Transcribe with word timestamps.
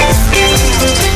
Thank 0.00 1.02
you. 1.02 1.07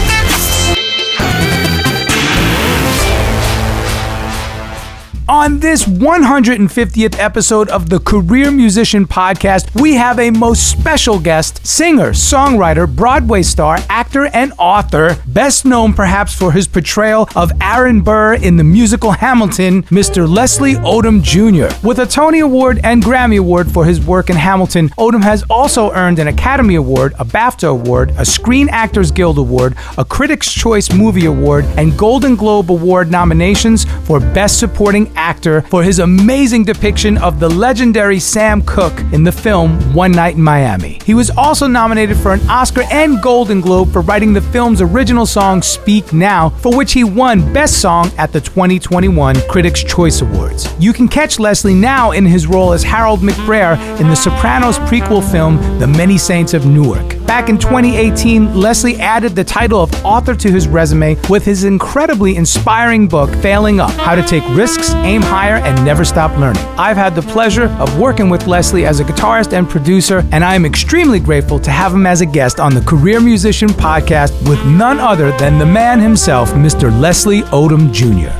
On 5.33 5.61
this 5.61 5.85
150th 5.85 7.19
episode 7.19 7.71
of 7.71 7.89
the 7.89 7.99
Career 8.01 8.51
Musician 8.51 9.07
Podcast, 9.07 9.81
we 9.81 9.95
have 9.95 10.19
a 10.19 10.31
most 10.31 10.71
special 10.71 11.19
guest, 11.19 11.67
singer, 11.67 12.11
songwriter, 12.11 12.87
Broadway 12.87 13.41
star, 13.41 13.79
actor, 13.89 14.27
and 14.27 14.53
author, 14.59 15.17
best 15.27 15.65
known 15.65 15.95
perhaps 15.95 16.35
for 16.35 16.53
his 16.53 16.69
portrayal 16.69 17.31
of 17.35 17.51
Aaron 17.63 18.03
Burr 18.03 18.35
in 18.35 18.59
the 18.59 18.63
musical 18.63 19.11
Hamilton, 19.11 19.85
Mr. 19.85 20.29
Leslie 20.29 20.75
Odom 20.75 21.23
Jr. 21.23 21.75
With 21.83 22.01
a 22.01 22.05
Tony 22.05 22.41
Award 22.41 22.81
and 22.85 23.03
Grammy 23.03 23.39
Award 23.39 23.73
for 23.73 23.87
his 23.87 24.05
work 24.05 24.29
in 24.29 24.37
Hamilton, 24.37 24.91
Odom 24.99 25.23
has 25.23 25.45
also 25.49 25.93
earned 25.93 26.19
an 26.19 26.29
Academy 26.29 26.75
Award, 26.75 27.15
a 27.19 27.25
BAFTA 27.25 27.71
Award, 27.71 28.11
a 28.19 28.27
Screen 28.27 28.69
Actors 28.69 29.11
Guild 29.11 29.39
Award, 29.39 29.77
a 29.97 30.05
Critics' 30.05 30.53
Choice 30.53 30.93
Movie 30.93 31.25
Award, 31.25 31.65
and 31.79 31.97
Golden 31.97 32.37
Globe 32.37 32.71
Award 32.71 33.11
nominations 33.11 33.87
for 34.05 34.21
Best 34.21 34.59
Supporting 34.59 35.07
actor 35.17 35.22
for 35.63 35.85
his 35.85 36.01
amazing 36.01 36.65
depiction 36.65 37.17
of 37.19 37.39
the 37.39 37.49
legendary 37.49 38.19
Sam 38.19 38.61
Cooke 38.63 38.99
in 39.13 39.23
the 39.23 39.31
film 39.31 39.95
One 39.95 40.11
Night 40.11 40.35
in 40.35 40.43
Miami. 40.43 40.99
He 41.05 41.15
was 41.15 41.31
also 41.31 41.69
nominated 41.69 42.17
for 42.17 42.33
an 42.33 42.41
Oscar 42.51 42.83
and 42.91 43.23
Golden 43.23 43.61
Globe 43.61 43.93
for 43.93 44.03
writing 44.03 44.33
the 44.33 44.41
film's 44.41 44.81
original 44.81 45.25
song 45.25 45.63
Speak 45.63 46.13
Now, 46.13 46.51
for 46.51 46.77
which 46.77 46.93
he 46.93 47.05
won 47.05 47.53
Best 47.53 47.81
Song 47.81 48.11
at 48.19 48.33
the 48.33 48.41
2021 48.41 49.37
Critics' 49.49 49.85
Choice 49.85 50.23
Awards. 50.23 50.69
You 50.81 50.93
can 50.93 51.07
catch 51.07 51.39
Leslie 51.39 51.73
now 51.73 52.11
in 52.11 52.27
his 52.27 52.49
role 52.49 52.73
as 52.73 52.83
Harold 52.83 53.21
McBrayer 53.21 53.79
in 54.01 54.09
the 54.09 54.17
Sopranos 54.17 54.79
prequel 54.81 55.23
film 55.31 55.57
The 55.79 55.87
Many 55.87 56.19
Saints 56.19 56.53
of 56.53 56.67
Newark. 56.67 57.25
Back 57.27 57.49
in 57.49 57.57
2018, 57.59 58.55
Leslie 58.55 59.01
added 59.01 59.35
the 59.37 59.45
title 59.45 59.81
of 59.81 60.05
author 60.05 60.35
to 60.35 60.51
his 60.51 60.69
resume 60.69 61.17
with 61.31 61.45
his 61.45 61.65
incredibly 61.65 62.37
inspiring 62.37 63.09
book, 63.09 63.31
Failing 63.37 63.81
Up 63.81 63.93
How 63.93 64.15
to 64.15 64.23
Take 64.23 64.43
Risks, 64.51 64.93
Aim 65.05 65.21
Higher, 65.21 65.57
and 65.57 65.85
Never 65.85 66.05
Stop 66.05 66.39
Learning. 66.39 66.63
I've 66.79 66.97
had 66.97 67.17
the 67.17 67.23
pleasure 67.23 67.65
of 67.65 67.99
working 67.99 68.31
with 68.31 68.47
Leslie 68.47 68.87
as 68.87 69.01
a 69.01 69.05
guitarist 69.05 69.53
and 69.53 69.69
producer, 69.69 70.25
and 70.31 70.45
I 70.45 70.55
am 70.55 70.65
extremely 70.65 71.19
grateful 71.19 71.59
to 71.59 71.73
have 71.73 71.93
him 71.93 72.07
as 72.07 72.21
a 72.21 72.27
guest 72.27 72.61
on 72.61 72.73
the 72.73 72.83
Career 72.83 73.21
Musician 73.21 73.69
podcast 73.69 74.31
with 74.49 74.65
none 74.65 75.01
other 75.01 75.37
than 75.39 75.59
the 75.59 75.67
man 75.67 75.99
himself, 75.99 76.53
Mr. 76.53 76.97
Leslie 77.01 77.43
Odom 77.51 77.93
Jr. 77.93 78.31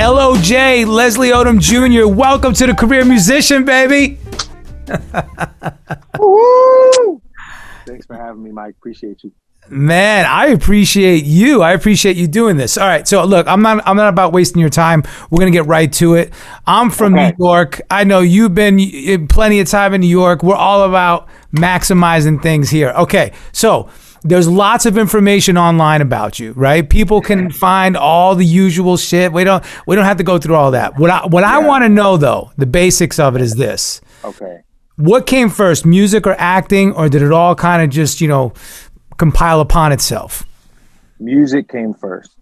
LOJ, 0.00 0.86
Leslie 0.86 1.28
Odom 1.28 1.60
Jr., 1.60 2.08
welcome 2.08 2.54
to 2.54 2.66
the 2.66 2.74
Career 2.74 3.04
Musician, 3.04 3.66
baby. 3.66 4.18
Thanks 7.86 8.06
for 8.06 8.16
having 8.16 8.42
me, 8.42 8.50
Mike. 8.50 8.76
Appreciate 8.78 9.22
you. 9.24 9.32
Man, 9.72 10.26
I 10.26 10.46
appreciate 10.46 11.24
you. 11.24 11.62
I 11.62 11.72
appreciate 11.72 12.16
you 12.16 12.26
doing 12.26 12.56
this. 12.56 12.76
All 12.76 12.86
right, 12.88 13.06
so 13.06 13.24
look, 13.24 13.46
I'm 13.46 13.62
not 13.62 13.86
I'm 13.86 13.96
not 13.96 14.08
about 14.08 14.32
wasting 14.32 14.60
your 14.60 14.68
time. 14.70 15.04
We're 15.30 15.38
gonna 15.38 15.52
get 15.52 15.66
right 15.66 15.92
to 15.94 16.14
it. 16.14 16.32
I'm 16.66 16.90
from 16.90 17.14
Okay. 17.14 17.30
New 17.38 17.44
York. 17.46 17.80
I 17.90 18.02
know 18.02 18.18
you've 18.20 18.54
been 18.54 18.80
in 18.80 19.28
plenty 19.28 19.60
of 19.60 19.68
time 19.68 19.94
in 19.94 20.00
New 20.00 20.08
York. 20.08 20.42
We're 20.42 20.56
all 20.56 20.82
about 20.82 21.28
maximizing 21.54 22.42
things 22.42 22.70
here. 22.70 22.90
Okay, 22.90 23.32
so 23.52 23.88
there's 24.22 24.48
lots 24.48 24.86
of 24.86 24.98
information 24.98 25.56
online 25.56 26.00
about 26.02 26.38
you, 26.40 26.52
right? 26.52 26.88
People 26.90 27.20
can 27.20 27.50
find 27.52 27.96
all 27.96 28.34
the 28.34 28.44
usual 28.44 28.96
shit. 28.96 29.32
We 29.32 29.44
don't 29.44 29.64
we 29.86 29.94
don't 29.94 30.04
have 30.04 30.16
to 30.16 30.24
go 30.24 30.36
through 30.38 30.56
all 30.56 30.72
that. 30.72 30.98
What 30.98 31.10
I 31.10 31.26
what 31.26 31.44
I 31.44 31.58
want 31.58 31.84
to 31.84 31.88
know 31.88 32.16
though, 32.16 32.50
the 32.58 32.66
basics 32.66 33.20
of 33.20 33.36
it 33.36 33.40
is 33.42 33.54
this 33.54 34.00
Okay. 34.24 34.62
what 34.96 35.26
came 35.26 35.48
first, 35.48 35.86
music 35.86 36.26
or 36.26 36.34
acting, 36.38 36.92
or 36.92 37.08
did 37.08 37.22
it 37.22 37.30
all 37.32 37.54
kind 37.54 37.82
of 37.82 37.88
just, 37.88 38.20
you 38.20 38.26
know, 38.28 38.52
compile 39.20 39.60
upon 39.60 39.92
itself? 39.92 40.46
Music 41.18 41.68
came 41.68 41.92
first. 41.92 42.34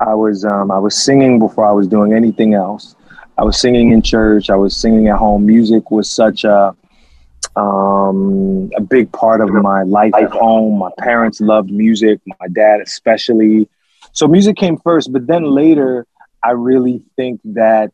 I 0.00 0.14
was 0.14 0.46
um, 0.46 0.70
I 0.70 0.78
was 0.78 0.96
singing 0.96 1.38
before 1.38 1.66
I 1.66 1.72
was 1.72 1.86
doing 1.86 2.14
anything 2.14 2.54
else. 2.54 2.96
I 3.36 3.44
was 3.44 3.60
singing 3.60 3.92
in 3.92 4.00
church. 4.00 4.48
I 4.48 4.56
was 4.56 4.74
singing 4.74 5.08
at 5.08 5.18
home. 5.18 5.44
Music 5.44 5.90
was 5.90 6.08
such 6.10 6.44
a 6.44 6.74
um, 7.54 8.70
a 8.74 8.80
big 8.80 9.12
part 9.12 9.42
of 9.42 9.50
my 9.50 9.82
life 9.82 10.14
at 10.14 10.30
home. 10.30 10.78
My 10.78 10.90
parents 10.98 11.38
loved 11.42 11.70
music. 11.70 12.18
My 12.40 12.48
dad 12.48 12.80
especially. 12.80 13.68
So 14.12 14.26
music 14.26 14.56
came 14.56 14.78
first, 14.78 15.12
but 15.12 15.26
then 15.26 15.44
later, 15.44 16.06
I 16.42 16.52
really 16.52 17.02
think 17.14 17.42
that 17.44 17.92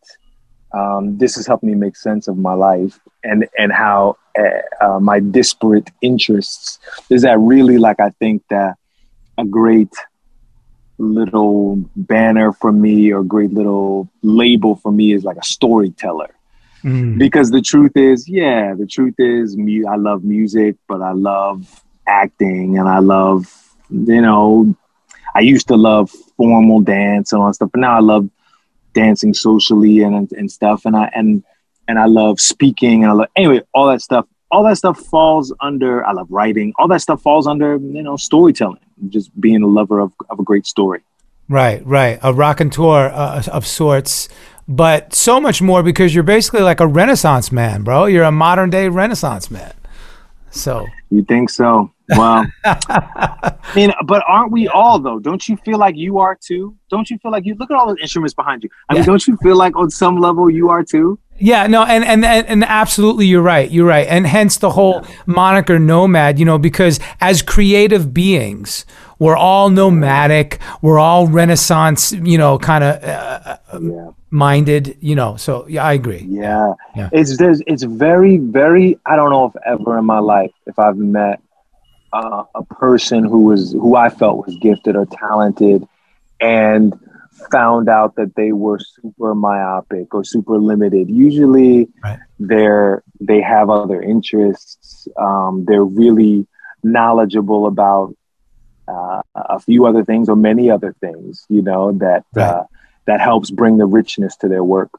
um, 0.72 1.16
this 1.18 1.36
has 1.36 1.46
helped 1.46 1.64
me 1.64 1.74
make 1.74 1.96
sense 1.96 2.28
of 2.28 2.36
my 2.36 2.52
life 2.52 2.98
and 3.24 3.48
and 3.58 3.72
how 3.72 4.16
uh, 4.38 4.84
uh, 4.84 5.00
my 5.00 5.20
disparate 5.20 5.90
interests. 6.02 6.78
Is 7.10 7.22
that 7.22 7.38
really 7.38 7.78
like 7.78 8.00
I 8.00 8.10
think 8.18 8.42
that 8.50 8.76
a 9.38 9.44
great 9.44 9.92
little 10.98 11.76
banner 11.96 12.52
for 12.52 12.72
me 12.72 13.12
or 13.12 13.22
great 13.22 13.52
little 13.52 14.08
label 14.22 14.76
for 14.76 14.92
me 14.92 15.12
is 15.12 15.24
like 15.24 15.36
a 15.36 15.44
storyteller. 15.44 16.34
Because 17.18 17.50
the 17.50 17.62
truth 17.62 17.96
is 17.96 18.28
yeah 18.28 18.74
the 18.74 18.86
truth 18.86 19.14
is 19.18 19.56
mu- 19.56 19.86
I 19.86 19.96
love 19.96 20.22
music 20.24 20.76
but 20.88 21.02
I 21.02 21.12
love 21.12 21.82
acting 22.06 22.78
and 22.78 22.88
I 22.88 22.98
love 22.98 23.46
you 23.90 24.20
know 24.20 24.74
I 25.34 25.40
used 25.40 25.68
to 25.68 25.76
love 25.76 26.10
formal 26.36 26.80
dance 26.80 27.32
and 27.32 27.40
all 27.40 27.48
that 27.48 27.54
stuff 27.54 27.70
but 27.72 27.80
now 27.80 27.96
I 27.96 28.00
love 28.00 28.28
dancing 29.00 29.32
socially 29.34 29.96
and 30.00 30.30
and 30.32 30.50
stuff 30.58 30.84
and 30.84 30.96
I 30.96 31.10
and 31.14 31.44
and 31.88 31.96
I 31.98 32.06
love 32.20 32.40
speaking 32.40 32.96
and 33.02 33.10
I 33.12 33.14
love 33.14 33.28
anyway 33.36 33.60
all 33.74 33.86
that 33.92 34.02
stuff 34.08 34.24
all 34.50 34.64
that 34.64 34.76
stuff 34.76 34.98
falls 35.14 35.52
under 35.60 36.04
I 36.08 36.12
love 36.12 36.28
writing 36.38 36.72
all 36.78 36.88
that 36.88 37.00
stuff 37.00 37.20
falls 37.22 37.46
under 37.46 37.70
you 37.98 38.02
know 38.02 38.16
storytelling 38.16 38.84
just 39.08 39.28
being 39.40 39.62
a 39.62 39.66
lover 39.66 40.00
of, 40.00 40.12
of 40.30 40.40
a 40.40 40.42
great 40.42 40.66
story 40.66 41.02
Right, 41.50 41.84
right. 41.86 42.18
A 42.22 42.34
raconteur 42.34 43.08
uh, 43.08 43.42
of 43.50 43.66
sorts, 43.66 44.28
but 44.68 45.14
so 45.14 45.40
much 45.40 45.62
more 45.62 45.82
because 45.82 46.14
you're 46.14 46.22
basically 46.22 46.60
like 46.60 46.78
a 46.78 46.86
Renaissance 46.86 47.50
man, 47.50 47.82
bro. 47.84 48.04
You're 48.04 48.24
a 48.24 48.30
modern 48.30 48.68
day 48.68 48.88
Renaissance 48.88 49.50
man. 49.50 49.72
So, 50.50 50.86
you 51.10 51.22
think 51.24 51.48
so 51.48 51.90
well 52.16 52.46
I 52.64 53.54
mean 53.74 53.92
but 54.06 54.22
aren't 54.26 54.52
we 54.52 54.68
all 54.68 54.98
though 54.98 55.18
don't 55.18 55.48
you 55.48 55.56
feel 55.58 55.78
like 55.78 55.96
you 55.96 56.18
are 56.18 56.36
too 56.36 56.76
don't 56.90 57.10
you 57.10 57.18
feel 57.18 57.30
like 57.30 57.44
you 57.44 57.54
look 57.54 57.70
at 57.70 57.76
all 57.76 57.94
the 57.94 58.00
instruments 58.00 58.34
behind 58.34 58.62
you 58.62 58.70
I 58.88 58.94
mean 58.94 59.04
don't 59.04 59.26
you 59.26 59.36
feel 59.38 59.56
like 59.56 59.76
on 59.76 59.90
some 59.90 60.18
level 60.18 60.50
you 60.50 60.68
are 60.70 60.82
too 60.82 61.18
yeah, 61.40 61.68
no, 61.68 61.84
and, 61.84 62.04
and 62.04 62.24
and 62.24 62.46
and 62.48 62.64
absolutely, 62.64 63.26
you're 63.26 63.42
right. 63.42 63.70
You're 63.70 63.86
right, 63.86 64.08
and 64.08 64.26
hence 64.26 64.56
the 64.56 64.70
whole 64.70 65.06
moniker 65.24 65.78
nomad. 65.78 66.36
You 66.36 66.44
know, 66.44 66.58
because 66.58 66.98
as 67.20 67.42
creative 67.42 68.12
beings, 68.12 68.84
we're 69.20 69.36
all 69.36 69.70
nomadic. 69.70 70.58
We're 70.82 70.98
all 70.98 71.28
Renaissance. 71.28 72.10
You 72.10 72.38
know, 72.38 72.58
kind 72.58 72.82
of 72.82 73.04
uh, 73.04 73.58
yeah 73.80 74.10
minded. 74.30 74.96
You 75.00 75.14
know, 75.14 75.36
so 75.36 75.66
yeah, 75.68 75.84
I 75.84 75.92
agree. 75.94 76.24
Yeah. 76.28 76.74
Yeah. 76.96 77.08
It's 77.12 77.36
there's 77.36 77.62
it's 77.66 77.82
very, 77.82 78.38
very 78.38 78.98
I 79.06 79.16
don't 79.16 79.30
know 79.30 79.46
if 79.46 79.54
ever 79.66 79.98
in 79.98 80.04
my 80.04 80.18
life 80.18 80.52
if 80.66 80.78
I've 80.78 80.96
met 80.96 81.40
uh, 82.12 82.44
a 82.54 82.64
person 82.64 83.24
who 83.24 83.42
was 83.42 83.72
who 83.72 83.96
I 83.96 84.08
felt 84.08 84.46
was 84.46 84.56
gifted 84.56 84.96
or 84.96 85.06
talented 85.06 85.86
and 86.40 86.98
found 87.50 87.88
out 87.88 88.16
that 88.16 88.34
they 88.34 88.52
were 88.52 88.78
super 88.78 89.34
myopic 89.34 90.14
or 90.14 90.24
super 90.24 90.58
limited. 90.58 91.08
Usually, 91.08 91.88
right. 92.02 92.18
they're 92.38 93.02
they 93.20 93.40
have 93.40 93.70
other 93.70 94.00
interests. 94.00 95.08
Um, 95.16 95.64
they're 95.66 95.84
really 95.84 96.46
knowledgeable 96.82 97.66
about 97.66 98.16
uh, 98.86 99.22
a 99.34 99.60
few 99.60 99.86
other 99.86 100.04
things 100.04 100.28
or 100.28 100.36
many 100.36 100.70
other 100.70 100.94
things. 101.00 101.44
You 101.48 101.62
know 101.62 101.92
that 101.92 102.24
right. 102.34 102.44
uh, 102.44 102.64
that 103.06 103.20
helps 103.20 103.50
bring 103.50 103.78
the 103.78 103.86
richness 103.86 104.36
to 104.36 104.48
their 104.48 104.64
work. 104.64 104.90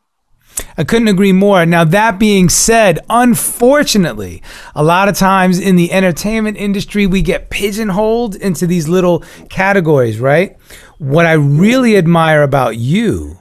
I 0.77 0.83
couldn't 0.83 1.07
agree 1.07 1.31
more. 1.31 1.65
Now, 1.65 1.83
that 1.83 2.19
being 2.19 2.49
said, 2.49 2.99
unfortunately, 3.09 4.41
a 4.75 4.83
lot 4.83 5.09
of 5.09 5.17
times 5.17 5.59
in 5.59 5.75
the 5.75 5.91
entertainment 5.91 6.57
industry, 6.57 7.05
we 7.05 7.21
get 7.21 7.49
pigeonholed 7.49 8.35
into 8.35 8.65
these 8.65 8.87
little 8.87 9.23
categories, 9.49 10.19
right? 10.19 10.57
What 10.97 11.25
I 11.25 11.33
really 11.33 11.97
admire 11.97 12.43
about 12.43 12.77
you 12.77 13.39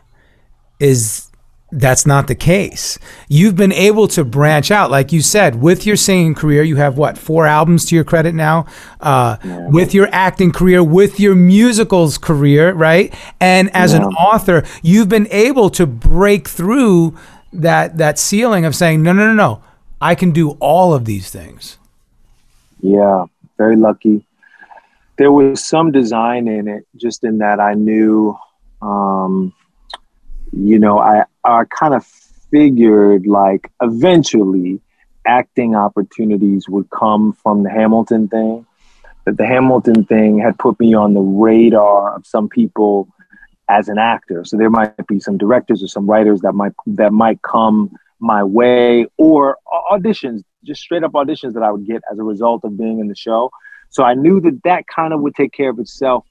is 0.81 1.28
that's 1.71 2.07
not 2.07 2.29
the 2.29 2.35
case. 2.35 2.99
You've 3.29 3.55
been 3.55 3.73
able 3.73 4.09
to 4.09 4.25
branch 4.25 4.71
out, 4.71 4.91
like 4.91 5.13
you 5.13 5.21
said, 5.21 5.61
with 5.61 5.85
your 5.85 5.97
singing 5.97 6.35
career. 6.35 6.63
You 6.63 6.77
have 6.77 6.97
what 6.97 7.19
four 7.19 7.47
albums 7.47 7.85
to 7.87 7.95
your 7.95 8.05
credit 8.05 8.35
now. 8.35 8.67
Uh, 9.01 9.37
yeah. 9.45 9.69
With 9.69 9.93
your 9.93 10.09
acting 10.11 10.51
career, 10.51 10.83
with 10.83 11.21
your 11.21 11.35
musicals 11.35 12.17
career, 12.17 12.73
right? 12.73 13.13
And 13.39 13.71
as 13.75 13.93
yeah. 13.93 13.99
an 13.99 14.05
author, 14.15 14.65
you've 14.83 15.11
been 15.11 15.29
able 15.31 15.69
to 15.71 15.87
break 15.87 16.49
through 16.49 17.17
that 17.53 17.99
that 17.99 18.19
ceiling 18.19 18.65
of 18.65 18.75
saying, 18.75 19.03
no, 19.03 19.13
no, 19.13 19.27
no, 19.27 19.35
no, 19.35 19.63
I 20.01 20.15
can 20.15 20.31
do 20.31 20.53
all 20.61 20.95
of 20.95 21.05
these 21.05 21.31
things. 21.31 21.77
Yeah, 22.81 23.27
very 23.59 23.77
lucky. 23.77 24.25
There 25.17 25.33
was 25.33 25.67
some 25.67 25.91
design 25.91 26.47
in 26.49 26.69
it, 26.69 26.87
just 26.97 27.25
in 27.25 27.39
that 27.39 27.61
I 27.61 27.75
knew. 27.75 28.39
Um, 28.81 29.53
you 30.53 30.79
know, 30.79 30.99
I, 30.99 31.25
I 31.45 31.65
kind 31.65 31.95
of 31.95 32.05
figured 32.51 33.27
like 33.27 33.71
eventually 33.83 34.81
acting 35.27 35.75
opportunities 35.75 36.69
would 36.69 36.89
come 36.91 37.33
from 37.33 37.63
the 37.63 37.71
Hamilton 37.71 38.29
thing. 38.29 38.67
That 39.25 39.37
the 39.37 39.47
Hamilton 39.47 40.05
thing 40.05 40.39
had 40.39 40.59
put 40.59 40.81
me 40.81 40.95
on 40.95 41.13
the 41.13 41.21
radar 41.21 42.15
of 42.17 42.27
some 42.27 42.49
people 42.49 43.09
as 43.69 43.89
an 43.89 43.99
actor. 43.99 44.45
So 44.45 44.57
there 44.57 44.71
might 44.71 45.07
be 45.07 45.21
some 45.21 45.37
directors 45.37 45.83
or 45.83 45.89
some 45.89 46.09
writers 46.09 46.41
that 46.41 46.55
might 46.55 46.73
that 46.87 47.13
might 47.13 47.43
come 47.43 47.95
my 48.21 48.43
way 48.43 49.07
or 49.17 49.59
auditions, 49.93 50.43
just 50.65 50.81
straight 50.81 51.05
up 51.05 51.13
auditions 51.13 51.53
that 51.55 51.63
I 51.63 51.71
would 51.71 51.87
get 51.87 52.03
as 52.11 52.19
a 52.19 52.25
result 52.25 52.65
of 52.65 52.77
being 52.77 53.01
in 53.01 53.09
the 53.09 53.15
show. 53.15 53.51
So 53.91 54.03
I 54.03 54.15
knew 54.15 54.41
that 54.41 54.63
that 54.65 54.87
kind 54.87 55.13
of 55.13 55.21
would 55.21 55.35
take 55.35 55.53
care 55.53 55.71
of 55.71 55.79
itself. 55.79 56.25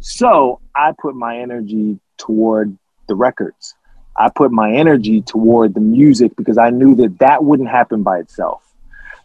So 0.00 0.60
I 0.74 0.92
put 1.00 1.14
my 1.14 1.38
energy 1.38 1.98
toward 2.18 2.76
the 3.12 3.16
records. 3.16 3.74
I 4.16 4.30
put 4.30 4.50
my 4.52 4.72
energy 4.72 5.20
toward 5.20 5.74
the 5.74 5.80
music 5.80 6.34
because 6.34 6.56
I 6.56 6.70
knew 6.70 6.94
that 6.96 7.18
that 7.18 7.44
wouldn't 7.44 7.68
happen 7.68 8.02
by 8.02 8.18
itself. 8.18 8.62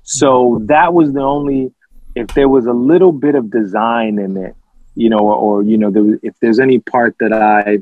So 0.04 0.62
that 0.66 0.94
was 0.94 1.14
the 1.14 1.22
only, 1.22 1.72
if 2.16 2.28
there 2.36 2.50
was 2.50 2.66
a 2.66 2.74
little 2.74 3.14
bit 3.14 3.36
of 3.36 3.50
design 3.50 4.20
in 4.20 4.36
it, 4.36 4.56
you 4.96 5.10
know, 5.10 5.20
or, 5.20 5.36
or 5.36 5.64
you 5.64 5.78
know, 5.78 5.90
there 5.92 6.04
was, 6.04 6.20
if 6.22 6.36
there's 6.42 6.60
any 6.60 6.80
part 6.80 7.16
that 7.20 7.32
I, 7.32 7.80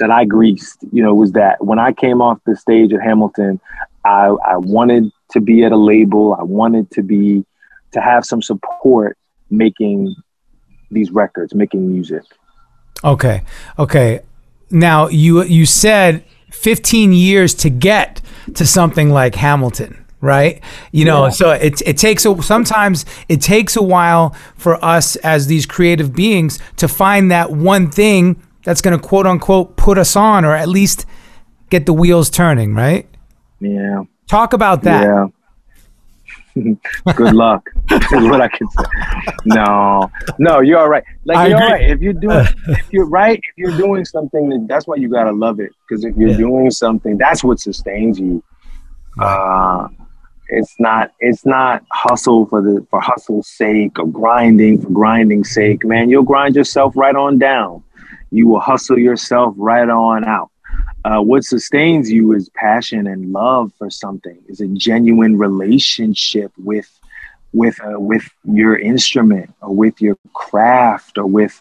that 0.00 0.10
I 0.10 0.24
greased, 0.24 0.78
you 0.92 1.02
know, 1.02 1.14
was 1.14 1.32
that 1.32 1.64
when 1.64 1.78
I 1.78 1.92
came 1.92 2.20
off 2.20 2.38
the 2.44 2.56
stage 2.56 2.92
at 2.92 3.02
Hamilton, 3.02 3.60
I, 4.04 4.34
I 4.52 4.56
wanted 4.56 5.12
to 5.32 5.40
be 5.40 5.64
at 5.64 5.72
a 5.72 5.76
label. 5.76 6.34
I 6.34 6.42
wanted 6.42 6.90
to 6.92 7.02
be, 7.02 7.44
to 7.92 8.00
have 8.00 8.24
some 8.24 8.42
support 8.42 9.18
making 9.50 10.14
these 10.90 11.10
records, 11.10 11.54
making 11.54 11.88
music. 11.92 12.22
Okay. 13.04 13.42
Okay. 13.78 14.20
Now 14.70 15.08
you 15.08 15.42
you 15.44 15.66
said 15.66 16.24
15 16.50 17.12
years 17.12 17.54
to 17.54 17.70
get 17.70 18.20
to 18.54 18.66
something 18.66 19.10
like 19.10 19.34
Hamilton, 19.34 20.04
right? 20.20 20.62
You 20.92 21.04
know, 21.04 21.24
yeah. 21.24 21.30
so 21.30 21.50
it 21.50 21.82
it 21.82 21.96
takes 21.96 22.24
a, 22.24 22.40
sometimes 22.42 23.04
it 23.28 23.40
takes 23.40 23.76
a 23.76 23.82
while 23.82 24.34
for 24.56 24.82
us 24.84 25.16
as 25.16 25.46
these 25.46 25.66
creative 25.66 26.14
beings 26.14 26.58
to 26.76 26.88
find 26.88 27.30
that 27.30 27.50
one 27.50 27.90
thing 27.90 28.42
that's 28.64 28.80
going 28.80 28.98
to 28.98 29.04
quote 29.04 29.26
unquote 29.26 29.76
put 29.76 29.98
us 29.98 30.16
on 30.16 30.44
or 30.44 30.54
at 30.54 30.68
least 30.68 31.06
get 31.70 31.86
the 31.86 31.92
wheels 31.92 32.30
turning, 32.30 32.74
right? 32.74 33.08
Yeah. 33.60 34.04
Talk 34.28 34.52
about 34.52 34.82
that. 34.82 35.02
Yeah. 36.54 36.74
Good 37.16 37.34
luck 37.34 37.70
is 38.12 38.28
what 38.28 38.40
I 38.40 38.48
can 38.48 38.68
say. 38.70 38.84
No, 39.44 40.10
no, 40.38 40.60
you're 40.60 40.78
all 40.78 40.88
right. 40.88 41.04
Like 41.24 41.38
I 41.38 41.46
you're 41.48 41.56
agree. 41.56 41.66
all 41.66 41.72
right. 41.72 41.90
If 41.90 42.00
you're 42.00 42.12
doing, 42.12 42.46
if 42.68 42.92
you're 42.92 43.08
right, 43.08 43.38
if 43.38 43.58
you're 43.58 43.76
doing 43.76 44.04
something, 44.04 44.66
that's 44.66 44.86
why 44.86 44.96
you 44.96 45.08
gotta 45.08 45.32
love 45.32 45.60
it. 45.60 45.72
Because 45.88 46.04
if 46.04 46.16
you're 46.16 46.30
yeah. 46.30 46.36
doing 46.36 46.70
something, 46.70 47.18
that's 47.18 47.42
what 47.42 47.60
sustains 47.60 48.18
you. 48.18 48.42
Uh, 49.18 49.88
it's 50.48 50.74
not. 50.78 51.12
It's 51.20 51.44
not 51.46 51.84
hustle 51.92 52.46
for 52.46 52.60
the 52.62 52.86
for 52.90 53.00
hustle's 53.00 53.48
sake 53.48 53.98
or 53.98 54.06
grinding 54.06 54.80
for 54.82 54.90
grinding's 54.90 55.50
sake. 55.50 55.84
Man, 55.84 56.10
you'll 56.10 56.22
grind 56.22 56.56
yourself 56.56 56.96
right 56.96 57.14
on 57.14 57.38
down. 57.38 57.82
You 58.30 58.48
will 58.48 58.60
hustle 58.60 58.98
yourself 58.98 59.54
right 59.56 59.88
on 59.88 60.24
out 60.24 60.50
uh, 61.04 61.20
what 61.20 61.44
sustains 61.44 62.10
you 62.10 62.32
is 62.32 62.50
passion 62.50 63.06
and 63.06 63.32
love 63.32 63.72
for 63.78 63.90
something 63.90 64.38
is 64.48 64.60
a 64.60 64.68
genuine 64.68 65.38
relationship 65.38 66.52
with 66.58 66.99
with 67.52 67.78
uh, 67.84 67.98
with 67.98 68.28
your 68.44 68.78
instrument 68.78 69.52
or 69.60 69.74
with 69.74 70.00
your 70.00 70.16
craft 70.34 71.18
or 71.18 71.26
with 71.26 71.60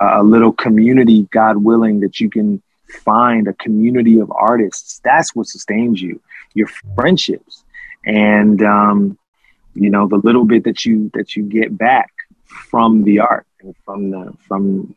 uh, 0.00 0.20
a 0.20 0.22
little 0.22 0.52
community 0.52 1.22
god 1.30 1.58
willing 1.58 2.00
that 2.00 2.20
you 2.20 2.30
can 2.30 2.62
find 3.04 3.48
a 3.48 3.52
community 3.54 4.18
of 4.18 4.30
artists 4.30 5.00
that's 5.02 5.34
what 5.34 5.46
sustains 5.46 6.00
you 6.00 6.20
your 6.54 6.68
friendships 6.94 7.64
and 8.04 8.62
um, 8.62 9.18
you 9.74 9.90
know 9.90 10.06
the 10.06 10.18
little 10.18 10.44
bit 10.44 10.64
that 10.64 10.84
you 10.84 11.10
that 11.14 11.34
you 11.34 11.42
get 11.42 11.76
back 11.76 12.10
from 12.46 13.02
the 13.04 13.18
art 13.18 13.46
and 13.60 13.74
from 13.84 14.10
the 14.10 14.32
from 14.46 14.94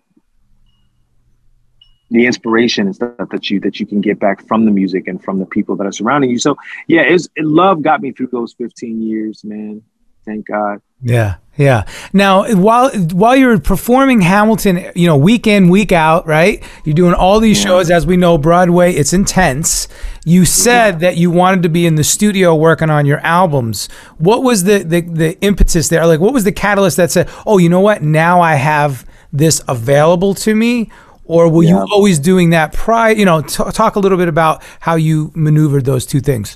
the 2.10 2.26
inspiration 2.26 2.86
and 2.88 2.96
stuff 2.96 3.30
that 3.32 3.50
you 3.50 3.60
that 3.60 3.80
you 3.80 3.86
can 3.86 4.02
get 4.02 4.20
back 4.20 4.46
from 4.48 4.66
the 4.66 4.72
music 4.72 5.08
and 5.08 5.24
from 5.24 5.40
the 5.40 5.46
people 5.46 5.76
that 5.76 5.86
are 5.86 5.92
surrounding 5.92 6.30
you. 6.30 6.40
So 6.40 6.58
yeah, 6.88 7.02
it's 7.02 7.28
it, 7.36 7.46
love 7.46 7.82
got 7.82 8.02
me 8.02 8.12
through 8.12 8.30
those 8.32 8.54
15 8.54 9.02
years, 9.02 9.44
man. 9.44 9.82
Thank 10.28 10.46
God. 10.46 10.82
Yeah, 11.02 11.36
yeah. 11.56 11.86
Now, 12.12 12.54
while 12.54 12.90
while 12.90 13.36
you're 13.36 13.60
performing 13.60 14.20
Hamilton, 14.20 14.92
you 14.94 15.08
know, 15.08 15.16
week 15.16 15.48
in, 15.48 15.70
week 15.70 15.94
out, 15.94 16.28
right? 16.28 16.62
You're 16.84 16.96
doing 16.96 17.14
all 17.14 17.40
these 17.40 17.58
yeah. 17.60 17.70
shows, 17.70 17.90
as 17.90 18.06
we 18.06 18.18
know, 18.18 18.38
Broadway. 18.38 18.94
It's 18.94 19.14
intense. 19.14 19.88
You 20.26 20.44
said 20.44 20.96
yeah. 20.96 21.00
that 21.00 21.18
you 21.18 21.32
wanted 21.32 21.64
to 21.64 21.70
be 21.70 21.86
in 21.86 21.96
the 21.96 22.04
studio 22.04 22.54
working 22.54 22.90
on 22.90 23.06
your 23.06 23.20
albums. 23.20 23.88
What 24.18 24.44
was 24.44 24.66
the, 24.66 24.80
the 24.80 25.00
the 25.00 25.40
impetus 25.40 25.88
there? 25.88 26.06
Like, 26.06 26.20
what 26.20 26.34
was 26.34 26.44
the 26.44 26.52
catalyst 26.52 26.98
that 26.98 27.10
said, 27.10 27.30
"Oh, 27.46 27.58
you 27.58 27.70
know 27.70 27.80
what? 27.80 28.04
Now 28.04 28.42
I 28.42 28.56
have 28.56 29.06
this 29.32 29.64
available 29.68 30.34
to 30.36 30.54
me." 30.54 30.92
or 31.30 31.50
were 31.50 31.62
yeah. 31.62 31.72
you 31.72 31.88
always 31.92 32.20
doing 32.20 32.52
that 32.52 32.72
prior? 32.72 33.14
You 33.14 33.26
know, 33.26 33.42
t- 33.42 33.62
talk 33.74 33.98
a 33.98 34.00
little 34.00 34.18
bit 34.18 34.30
about 34.30 34.64
how 34.80 34.96
you 34.96 35.30
maneuvered 35.36 35.84
those 35.84 36.06
two 36.06 36.22
things. 36.22 36.56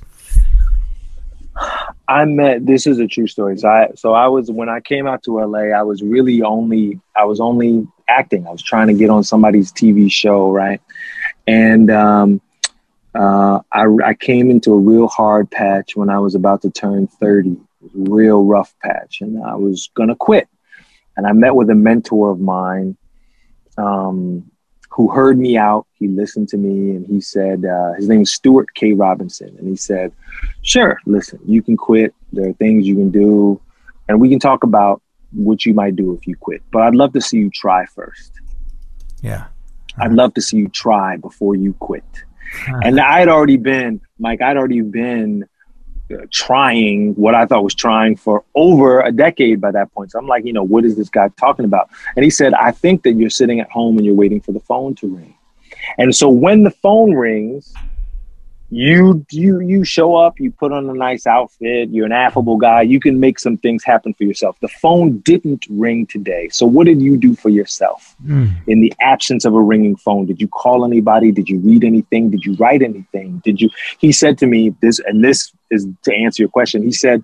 I 2.11 2.25
met. 2.25 2.65
This 2.65 2.87
is 2.87 2.99
a 2.99 3.07
true 3.07 3.27
story. 3.27 3.57
So 3.57 3.69
I, 3.69 3.89
so 3.95 4.13
I 4.13 4.27
was 4.27 4.51
when 4.51 4.69
I 4.69 4.81
came 4.81 5.07
out 5.07 5.23
to 5.23 5.39
LA. 5.39 5.71
I 5.75 5.83
was 5.83 6.01
really 6.01 6.41
only. 6.41 6.99
I 7.15 7.25
was 7.25 7.39
only 7.39 7.87
acting. 8.07 8.45
I 8.47 8.51
was 8.51 8.61
trying 8.61 8.87
to 8.87 8.93
get 8.93 9.09
on 9.09 9.23
somebody's 9.23 9.71
TV 9.71 10.11
show, 10.11 10.51
right? 10.51 10.81
And 11.47 11.89
um, 11.89 12.41
uh, 13.15 13.61
I, 13.71 13.85
I 14.03 14.13
came 14.13 14.51
into 14.51 14.73
a 14.73 14.77
real 14.77 15.07
hard 15.07 15.49
patch 15.49 15.95
when 15.95 16.09
I 16.09 16.19
was 16.19 16.35
about 16.35 16.61
to 16.63 16.69
turn 16.69 17.07
thirty. 17.07 17.57
real 17.93 18.43
rough 18.43 18.75
patch, 18.83 19.21
and 19.21 19.41
I 19.43 19.55
was 19.55 19.89
gonna 19.95 20.15
quit. 20.15 20.49
And 21.17 21.25
I 21.25 21.33
met 21.33 21.55
with 21.55 21.69
a 21.69 21.75
mentor 21.75 22.31
of 22.31 22.39
mine 22.39 22.97
um, 23.77 24.50
who 24.91 25.09
heard 25.09 25.39
me 25.39 25.57
out. 25.57 25.87
He 25.93 26.07
listened 26.07 26.49
to 26.49 26.57
me 26.57 26.95
and 26.95 27.07
he 27.07 27.21
said, 27.21 27.65
uh, 27.65 27.93
his 27.93 28.09
name 28.09 28.21
is 28.21 28.31
Stuart 28.31 28.73
K. 28.75 28.91
Robinson. 28.93 29.55
And 29.57 29.67
he 29.67 29.75
said, 29.75 30.11
sure, 30.63 30.99
listen, 31.05 31.39
you 31.45 31.61
can 31.61 31.77
quit. 31.77 32.13
There 32.33 32.49
are 32.49 32.53
things 32.53 32.85
you 32.85 32.95
can 32.95 33.09
do. 33.09 33.59
And 34.09 34.19
we 34.19 34.29
can 34.29 34.39
talk 34.39 34.63
about 34.63 35.01
what 35.31 35.65
you 35.65 35.73
might 35.73 35.95
do 35.95 36.13
if 36.13 36.27
you 36.27 36.35
quit. 36.35 36.61
But 36.71 36.81
I'd 36.81 36.95
love 36.95 37.13
to 37.13 37.21
see 37.21 37.37
you 37.37 37.49
try 37.49 37.85
first. 37.85 38.33
Yeah. 39.21 39.45
I'd 39.97 40.11
love 40.11 40.33
to 40.33 40.41
see 40.41 40.57
you 40.57 40.67
try 40.67 41.15
before 41.15 41.55
you 41.55 41.73
quit. 41.73 42.03
Uh-huh. 42.13 42.81
And 42.83 42.99
I 42.99 43.19
had 43.19 43.29
already 43.29 43.57
been, 43.57 44.01
Mike, 44.19 44.41
I'd 44.41 44.57
already 44.57 44.81
been 44.81 45.47
trying 46.31 47.13
what 47.15 47.35
I 47.35 47.45
thought 47.45 47.63
was 47.63 47.75
trying 47.75 48.15
for 48.15 48.43
over 48.55 49.01
a 49.01 49.11
decade 49.11 49.61
by 49.61 49.71
that 49.71 49.93
point. 49.93 50.11
So 50.11 50.19
I'm 50.19 50.27
like, 50.27 50.45
you 50.45 50.53
know, 50.53 50.63
what 50.63 50.85
is 50.85 50.95
this 50.95 51.09
guy 51.09 51.29
talking 51.37 51.65
about? 51.65 51.89
And 52.15 52.23
he 52.23 52.29
said, 52.29 52.53
I 52.53 52.71
think 52.71 53.03
that 53.03 53.13
you're 53.13 53.29
sitting 53.29 53.59
at 53.59 53.69
home 53.69 53.97
and 53.97 54.05
you're 54.05 54.15
waiting 54.15 54.41
for 54.41 54.51
the 54.51 54.59
phone 54.59 54.95
to 54.95 55.07
ring. 55.07 55.35
And 55.97 56.15
so 56.15 56.29
when 56.29 56.63
the 56.63 56.71
phone 56.71 57.13
rings, 57.13 57.73
you 58.71 59.25
you 59.31 59.59
you 59.59 59.83
show 59.83 60.15
up 60.15 60.39
you 60.39 60.49
put 60.49 60.71
on 60.71 60.89
a 60.89 60.93
nice 60.93 61.27
outfit 61.27 61.89
you're 61.89 62.05
an 62.05 62.13
affable 62.13 62.55
guy 62.55 62.81
you 62.81 63.01
can 63.01 63.19
make 63.19 63.37
some 63.37 63.57
things 63.57 63.83
happen 63.83 64.13
for 64.13 64.23
yourself. 64.23 64.57
The 64.61 64.69
phone 64.69 65.19
didn't 65.19 65.65
ring 65.69 66.07
today. 66.07 66.47
So 66.49 66.65
what 66.65 66.85
did 66.85 67.01
you 67.01 67.17
do 67.17 67.35
for 67.35 67.49
yourself? 67.49 68.15
Mm. 68.25 68.55
in 68.67 68.79
the 68.79 68.93
absence 69.01 69.43
of 69.45 69.53
a 69.53 69.61
ringing 69.61 69.97
phone 69.97 70.25
did 70.25 70.39
you 70.39 70.47
call 70.47 70.85
anybody? 70.85 71.33
Did 71.33 71.49
you 71.49 71.59
read 71.59 71.83
anything? 71.83 72.29
Did 72.29 72.45
you 72.45 72.55
write 72.55 72.81
anything? 72.81 73.41
Did 73.43 73.59
you 73.59 73.69
he 73.99 74.13
said 74.13 74.37
to 74.37 74.47
me 74.47 74.73
this 74.81 74.99
and 74.99 75.21
this 75.21 75.51
is 75.69 75.85
to 76.03 76.15
answer 76.15 76.41
your 76.41 76.49
question 76.49 76.81
he 76.81 76.93
said 76.93 77.23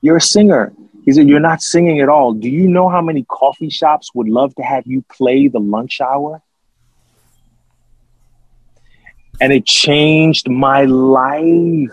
you're 0.00 0.16
a 0.16 0.20
singer. 0.20 0.72
He 1.04 1.12
said 1.12 1.28
you're 1.28 1.40
not 1.40 1.60
singing 1.60 2.00
at 2.00 2.08
all. 2.08 2.32
Do 2.32 2.48
you 2.48 2.68
know 2.68 2.88
how 2.88 3.02
many 3.02 3.24
coffee 3.28 3.70
shops 3.70 4.14
would 4.14 4.28
love 4.28 4.54
to 4.54 4.62
have 4.62 4.86
you 4.86 5.04
play 5.12 5.48
the 5.48 5.60
lunch 5.60 6.00
hour 6.00 6.42
and 9.40 9.52
it 9.52 9.66
changed 9.66 10.48
my 10.48 10.84
life. 10.84 11.90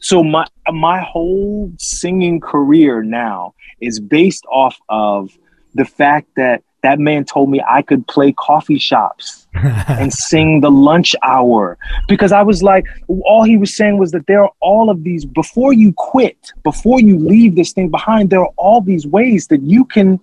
So 0.00 0.22
my 0.22 0.46
my 0.72 1.00
whole 1.00 1.72
singing 1.78 2.40
career 2.40 3.02
now 3.02 3.54
is 3.80 4.00
based 4.00 4.44
off 4.50 4.76
of 4.88 5.30
the 5.74 5.84
fact 5.84 6.28
that 6.36 6.62
that 6.82 6.98
man 7.00 7.24
told 7.24 7.50
me 7.50 7.60
I 7.68 7.82
could 7.82 8.06
play 8.06 8.32
coffee 8.32 8.78
shops 8.78 9.46
and 9.54 10.12
sing 10.12 10.60
the 10.60 10.70
lunch 10.70 11.16
hour 11.22 11.76
because 12.06 12.30
I 12.30 12.42
was 12.42 12.62
like, 12.62 12.86
all 13.08 13.42
he 13.42 13.56
was 13.56 13.74
saying 13.74 13.98
was 13.98 14.12
that 14.12 14.26
there 14.26 14.44
are 14.44 14.52
all 14.60 14.88
of 14.88 15.02
these 15.02 15.24
before 15.24 15.72
you 15.72 15.92
quit, 15.96 16.52
before 16.62 17.00
you 17.00 17.18
leave 17.18 17.56
this 17.56 17.72
thing 17.72 17.90
behind, 17.90 18.30
there 18.30 18.40
are 18.40 18.52
all 18.56 18.80
these 18.80 19.06
ways 19.06 19.48
that 19.48 19.62
you 19.62 19.84
can 19.84 20.20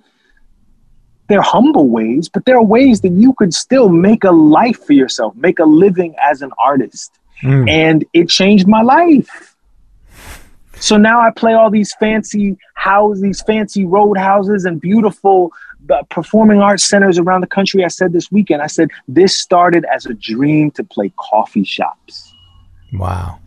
they're 1.27 1.41
humble 1.41 1.87
ways, 1.87 2.29
but 2.29 2.45
there 2.45 2.57
are 2.57 2.63
ways 2.63 3.01
that 3.01 3.09
you 3.09 3.33
could 3.33 3.53
still 3.53 3.89
make 3.89 4.23
a 4.23 4.31
life 4.31 4.83
for 4.85 4.93
yourself, 4.93 5.35
make 5.35 5.59
a 5.59 5.65
living 5.65 6.15
as 6.21 6.41
an 6.41 6.51
artist. 6.63 7.11
Mm. 7.41 7.69
And 7.69 8.05
it 8.13 8.29
changed 8.29 8.67
my 8.67 8.81
life. 8.81 9.55
So 10.79 10.97
now 10.97 11.19
I 11.19 11.31
play 11.31 11.53
all 11.53 11.71
these 11.71 11.93
fancy 11.99 12.57
houses, 12.75 13.21
these 13.21 13.41
fancy 13.41 13.85
roadhouses 13.85 14.65
and 14.65 14.79
beautiful 14.79 15.51
uh, 15.89 16.03
performing 16.09 16.61
arts 16.61 16.87
centers 16.87 17.17
around 17.17 17.41
the 17.41 17.47
country. 17.47 17.83
I 17.83 17.87
said 17.87 18.13
this 18.13 18.31
weekend, 18.31 18.61
I 18.61 18.67
said, 18.67 18.89
this 19.07 19.35
started 19.35 19.85
as 19.85 20.05
a 20.05 20.13
dream 20.13 20.71
to 20.71 20.83
play 20.83 21.11
coffee 21.17 21.63
shops. 21.63 22.33
Wow. 22.93 23.39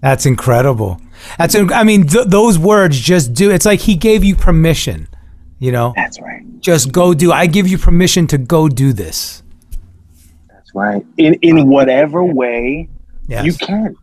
That's 0.00 0.26
incredible. 0.26 1.00
That's, 1.38 1.54
I 1.54 1.82
mean, 1.84 2.06
th- 2.06 2.28
those 2.28 2.58
words 2.58 2.98
just 2.98 3.34
do, 3.34 3.50
it's 3.50 3.66
like 3.66 3.80
he 3.80 3.96
gave 3.96 4.24
you 4.24 4.36
permission 4.36 5.08
you 5.58 5.72
know? 5.72 5.92
That's 5.96 6.20
right. 6.20 6.35
Just 6.60 6.92
go 6.92 7.14
do. 7.14 7.32
I 7.32 7.46
give 7.46 7.68
you 7.68 7.78
permission 7.78 8.26
to 8.28 8.38
go 8.38 8.68
do 8.68 8.92
this. 8.92 9.42
That's 10.48 10.74
right. 10.74 11.04
In 11.16 11.34
in 11.34 11.68
whatever 11.68 12.24
way 12.24 12.88
yes. 13.28 13.44
you 13.44 13.54
can. 13.54 13.96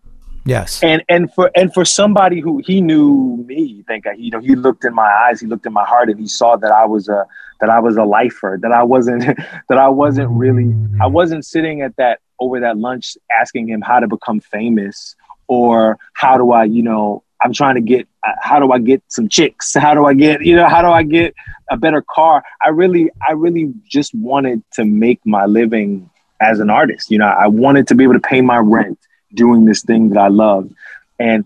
Yes. 0.45 0.83
And 0.83 1.03
and 1.07 1.33
for 1.33 1.51
and 1.55 1.73
for 1.73 1.85
somebody 1.85 2.39
who 2.39 2.61
he 2.65 2.81
knew 2.81 3.43
me, 3.47 3.83
think 3.87 4.05
you 4.17 4.31
know, 4.31 4.39
he 4.39 4.55
looked 4.55 4.83
in 4.83 4.93
my 4.93 5.09
eyes, 5.25 5.39
he 5.39 5.47
looked 5.47 5.65
in 5.65 5.73
my 5.73 5.85
heart, 5.85 6.09
and 6.09 6.19
he 6.19 6.27
saw 6.27 6.57
that 6.57 6.71
I 6.71 6.85
was 6.85 7.07
a 7.07 7.25
that 7.61 7.69
I 7.69 7.79
was 7.79 7.95
a 7.95 8.03
lifer, 8.03 8.59
that 8.61 8.71
I 8.71 8.83
wasn't 8.83 9.23
that 9.69 9.77
I 9.77 9.87
wasn't 9.87 10.29
really 10.31 10.73
I 11.01 11.07
wasn't 11.07 11.45
sitting 11.45 11.81
at 11.81 11.95
that 11.95 12.19
over 12.39 12.59
that 12.59 12.77
lunch 12.77 13.15
asking 13.39 13.69
him 13.69 13.81
how 13.81 13.99
to 13.99 14.07
become 14.07 14.41
famous 14.41 15.15
or 15.53 15.97
how 16.13 16.37
do 16.37 16.51
I, 16.51 16.63
you 16.63 16.81
know, 16.81 17.23
I'm 17.41 17.53
trying 17.53 17.75
to 17.75 17.81
get 17.81 18.07
how 18.23 18.59
do 18.59 18.71
I 18.71 18.79
get 18.79 19.03
some 19.07 19.27
chicks? 19.27 19.73
How 19.85 19.93
do 19.93 20.05
I 20.05 20.13
get, 20.13 20.45
you 20.45 20.55
know, 20.55 20.67
how 20.67 20.81
do 20.81 20.87
I 20.87 21.03
get 21.03 21.33
a 21.69 21.75
better 21.75 22.01
car? 22.01 22.41
I 22.61 22.69
really, 22.69 23.11
I 23.27 23.33
really 23.33 23.73
just 23.85 24.15
wanted 24.15 24.63
to 24.73 24.85
make 24.85 25.19
my 25.25 25.45
living 25.45 26.09
as 26.39 26.61
an 26.61 26.69
artist. 26.69 27.11
You 27.11 27.17
know, 27.17 27.27
I 27.27 27.47
wanted 27.47 27.87
to 27.89 27.95
be 27.95 28.05
able 28.05 28.13
to 28.13 28.21
pay 28.21 28.39
my 28.39 28.59
rent 28.59 28.97
doing 29.33 29.65
this 29.65 29.83
thing 29.83 30.09
that 30.09 30.19
I 30.19 30.29
love. 30.29 30.71
And, 31.19 31.45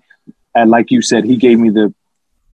and 0.53 0.69
like 0.69 0.91
you 0.91 1.01
said, 1.01 1.25
he 1.25 1.35
gave 1.35 1.57
me 1.59 1.71
the 1.71 1.91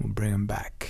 We'll 0.00 0.12
bring 0.12 0.32
him 0.32 0.46
back. 0.46 0.88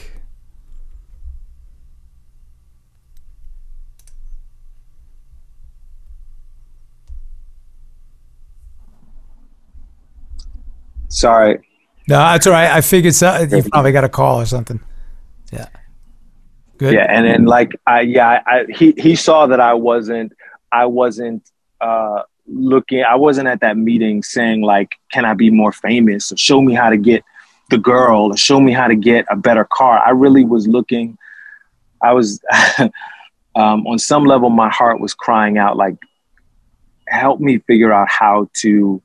Sorry. 11.08 11.58
No, 12.06 12.18
that's 12.18 12.46
all 12.46 12.52
right. 12.52 12.70
I 12.70 12.80
figured 12.80 13.14
so, 13.14 13.40
you 13.40 13.62
probably 13.64 13.92
got 13.92 14.04
a 14.04 14.08
call 14.08 14.40
or 14.40 14.46
something. 14.46 14.80
Yeah. 15.52 15.68
Good. 16.76 16.94
Yeah, 16.94 17.06
and 17.08 17.26
then 17.26 17.44
like 17.46 17.72
I 17.86 18.02
yeah, 18.02 18.42
I, 18.46 18.66
he 18.68 18.94
he 18.96 19.16
saw 19.16 19.46
that 19.46 19.58
I 19.58 19.74
wasn't 19.74 20.32
I 20.70 20.86
wasn't 20.86 21.50
uh 21.80 22.22
looking 22.48 23.04
i 23.04 23.14
wasn't 23.14 23.46
at 23.46 23.60
that 23.60 23.76
meeting 23.76 24.22
saying 24.22 24.62
like 24.62 24.92
can 25.12 25.24
i 25.24 25.34
be 25.34 25.50
more 25.50 25.72
famous 25.72 26.32
or 26.32 26.36
show 26.36 26.62
me 26.62 26.74
how 26.74 26.88
to 26.88 26.96
get 26.96 27.22
the 27.70 27.78
girl 27.78 28.34
show 28.34 28.60
me 28.60 28.72
how 28.72 28.86
to 28.86 28.96
get 28.96 29.24
a 29.30 29.36
better 29.36 29.64
car 29.64 30.02
i 30.06 30.10
really 30.10 30.44
was 30.44 30.66
looking 30.66 31.16
i 32.02 32.12
was 32.12 32.40
um, 33.54 33.86
on 33.86 33.98
some 33.98 34.24
level 34.24 34.50
my 34.50 34.68
heart 34.68 35.00
was 35.00 35.14
crying 35.14 35.58
out 35.58 35.76
like 35.76 35.96
help 37.08 37.40
me 37.40 37.58
figure 37.58 37.92
out 37.92 38.08
how 38.08 38.48
to 38.52 39.02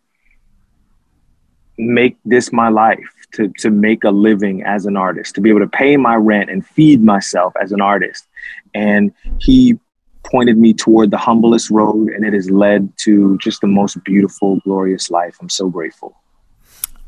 make 1.77 2.17
this 2.25 2.51
my 2.51 2.69
life 2.69 2.99
to, 3.33 3.51
to 3.57 3.71
make 3.71 4.03
a 4.03 4.11
living 4.11 4.63
as 4.63 4.85
an 4.85 4.95
artist 4.95 5.33
to 5.33 5.41
be 5.41 5.49
able 5.49 5.59
to 5.59 5.67
pay 5.67 5.97
my 5.97 6.15
rent 6.15 6.49
and 6.49 6.65
feed 6.65 7.01
myself 7.03 7.53
as 7.61 7.71
an 7.71 7.81
artist 7.81 8.27
and 8.75 9.11
he 9.39 9.79
pointed 10.23 10.57
me 10.57 10.73
toward 10.73 11.11
the 11.11 11.17
humblest 11.17 11.69
road, 11.69 12.09
and 12.09 12.25
it 12.25 12.33
has 12.33 12.49
led 12.49 12.91
to 12.97 13.37
just 13.37 13.61
the 13.61 13.67
most 13.67 14.03
beautiful, 14.03 14.59
glorious 14.63 15.11
life. 15.11 15.37
I'm 15.41 15.49
so 15.49 15.69
grateful. 15.69 16.15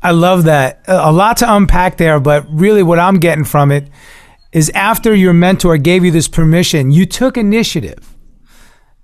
I 0.06 0.12
love 0.12 0.44
that. 0.44 0.84
A 0.86 1.10
lot 1.10 1.38
to 1.38 1.52
unpack 1.52 1.96
there, 1.96 2.20
but 2.20 2.46
really 2.48 2.84
what 2.84 3.00
I'm 3.00 3.18
getting 3.18 3.42
from 3.42 3.72
it 3.72 3.88
is 4.52 4.70
after 4.70 5.12
your 5.12 5.32
mentor 5.32 5.78
gave 5.78 6.04
you 6.04 6.12
this 6.12 6.28
permission, 6.28 6.92
you 6.92 7.06
took 7.06 7.36
initiative 7.36 8.16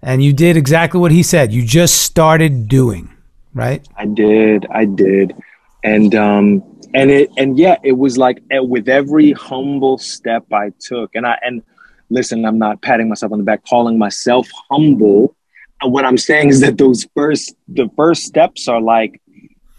and 0.00 0.22
you 0.22 0.32
did 0.32 0.56
exactly 0.56 1.00
what 1.00 1.10
he 1.10 1.24
said. 1.24 1.52
You 1.52 1.66
just 1.66 2.02
started 2.02 2.68
doing. 2.68 3.12
right? 3.52 3.84
I 3.96 4.06
did, 4.06 4.66
I 4.70 4.84
did, 4.84 5.34
and 5.82 6.14
um, 6.14 6.62
and 6.94 7.10
it 7.10 7.30
and 7.36 7.58
yeah, 7.58 7.78
it 7.82 7.98
was 7.98 8.16
like 8.16 8.40
eh, 8.52 8.60
with 8.60 8.88
every 8.88 9.32
humble 9.32 9.98
step 9.98 10.44
I 10.52 10.70
took, 10.78 11.16
and 11.16 11.26
I 11.26 11.36
and 11.42 11.64
listen, 12.10 12.44
I'm 12.44 12.58
not 12.58 12.80
patting 12.80 13.08
myself 13.08 13.32
on 13.32 13.38
the 13.38 13.44
back, 13.44 13.64
calling 13.66 13.98
myself 13.98 14.48
humble. 14.70 15.34
What 15.82 16.04
I'm 16.04 16.16
saying 16.16 16.50
is 16.50 16.60
that 16.60 16.78
those 16.78 17.08
first 17.16 17.56
the 17.66 17.90
first 17.96 18.22
steps 18.22 18.68
are 18.68 18.80
like, 18.80 19.20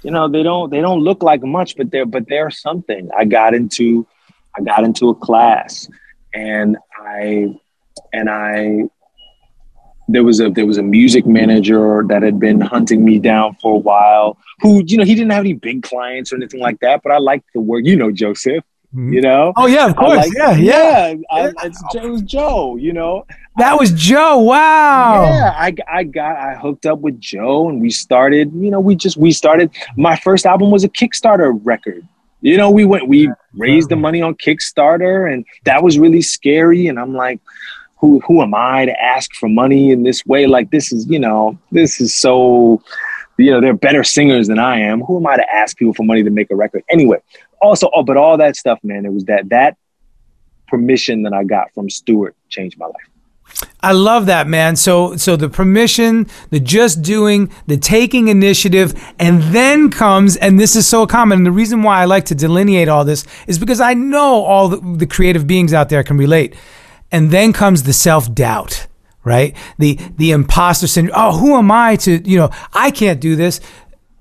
you 0.04 0.12
know, 0.12 0.28
they 0.28 0.44
don't 0.44 0.70
they 0.70 0.82
don't 0.82 1.02
look 1.02 1.24
like 1.24 1.44
much, 1.44 1.76
but 1.78 1.92
they're 1.92 2.06
but 2.06 2.28
they're 2.28 2.52
something. 2.52 3.10
I 3.18 3.26
got 3.26 3.54
into 3.54 4.06
I 4.58 4.62
got 4.62 4.84
into 4.84 5.10
a 5.10 5.16
class, 5.16 5.90
and 6.34 6.78
I 7.00 7.56
and 8.12 8.30
I 8.30 8.90
there 10.08 10.24
was 10.24 10.40
a 10.40 10.50
there 10.50 10.66
was 10.66 10.78
a 10.78 10.84
music 10.84 11.26
manager 11.26 12.04
that 12.08 12.24
had 12.24 12.40
been 12.40 12.60
hunting 12.60 13.06
me 13.06 13.20
down 13.20 13.56
for 13.62 13.76
a 13.76 13.78
while 13.78 14.38
who 14.60 14.84
you 14.86 14.98
know 14.98 15.06
he 15.06 15.16
didn't 15.16 15.32
have 15.32 15.42
any 15.42 15.54
big 15.54 15.84
clients 15.84 16.32
or 16.32 16.36
anything 16.36 16.60
like 16.60 16.80
that 16.82 17.02
but 17.04 17.12
i 17.12 17.18
liked 17.18 17.46
the 17.54 17.62
work 17.62 17.84
you 17.86 17.96
know 17.96 18.12
joseph 18.12 18.64
mm-hmm. 18.94 19.14
you 19.14 19.22
know? 19.22 19.54
Oh 19.56 19.66
yeah 19.66 19.88
of 19.88 19.96
course. 19.96 20.30
yeah 20.36 20.52
yeah, 20.52 21.08
yeah 21.08 21.16
I, 21.32 21.52
it's, 21.64 21.82
it 21.96 22.04
was 22.04 22.22
joe 22.22 22.76
you 22.76 22.92
know 22.92 23.26
that 23.58 23.80
was 23.80 23.92
joe 23.92 24.40
wow 24.40 25.24
yeah 25.24 25.54
I, 25.56 25.74
I 25.92 26.04
got 26.04 26.36
i 26.38 26.56
hooked 26.56 26.86
up 26.86 27.00
with 27.00 27.20
joe 27.20 27.70
and 27.70 27.82
we 27.82 27.90
started 27.90 28.52
you 28.54 28.72
know 28.72 28.80
we 28.80 28.96
just 28.96 29.18
we 29.18 29.32
started 29.32 29.72
my 29.96 30.16
first 30.16 30.46
album 30.46 30.72
was 30.72 30.84
a 30.84 30.90
kickstarter 30.90 31.60
record 31.64 32.08
you 32.42 32.58
know 32.58 32.72
we 32.72 32.86
went 32.86 33.08
we 33.08 33.32
raised 33.54 33.90
the 33.90 33.96
money 33.96 34.22
on 34.22 34.36
kickstarter 34.36 35.32
and 35.32 35.46
that 35.66 35.84
was 35.84 36.00
really 36.00 36.22
scary 36.22 36.88
and 36.88 37.00
i'm 37.00 37.14
like 37.14 37.40
who 38.04 38.20
who 38.20 38.42
am 38.42 38.54
I 38.54 38.86
to 38.86 39.02
ask 39.02 39.34
for 39.36 39.48
money 39.48 39.90
in 39.92 40.04
this 40.04 40.26
way? 40.26 40.46
Like 40.46 40.72
this 40.72 40.92
is, 40.92 41.08
you 41.08 41.20
know, 41.20 41.58
this 41.72 42.02
is 42.02 42.14
so, 42.14 42.84
you 43.38 43.50
know, 43.50 43.62
they're 43.62 43.74
better 43.74 44.04
singers 44.04 44.50
than 44.50 44.60
I 44.60 44.78
am. 44.80 45.00
Who 45.00 45.16
am 45.20 45.26
I 45.26 45.38
to 45.38 45.56
ask 45.56 45.78
people 45.78 45.94
for 45.94 46.04
money 46.04 46.22
to 46.22 46.30
make 46.30 46.52
a 46.52 46.56
record? 46.58 46.84
Anyway, 46.90 47.20
also, 47.62 47.90
oh, 47.96 48.04
but 48.04 48.18
all 48.18 48.36
that 48.36 48.58
stuff, 48.58 48.78
man, 48.84 49.06
it 49.06 49.14
was 49.14 49.24
that 49.26 49.48
that 49.50 49.78
permission 50.68 51.24
that 51.24 51.32
I 51.32 51.46
got 51.46 51.74
from 51.74 51.90
Stewart 51.90 52.36
changed 52.50 52.78
my 52.78 52.88
life. 52.88 53.10
I 53.82 53.92
love 53.92 54.26
that, 54.28 54.48
man. 54.48 54.76
So, 54.76 55.16
so 55.16 55.36
the 55.36 55.50
permission, 55.50 56.28
the 56.50 56.60
just 56.60 57.02
doing, 57.02 57.52
the 57.68 57.78
taking 57.78 58.28
initiative, 58.28 58.94
and 59.20 59.42
then 59.44 59.90
comes, 59.90 60.36
and 60.38 60.60
this 60.60 60.76
is 60.76 60.88
so 60.88 61.06
common. 61.06 61.40
And 61.40 61.46
the 61.46 61.52
reason 61.52 61.84
why 61.84 62.02
I 62.02 62.06
like 62.06 62.26
to 62.26 62.36
delineate 62.36 62.88
all 62.88 63.06
this 63.06 63.26
is 63.48 63.60
because 63.60 63.82
I 63.82 63.94
know 63.94 64.44
all 64.44 64.70
the, 64.70 64.98
the 64.98 65.08
creative 65.08 65.48
beings 65.48 65.74
out 65.74 65.90
there 65.90 66.04
can 66.04 66.18
relate 66.18 66.56
and 67.14 67.30
then 67.30 67.54
comes 67.54 67.84
the 67.84 67.94
self 67.94 68.34
doubt, 68.34 68.88
right? 69.24 69.56
The 69.78 70.00
the 70.18 70.32
imposter 70.32 70.88
syndrome. 70.88 71.16
Oh, 71.18 71.38
who 71.38 71.56
am 71.56 71.72
I 71.72 71.96
to, 71.98 72.28
you 72.30 72.38
know, 72.38 72.50
I 72.74 72.92
can't 72.92 73.22
do 73.22 73.38
this. 73.38 73.62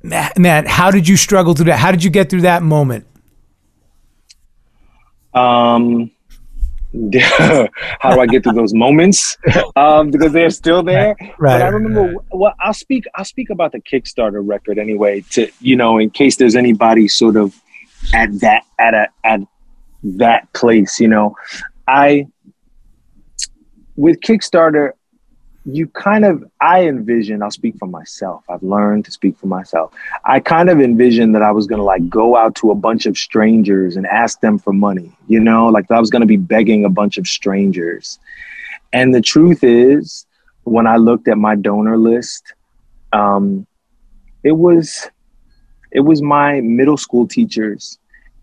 Man, 0.02 0.66
how 0.66 0.90
did 0.90 1.08
you 1.08 1.16
struggle 1.16 1.54
through 1.54 1.66
that? 1.66 1.78
How 1.78 1.90
did 1.90 2.04
you 2.04 2.10
get 2.10 2.28
through 2.28 2.42
that 2.42 2.62
moment? 2.62 3.06
Um, 5.32 6.10
how 8.00 8.14
do 8.14 8.20
I 8.20 8.26
get 8.26 8.42
through 8.42 8.52
those 8.52 8.74
moments? 8.74 9.36
Um, 9.74 10.10
because 10.10 10.32
they're 10.32 10.50
still 10.50 10.82
there. 10.82 11.16
Right. 11.38 11.58
But 11.58 11.62
I 11.62 11.68
remember. 11.68 12.14
Well, 12.30 12.54
I'll 12.60 12.74
speak. 12.74 13.04
I'll 13.14 13.24
speak 13.24 13.48
about 13.48 13.72
the 13.72 13.80
Kickstarter 13.80 14.42
record 14.44 14.78
anyway. 14.78 15.22
To 15.30 15.50
you 15.60 15.76
know, 15.76 15.98
in 15.98 16.10
case 16.10 16.36
there's 16.36 16.54
anybody 16.54 17.08
sort 17.08 17.36
of 17.36 17.54
at 18.12 18.38
that 18.40 18.64
at 18.78 18.94
a 18.94 19.08
at 19.24 19.40
that 20.02 20.52
place. 20.52 21.00
You 21.00 21.08
know, 21.08 21.36
I 21.88 22.26
with 23.96 24.20
Kickstarter, 24.20 24.92
you 25.64 25.86
kind 25.88 26.24
of 26.24 26.44
I 26.60 26.86
envision, 26.86 27.42
I'll 27.42 27.50
speak 27.50 27.76
for 27.78 27.86
myself. 27.86 28.44
I've 28.48 28.62
learned 28.62 29.04
to 29.04 29.10
speak 29.12 29.38
for 29.38 29.46
myself. 29.46 29.92
I 30.24 30.40
kind 30.40 30.68
of 30.68 30.80
envisioned 30.80 31.34
that 31.34 31.42
I 31.42 31.52
was 31.52 31.66
gonna 31.66 31.84
like 31.84 32.08
go 32.08 32.36
out 32.36 32.54
to 32.56 32.70
a 32.70 32.74
bunch 32.74 33.06
of 33.06 33.16
strangers 33.16 33.96
and 33.96 34.06
ask 34.06 34.40
them 34.40 34.58
for 34.58 34.72
money, 34.72 35.12
you 35.28 35.40
know, 35.40 35.66
like 35.66 35.90
I 35.90 36.00
was 36.00 36.10
gonna 36.10 36.26
be 36.26 36.36
begging 36.36 36.84
a 36.84 36.90
bunch 36.90 37.16
of 37.16 37.26
strangers. 37.26 38.18
And 38.92 39.14
the 39.14 39.20
truth 39.20 39.62
is, 39.62 40.26
when 40.64 40.86
I 40.86 40.96
looked 40.96 41.28
at 41.28 41.38
my 41.38 41.54
donor 41.54 41.96
list, 41.96 42.54
um, 43.12 43.66
it 44.42 44.52
was 44.52 45.08
it 45.92 46.00
was 46.00 46.22
my 46.22 46.60
middle 46.60 46.96
school 46.96 47.28
teachers 47.28 47.98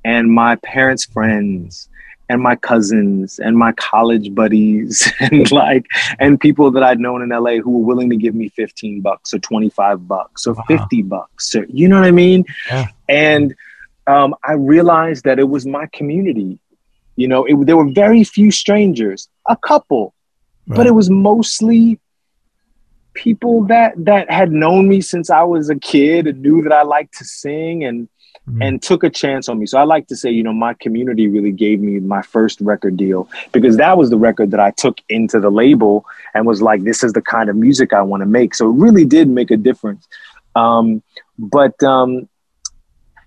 and 0.05 0.31
my 0.31 0.55
parents' 0.57 1.05
friends 1.05 1.88
and 2.29 2.41
my 2.41 2.55
cousins 2.55 3.39
and 3.39 3.57
my 3.57 3.71
college 3.73 4.33
buddies 4.33 5.11
and 5.19 5.51
like 5.51 5.85
and 6.19 6.39
people 6.39 6.71
that 6.71 6.83
I'd 6.83 6.99
known 6.99 7.21
in 7.21 7.29
LA 7.29 7.57
who 7.57 7.71
were 7.71 7.85
willing 7.85 8.09
to 8.11 8.15
give 8.15 8.35
me 8.35 8.49
15 8.49 9.01
bucks 9.01 9.33
or 9.33 9.39
25 9.39 10.07
bucks 10.07 10.45
or 10.47 10.53
wow. 10.53 10.63
50 10.67 11.01
bucks 11.03 11.55
or 11.55 11.65
you 11.65 11.87
know 11.87 11.99
what 11.99 12.07
I 12.07 12.11
mean? 12.11 12.45
Yeah. 12.67 12.87
And 13.09 13.55
um, 14.07 14.35
I 14.43 14.53
realized 14.53 15.25
that 15.25 15.39
it 15.39 15.49
was 15.49 15.65
my 15.65 15.87
community. 15.91 16.59
You 17.15 17.27
know, 17.27 17.45
it, 17.45 17.65
there 17.65 17.75
were 17.75 17.91
very 17.91 18.23
few 18.23 18.49
strangers, 18.49 19.27
a 19.47 19.57
couple, 19.57 20.13
right. 20.67 20.77
but 20.77 20.87
it 20.87 20.91
was 20.91 21.09
mostly 21.09 21.99
people 23.13 23.65
that 23.65 23.93
that 23.97 24.31
had 24.31 24.51
known 24.51 24.87
me 24.87 25.01
since 25.01 25.29
I 25.29 25.43
was 25.43 25.69
a 25.69 25.75
kid 25.75 26.27
and 26.27 26.41
knew 26.41 26.61
that 26.61 26.71
I 26.71 26.83
liked 26.83 27.17
to 27.17 27.25
sing 27.25 27.83
and 27.83 28.07
mm-hmm. 28.47 28.61
and 28.61 28.81
took 28.81 29.03
a 29.03 29.09
chance 29.09 29.49
on 29.49 29.59
me. 29.59 29.65
So 29.65 29.77
I 29.77 29.83
like 29.83 30.07
to 30.07 30.15
say, 30.15 30.29
you 30.29 30.43
know, 30.43 30.53
my 30.53 30.73
community 30.75 31.27
really 31.27 31.51
gave 31.51 31.79
me 31.79 31.99
my 31.99 32.21
first 32.21 32.61
record 32.61 32.97
deal 32.97 33.29
because 33.51 33.77
that 33.77 33.97
was 33.97 34.09
the 34.09 34.17
record 34.17 34.51
that 34.51 34.59
I 34.59 34.71
took 34.71 34.99
into 35.09 35.39
the 35.39 35.49
label 35.49 36.05
and 36.33 36.45
was 36.45 36.61
like, 36.61 36.83
this 36.83 37.03
is 37.03 37.13
the 37.13 37.21
kind 37.21 37.49
of 37.49 37.55
music 37.55 37.93
I 37.93 38.01
want 38.01 38.21
to 38.21 38.27
make. 38.27 38.55
So 38.55 38.69
it 38.69 38.73
really 38.73 39.05
did 39.05 39.29
make 39.29 39.51
a 39.51 39.57
difference. 39.57 40.07
Um, 40.55 41.03
but 41.37 41.81
um, 41.83 42.27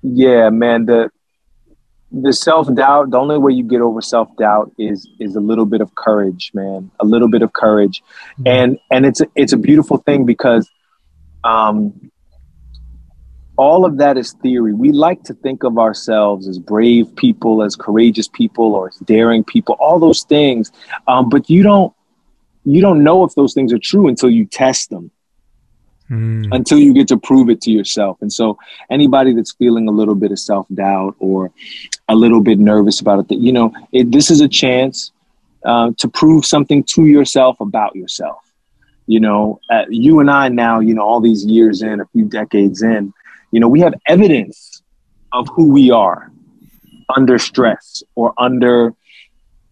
yeah, 0.03 0.51
man, 0.51 0.87
the 0.87 1.11
the 2.13 2.33
self 2.33 2.73
doubt. 2.75 3.11
The 3.11 3.17
only 3.17 3.39
way 3.39 3.53
you 3.53 3.65
get 3.65 3.81
over 3.81 4.03
self 4.03 4.29
doubt 4.37 4.73
is 4.79 5.09
is 5.19 5.35
a 5.35 5.41
little 5.41 5.65
bit 5.65 5.81
of 5.81 5.95
courage, 5.95 6.51
man. 6.53 6.91
A 7.01 7.07
little 7.07 7.29
bit 7.29 7.43
of 7.43 7.53
courage, 7.53 8.03
mm-hmm. 8.33 8.47
and 8.47 8.79
and 8.91 9.07
it's 9.07 9.21
a, 9.21 9.27
it's 9.35 9.53
a 9.53 9.57
beautiful 9.57 9.97
thing 9.97 10.27
because 10.27 10.69
um, 11.45 12.12
all 13.63 13.85
of 13.85 13.97
that 13.99 14.19
is 14.19 14.33
theory. 14.43 14.75
We 14.75 14.91
like 14.91 15.23
to 15.25 15.35
think 15.35 15.63
of 15.63 15.79
ourselves 15.79 16.49
as 16.49 16.59
brave 16.59 17.15
people, 17.15 17.63
as 17.63 17.77
courageous 17.77 18.27
people, 18.27 18.75
or 18.75 18.89
as 18.89 18.97
daring 19.05 19.45
people. 19.45 19.77
All 19.79 20.01
those 20.01 20.25
things, 20.25 20.73
um, 21.07 21.29
but 21.29 21.49
you 21.49 21.63
don't 21.63 21.95
you 22.65 22.81
don't 22.81 23.05
know 23.05 23.25
if 23.25 23.35
those 23.35 23.55
things 23.55 23.73
are 23.73 23.79
true 23.79 24.09
until 24.09 24.31
you 24.31 24.47
test 24.47 24.91
them. 24.91 25.11
Mm. 26.11 26.49
Until 26.51 26.79
you 26.79 26.93
get 26.93 27.09
to 27.09 27.17
prove 27.17 27.49
it 27.49 27.61
to 27.63 27.71
yourself. 27.71 28.19
And 28.21 28.33
so, 28.33 28.59
anybody 28.91 29.33
that's 29.33 29.55
feeling 29.55 29.89
a 29.89 29.93
little 29.93 30.17
bit 30.17 30.33
of 30.33 30.39
self 30.39 30.67
doubt 30.75 31.15
or 31.21 31.53
a 32.09 32.17
little 32.17 32.43
bit 32.43 32.59
nervous 32.59 33.01
about 33.01 33.21
it, 33.21 33.29
that 33.29 33.39
you 33.39 33.53
know, 33.53 33.73
it, 33.93 34.11
this 34.11 34.31
is 34.31 34.41
a 34.41 34.49
chance 34.49 35.13
uh, 35.65 35.93
to 35.99 36.09
prove 36.09 36.45
something 36.45 36.83
to 36.95 37.07
yourself 37.07 37.61
about 37.61 37.95
yourself. 37.95 38.41
You 39.07 39.21
know, 39.21 39.61
uh, 39.71 39.85
you 39.89 40.21
and 40.21 40.31
I 40.31 40.49
now, 40.49 40.81
you 40.81 40.95
know, 40.95 41.03
all 41.03 41.21
these 41.21 41.45
years 41.47 41.81
in, 41.83 42.01
a 42.01 42.07
few 42.07 42.25
decades 42.25 42.83
in, 42.83 43.15
you 43.53 43.61
know, 43.61 43.69
we 43.69 43.81
have 43.81 43.95
evidence 44.07 44.83
of 45.33 45.47
who 45.55 45.73
we 45.73 45.91
are 45.91 46.33
under 47.17 47.39
stress 47.39 48.03
or 48.15 48.35
under 48.39 48.95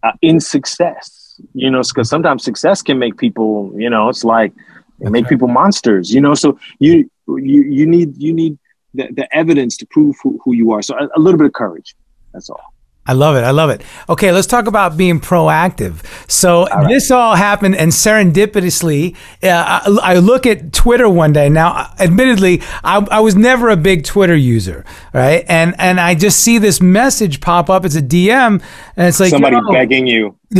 uh, 0.02 0.12
in 0.22 0.38
success. 0.38 1.40
You 1.54 1.70
know, 1.70 1.82
because 1.82 2.08
sometimes 2.08 2.44
success 2.44 2.82
can 2.82 2.98
make 2.98 3.16
people, 3.16 3.72
you 3.76 3.88
know, 3.88 4.08
it's 4.10 4.24
like 4.24 4.52
make 4.98 5.26
people 5.26 5.48
monsters. 5.48 6.12
You 6.12 6.20
know, 6.20 6.34
so 6.34 6.58
you 6.78 7.10
you 7.26 7.62
you 7.62 7.86
need 7.86 8.16
you 8.20 8.32
need 8.32 8.58
the, 8.94 9.08
the 9.12 9.34
evidence 9.34 9.76
to 9.78 9.86
prove 9.86 10.16
who, 10.22 10.38
who 10.44 10.52
you 10.52 10.72
are. 10.72 10.82
So 10.82 10.96
a, 10.98 11.08
a 11.16 11.20
little 11.20 11.38
bit 11.38 11.46
of 11.46 11.54
courage. 11.54 11.96
That's 12.32 12.50
all. 12.50 12.69
I 13.06 13.14
love 13.14 13.34
it. 13.34 13.40
I 13.40 13.50
love 13.50 13.70
it. 13.70 13.82
Okay, 14.10 14.30
let's 14.30 14.46
talk 14.46 14.66
about 14.66 14.96
being 14.96 15.20
proactive. 15.20 16.04
So 16.30 16.68
all 16.68 16.82
right. 16.82 16.88
this 16.88 17.10
all 17.10 17.34
happened, 17.34 17.74
and 17.74 17.90
serendipitously, 17.90 19.16
uh, 19.42 19.48
I, 19.48 20.12
I, 20.12 20.14
look 20.16 20.44
at 20.44 20.74
Twitter 20.74 21.08
one 21.08 21.32
day. 21.32 21.48
Now, 21.48 21.92
admittedly, 21.98 22.60
I, 22.84 22.98
I, 23.10 23.20
was 23.20 23.34
never 23.34 23.70
a 23.70 23.76
big 23.76 24.04
Twitter 24.04 24.36
user, 24.36 24.84
right? 25.14 25.46
And 25.48 25.74
and 25.78 25.98
I 25.98 26.14
just 26.14 26.40
see 26.40 26.58
this 26.58 26.82
message 26.82 27.40
pop 27.40 27.70
up. 27.70 27.86
It's 27.86 27.96
a 27.96 28.02
DM, 28.02 28.62
and 28.96 29.08
it's 29.08 29.18
like 29.18 29.30
somebody 29.30 29.56
begging 29.72 30.06
you. 30.06 30.36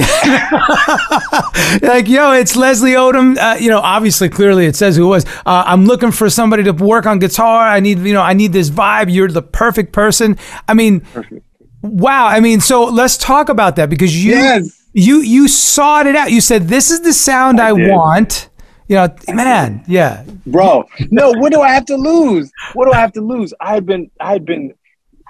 like 1.83 2.09
yo, 2.09 2.33
it's 2.33 2.57
Leslie 2.57 2.93
Odom. 2.93 3.37
Uh, 3.37 3.59
you 3.61 3.69
know, 3.69 3.81
obviously, 3.81 4.31
clearly, 4.31 4.65
it 4.65 4.77
says 4.77 4.97
who 4.97 5.05
it 5.05 5.09
was. 5.09 5.27
Uh, 5.45 5.65
I'm 5.67 5.85
looking 5.85 6.11
for 6.11 6.31
somebody 6.31 6.63
to 6.65 6.73
work 6.73 7.05
on 7.05 7.19
guitar. 7.19 7.69
I 7.69 7.81
need, 7.81 7.99
you 7.99 8.15
know, 8.15 8.23
I 8.23 8.33
need 8.33 8.55
this 8.55 8.71
vibe. 8.71 9.13
You're 9.13 9.29
the 9.29 9.43
perfect 9.43 9.93
person. 9.93 10.39
I 10.67 10.73
mean. 10.73 11.01
Perfect 11.01 11.45
Wow. 11.83 12.27
I 12.27 12.41
mean, 12.41 12.61
so 12.61 12.85
let's 12.85 13.17
talk 13.17 13.49
about 13.49 13.77
that 13.77 13.91
because 13.91 14.25
you 14.25 14.33
yes. 14.33 14.87
you 14.93 15.21
you 15.21 15.49
sought 15.49 16.07
it 16.07 16.17
out. 16.17 16.31
You 16.31 16.41
said 16.41 16.69
this 16.69 16.91
is 16.91 17.01
the 17.01 17.13
sound 17.13 17.61
I, 17.61 17.69
I 17.69 17.73
want. 17.73 18.49
You 18.89 18.97
know, 18.97 19.15
man, 19.29 19.85
yeah. 19.87 20.25
Bro, 20.47 20.87
no, 21.11 21.33
what 21.33 21.53
do 21.53 21.61
I 21.61 21.69
have 21.69 21.87
to 21.87 21.97
lose? 21.97 22.51
What 22.73 22.87
do 22.87 22.93
I 22.93 23.01
have 23.01 23.13
to 23.13 23.21
lose? 23.21 23.55
I 23.61 23.75
had 23.75 23.87
been 23.87 24.11
I 24.21 24.33
had 24.33 24.45
been 24.45 24.75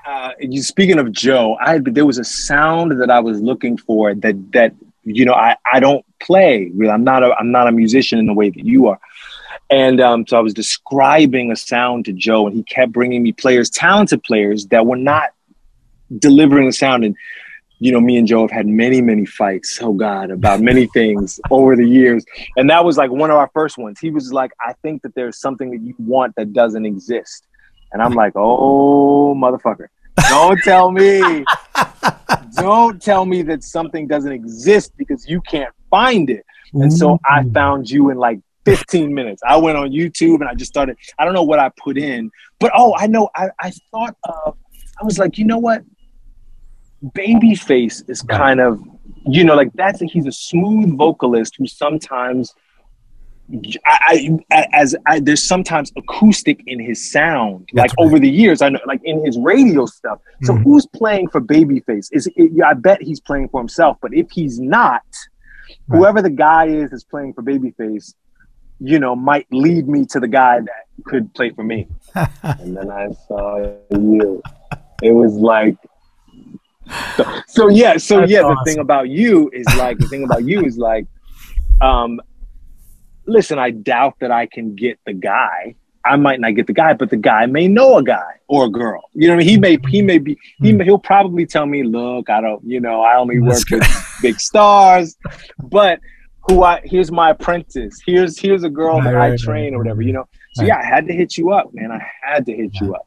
uh 0.07 0.31
you 0.41 0.63
speaking 0.63 0.99
of 0.99 1.13
Joe, 1.13 1.57
I 1.61 1.73
had 1.73 1.85
there 1.85 2.07
was 2.07 2.19
a 2.19 2.25
sound 2.25 3.01
that 3.01 3.11
I 3.11 3.21
was 3.21 3.41
looking 3.41 3.77
for 3.77 4.15
that 4.15 4.53
that 4.53 4.75
you 5.05 5.25
know, 5.25 5.35
I 5.35 5.57
I 5.73 5.81
don't 5.81 6.05
play. 6.21 6.71
Really. 6.75 6.91
I'm 6.91 7.05
not 7.05 7.23
a 7.23 7.35
I'm 7.35 7.51
not 7.51 7.69
a 7.69 7.73
musician 7.73 8.19
in 8.19 8.27
the 8.27 8.35
way 8.35 8.51
that 8.51 8.65
you 8.65 8.89
are. 8.89 9.01
And 9.71 10.01
um, 10.01 10.27
so 10.27 10.37
I 10.37 10.41
was 10.41 10.53
describing 10.53 11.53
a 11.53 11.57
sound 11.57 12.05
to 12.07 12.13
Joe, 12.13 12.47
and 12.47 12.57
he 12.57 12.63
kept 12.65 12.91
bringing 12.93 13.23
me 13.23 13.33
players, 13.33 13.71
talented 13.71 14.23
players 14.25 14.67
that 14.67 14.85
were 14.85 14.97
not 14.97 15.31
delivering 16.19 16.67
the 16.67 16.73
sound. 16.73 17.05
And 17.05 17.17
you 17.79 17.93
know, 17.93 18.01
me 18.01 18.19
and 18.19 18.27
Joe 18.29 18.43
have 18.43 18.51
had 18.51 18.67
many, 18.67 19.01
many 19.01 19.25
fights. 19.25 19.79
Oh 19.83 19.93
God, 19.93 20.31
about 20.31 20.61
many 20.61 20.87
things 20.95 21.41
over 21.51 21.77
the 21.77 21.87
years. 21.87 22.25
And 22.57 22.69
that 22.71 22.85
was 22.85 22.97
like 22.97 23.11
one 23.11 23.31
of 23.31 23.37
our 23.37 23.51
first 23.55 23.79
ones. 23.79 23.99
He 23.99 24.11
was 24.11 24.33
like, 24.33 24.53
I 24.61 24.75
think 24.83 25.03
that 25.03 25.15
there's 25.15 25.39
something 25.39 25.71
that 25.71 25.81
you 25.81 25.95
want 25.99 26.35
that 26.37 26.53
doesn't 26.53 26.85
exist. 26.85 27.47
And 27.93 28.03
I'm 28.03 28.13
like, 28.13 28.35
oh 28.37 29.35
motherfucker. 29.35 29.87
Don't 30.29 30.61
tell 30.63 30.91
me. 30.91 31.45
don't 32.55 33.01
tell 33.03 33.25
me 33.25 33.43
that 33.43 33.65
something 33.65 34.07
doesn't 34.07 34.33
exist 34.33 34.93
because 34.97 35.29
you 35.29 35.41
can't 35.43 35.75
find 35.89 36.31
it. 36.31 36.45
And 36.75 36.93
so 36.93 37.19
I 37.29 37.45
found 37.45 37.91
you 37.91 38.11
in 38.11 38.19
like 38.19 38.41
15 38.65 39.13
minutes. 39.13 39.43
I 39.47 39.57
went 39.57 39.79
on 39.79 39.91
YouTube 39.91 40.37
and 40.37 40.45
I 40.45 40.55
just 40.55 40.71
started, 40.71 40.97
I 41.19 41.25
don't 41.25 41.35
know 41.35 41.43
what 41.43 41.59
I 41.59 41.71
put 41.77 41.99
in, 41.99 42.31
but 42.59 42.71
oh, 42.77 42.95
I 42.97 43.07
know 43.07 43.29
I, 43.35 43.49
I 43.59 43.73
thought 43.91 44.17
of, 44.25 44.57
I 45.01 45.05
was 45.05 45.19
like, 45.19 45.39
you 45.39 45.45
know 45.45 45.59
what? 45.59 45.83
Babyface 47.05 48.09
is 48.09 48.23
kind 48.23 48.61
of, 48.61 48.81
you 49.27 49.45
know, 49.45 49.55
like 49.55 49.73
that's 49.75 50.03
a, 50.03 50.07
he's 50.07 50.27
a 50.27 50.33
smooth 50.33 50.97
vocalist 50.97 51.55
who 51.57 51.67
sometimes, 51.67 52.55
I, 53.87 54.39
I 54.51 54.67
as 54.73 54.95
I, 55.07 55.21
there's 55.21 55.43
sometimes 55.43 55.93
acoustic 55.97 56.61
in 56.67 56.79
his 56.79 57.11
sound. 57.11 57.69
That's 57.73 57.93
like 57.93 57.99
right. 57.99 58.07
over 58.07 58.19
the 58.19 58.31
years, 58.31 58.63
I 58.63 58.69
know, 58.69 58.81
like 58.87 59.01
in 59.03 59.25
his 59.25 59.39
radio 59.39 59.87
stuff. 59.87 60.21
So 60.43 60.53
mm-hmm. 60.53 60.63
who's 60.63 60.87
playing 60.87 61.29
for 61.29 61.41
Babyface? 61.41 62.09
Is 62.13 62.29
it, 62.37 62.63
I 62.65 62.75
bet 62.75 63.03
he's 63.03 63.21
playing 63.21 63.49
for 63.49 63.61
himself. 63.61 63.97
But 64.01 64.15
if 64.15 64.31
he's 64.31 64.61
not, 64.61 65.03
right. 65.89 65.99
whoever 65.99 66.23
the 66.23 66.31
guy 66.31 66.67
is 66.67 66.93
is 66.93 67.03
playing 67.03 67.33
for 67.33 67.43
Babyface, 67.43 68.15
you 68.79 68.99
know, 68.99 69.15
might 69.15 69.47
lead 69.51 69.89
me 69.89 70.07
to 70.07 70.21
the 70.21 70.29
guy 70.29 70.61
that 70.61 71.05
could 71.05 71.33
play 71.35 71.51
for 71.51 71.65
me. 71.65 71.87
and 72.15 72.77
then 72.77 72.91
I 72.91 73.09
saw 73.27 73.75
you. 73.91 74.43
It 75.03 75.13
was 75.13 75.35
like 75.35 75.77
so, 77.17 77.25
so 77.47 77.69
yeah, 77.69 77.97
so 77.97 78.21
That's 78.21 78.33
yeah, 78.33 78.41
awesome. 78.41 78.57
the 78.57 78.71
thing 78.71 78.79
about 78.81 79.09
you 79.09 79.51
is 79.53 79.67
like 79.77 79.99
the 79.99 80.09
thing 80.09 80.25
about 80.25 80.45
you 80.45 80.65
is 80.65 80.79
like, 80.79 81.07
um, 81.81 82.21
listen, 83.27 83.59
I 83.59 83.71
doubt 83.71 84.17
that 84.21 84.31
I 84.31 84.47
can 84.47 84.75
get 84.75 84.99
the 85.07 85.13
guy. 85.13 85.77
I 86.05 86.17
might 86.17 86.41
not 86.41 86.55
get 86.55 86.67
the 86.67 86.73
guy, 86.73 86.95
but 86.95 87.11
the 87.11 87.17
guy 87.17 87.45
may 87.47 87.69
know 87.69 87.99
a 87.99 88.03
guy 88.03 88.41
or 88.49 88.65
a 88.65 88.71
girl. 88.71 89.03
You 89.13 89.29
know, 89.29 89.35
I 89.35 89.37
mean? 89.39 89.49
he 89.49 89.59
may 89.59 89.79
he 89.89 90.03
may 90.03 90.19
be 90.19 90.39
he 90.63 90.73
may, 90.73 90.85
he'll 90.85 90.99
probably 90.99 91.45
tell 91.47 91.67
me, 91.67 91.83
look, 91.83 92.31
I 92.31 92.41
don't, 92.41 92.63
you 92.65 92.81
know, 92.81 93.03
I 93.03 93.17
only 93.19 93.39
work 93.39 93.63
with 93.71 94.19
big 94.23 94.41
stars, 94.41 95.17
but 95.59 96.01
who 96.49 96.65
I 96.65 96.81
here's 96.85 97.13
my 97.13 97.31
apprentice. 97.31 98.01
Here's 98.05 98.39
here's 98.39 98.65
a 98.65 98.71
girl 98.71 99.01
that 99.03 99.15
I 99.15 99.37
train 99.37 99.75
or 99.75 99.79
whatever. 99.79 100.01
You 100.01 100.15
know, 100.15 100.29
so 100.55 100.65
yeah, 100.65 100.79
I 100.79 100.85
had 100.85 101.07
to 101.07 101.13
hit 101.13 101.37
you 101.37 101.53
up, 101.53 101.73
man. 101.75 101.93
I 101.93 102.03
had 102.23 102.47
to 102.47 102.53
hit 102.55 102.81
you 102.81 102.95
up. 102.95 103.07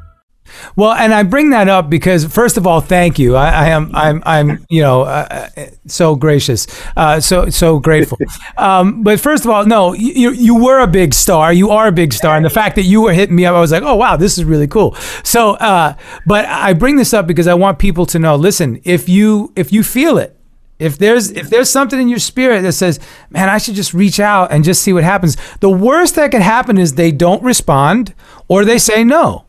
Well, 0.75 0.91
and 0.91 1.13
I 1.13 1.23
bring 1.23 1.49
that 1.51 1.67
up 1.67 1.89
because, 1.89 2.25
first 2.25 2.57
of 2.57 2.65
all, 2.65 2.81
thank 2.81 3.19
you. 3.19 3.35
I, 3.35 3.49
I 3.49 3.67
am, 3.69 3.91
I'm, 3.93 4.23
I'm, 4.25 4.65
you 4.69 4.81
know, 4.81 5.01
uh, 5.01 5.49
uh, 5.57 5.65
so 5.87 6.15
gracious, 6.15 6.67
uh, 6.95 7.19
so 7.19 7.49
so 7.49 7.79
grateful. 7.79 8.17
Um, 8.57 9.01
but 9.01 9.19
first 9.19 9.43
of 9.43 9.49
all, 9.49 9.65
no, 9.65 9.93
you 9.93 10.31
you 10.31 10.55
were 10.55 10.79
a 10.79 10.87
big 10.87 11.13
star. 11.13 11.51
You 11.51 11.71
are 11.71 11.87
a 11.87 11.91
big 11.91 12.13
star, 12.13 12.35
and 12.35 12.45
the 12.45 12.49
fact 12.49 12.75
that 12.75 12.83
you 12.83 13.01
were 13.01 13.13
hitting 13.13 13.35
me 13.35 13.45
up, 13.45 13.55
I 13.55 13.59
was 13.59 13.71
like, 13.71 13.83
oh 13.83 13.95
wow, 13.95 14.17
this 14.17 14.37
is 14.37 14.43
really 14.43 14.67
cool. 14.67 14.93
So, 15.23 15.51
uh, 15.55 15.95
but 16.25 16.45
I 16.45 16.73
bring 16.73 16.95
this 16.95 17.13
up 17.13 17.27
because 17.27 17.47
I 17.47 17.53
want 17.53 17.79
people 17.79 18.05
to 18.07 18.19
know. 18.19 18.35
Listen, 18.35 18.81
if 18.83 19.09
you 19.09 19.51
if 19.55 19.71
you 19.71 19.83
feel 19.83 20.17
it, 20.17 20.37
if 20.81 20.97
there's 20.97 21.29
if 21.31 21.49
there's 21.51 21.69
something 21.69 22.01
in 22.01 22.09
your 22.09 22.19
spirit 22.19 22.61
that 22.63 22.73
says, 22.73 22.99
"Man, 23.29 23.49
I 23.49 23.59
should 23.59 23.75
just 23.75 23.93
reach 23.93 24.19
out 24.19 24.51
and 24.51 24.63
just 24.63 24.81
see 24.81 24.93
what 24.93 25.03
happens." 25.03 25.37
The 25.59 25.69
worst 25.69 26.15
that 26.15 26.31
could 26.31 26.41
happen 26.41 26.79
is 26.79 26.95
they 26.95 27.11
don't 27.11 27.43
respond 27.43 28.15
or 28.47 28.65
they 28.65 28.79
say 28.79 29.03
no. 29.03 29.45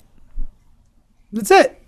That's 1.33 1.51
it. 1.51 1.79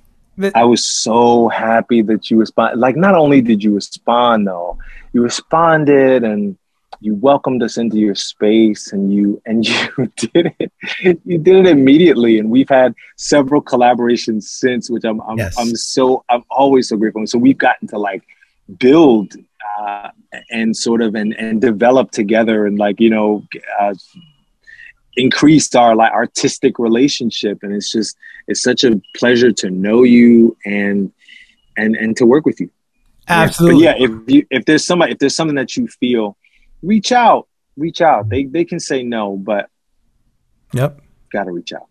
I 0.54 0.64
was 0.64 0.84
so 0.84 1.48
happy 1.48 2.02
that 2.02 2.30
you 2.30 2.38
responded. 2.38 2.78
Like, 2.78 2.96
not 2.96 3.14
only 3.14 3.40
did 3.40 3.62
you 3.62 3.74
respond, 3.74 4.46
though, 4.46 4.78
you 5.12 5.22
responded 5.22 6.24
and 6.24 6.56
you 7.00 7.14
welcomed 7.14 7.62
us 7.62 7.76
into 7.76 7.98
your 7.98 8.14
space, 8.14 8.92
and 8.92 9.12
you 9.12 9.40
and 9.46 9.68
you 9.68 10.12
did 10.16 10.54
it. 10.58 10.72
You 11.24 11.38
did 11.38 11.56
it 11.56 11.66
immediately, 11.66 12.38
and 12.38 12.50
we've 12.50 12.68
had 12.68 12.94
several 13.16 13.62
collaborations 13.62 14.44
since, 14.44 14.90
which 14.90 15.04
I'm 15.04 15.20
I'm, 15.20 15.38
yes. 15.38 15.54
I'm 15.58 15.74
so 15.76 16.24
I'm 16.28 16.44
always 16.50 16.88
so 16.88 16.96
grateful. 16.96 17.20
And 17.20 17.28
so 17.28 17.38
we've 17.38 17.58
gotten 17.58 17.88
to 17.88 17.98
like 17.98 18.22
build 18.78 19.34
uh, 19.78 20.10
and 20.50 20.76
sort 20.76 21.02
of 21.02 21.14
and 21.14 21.34
and 21.34 21.60
develop 21.60 22.10
together, 22.10 22.66
and 22.66 22.78
like 22.78 23.00
you 23.00 23.10
know. 23.10 23.44
Uh, 23.78 23.94
increased 25.16 25.76
our 25.76 25.94
like 25.94 26.12
artistic 26.12 26.78
relationship. 26.78 27.62
And 27.62 27.74
it's 27.74 27.92
just 27.92 28.16
it's 28.46 28.62
such 28.62 28.84
a 28.84 29.00
pleasure 29.16 29.52
to 29.52 29.70
know 29.70 30.02
you 30.02 30.56
and 30.64 31.12
and 31.76 31.96
and 31.96 32.16
to 32.16 32.26
work 32.26 32.46
with 32.46 32.60
you. 32.60 32.70
Absolutely 33.26 33.86
but 33.86 33.98
yeah 33.98 34.04
if 34.04 34.10
you 34.26 34.46
if 34.50 34.64
there's 34.66 34.84
somebody 34.84 35.12
if 35.12 35.18
there's 35.18 35.34
something 35.34 35.56
that 35.56 35.76
you 35.76 35.88
feel 35.88 36.36
reach 36.82 37.12
out 37.12 37.48
reach 37.76 38.00
out. 38.00 38.28
They 38.28 38.44
they 38.44 38.64
can 38.64 38.80
say 38.80 39.02
no 39.02 39.36
but 39.36 39.70
yep. 40.72 41.00
gotta 41.32 41.52
reach 41.52 41.72
out 41.72 41.88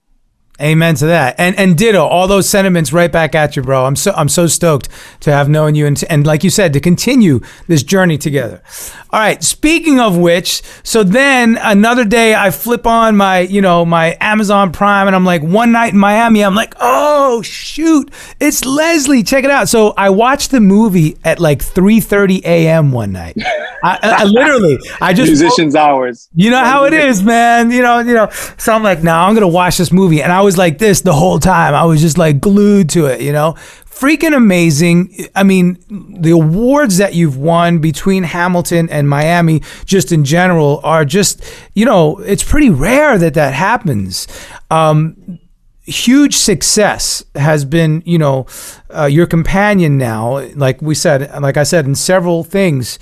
Amen 0.61 0.93
to 0.95 1.07
that. 1.07 1.35
And 1.39 1.57
and 1.57 1.75
ditto, 1.75 2.05
all 2.05 2.27
those 2.27 2.47
sentiments 2.47 2.93
right 2.93 3.11
back 3.11 3.33
at 3.33 3.55
you, 3.55 3.63
bro. 3.63 3.85
I'm 3.85 3.95
so 3.95 4.13
I'm 4.15 4.29
so 4.29 4.45
stoked 4.45 4.87
to 5.21 5.31
have 5.31 5.49
known 5.49 5.73
you 5.73 5.87
and 5.87 6.01
and 6.11 6.27
like 6.27 6.43
you 6.43 6.51
said, 6.51 6.73
to 6.73 6.79
continue 6.79 7.41
this 7.67 7.81
journey 7.81 8.19
together. 8.19 8.61
All 9.09 9.19
right. 9.19 9.43
Speaking 9.43 9.99
of 9.99 10.15
which, 10.15 10.61
so 10.83 11.03
then 11.03 11.57
another 11.59 12.05
day 12.05 12.35
I 12.35 12.51
flip 12.51 12.85
on 12.85 13.15
my, 13.15 13.39
you 13.39 13.61
know, 13.61 13.83
my 13.83 14.15
Amazon 14.21 14.71
Prime 14.71 15.07
and 15.07 15.15
I'm 15.15 15.25
like, 15.25 15.41
one 15.41 15.71
night 15.71 15.93
in 15.93 15.99
Miami, 15.99 16.43
I'm 16.43 16.55
like, 16.55 16.75
oh 16.79 17.41
shoot, 17.41 18.11
it's 18.39 18.63
Leslie. 18.63 19.23
Check 19.23 19.45
it 19.45 19.51
out. 19.51 19.69
So 19.69 19.95
I 19.97 20.11
watched 20.11 20.51
the 20.51 20.61
movie 20.61 21.17
at 21.23 21.39
like 21.39 21.59
3:30 21.59 22.43
a.m. 22.43 22.91
one 22.91 23.11
night. 23.11 23.37
I, 23.83 23.99
I, 24.01 24.23
literally, 24.23 24.79
I 25.01 25.13
just 25.13 25.29
musicians 25.29 25.75
hours. 25.75 26.29
You 26.33 26.51
know 26.51 26.63
how 26.63 26.85
it 26.85 26.93
is, 26.93 27.21
man. 27.21 27.69
You 27.69 27.81
know, 27.81 27.99
you 27.99 28.13
know. 28.13 28.29
So 28.57 28.71
I'm 28.71 28.81
like, 28.81 29.03
now 29.03 29.27
I'm 29.27 29.33
gonna 29.33 29.47
watch 29.47 29.77
this 29.77 29.91
movie, 29.91 30.21
and 30.21 30.31
I 30.31 30.42
was 30.43 30.58
like 30.58 30.77
this 30.77 31.01
the 31.01 31.13
whole 31.13 31.39
time. 31.39 31.73
I 31.73 31.86
was 31.86 32.01
just 32.01 32.17
like 32.17 32.39
glued 32.39 32.89
to 32.91 33.08
it, 33.08 33.21
you 33.21 33.32
know? 33.32 33.56
Freaking 33.86 34.36
amazing. 34.36 35.27
I 35.36 35.43
mean, 35.43 35.77
the 36.19 36.32
awards 36.32 36.97
that 36.97 37.13
you've 37.13 37.38
won 37.38 37.79
between 37.79 38.23
Hamilton 38.23 38.89
and 38.89 39.08
Miami, 39.08 39.62
just 39.86 40.12
in 40.12 40.25
general, 40.25 40.82
are 40.84 41.06
just, 41.06 41.43
you 41.73 41.86
know, 41.86 42.17
it's 42.19 42.43
pretty 42.43 42.69
rare 42.69 43.17
that 43.17 43.36
that 43.36 43.53
happens. 43.53 44.27
Um, 44.71 45.39
huge 45.84 46.36
success 46.36 47.23
has 47.36 47.65
been, 47.65 48.01
you 48.06 48.17
know, 48.17 48.47
uh, 48.89 49.06
your 49.06 49.27
companion 49.27 49.97
now, 49.97 50.39
like 50.56 50.82
we 50.82 50.95
said, 50.95 51.29
like 51.41 51.58
I 51.58 51.63
said, 51.63 51.86
in 51.86 51.95
several 51.95 52.43
things. 52.43 52.99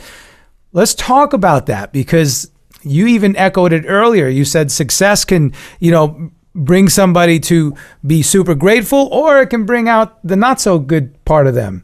Let's 0.73 0.93
talk 0.93 1.34
about 1.34 1.65
that 1.67 1.93
because 1.93 2.51
you 2.84 3.08
even 3.08 3.36
echoed 3.36 3.73
it 3.73 3.86
earlier. 3.88 4.27
You 4.27 4.45
said 4.45 4.71
success 4.71 5.25
can, 5.25 5.54
you 5.80 5.91
know, 5.91 6.32
bring 6.53 6.89
somebody 6.89 7.39
to 7.39 7.73
be 8.05 8.21
super 8.21 8.55
grateful 8.55 9.07
or 9.11 9.39
it 9.39 9.49
can 9.49 9.65
bring 9.65 9.87
out 9.87 10.21
the 10.25 10.35
not 10.35 10.59
so 10.59 10.79
good 10.79 11.23
part 11.25 11.47
of 11.47 11.55
them. 11.55 11.83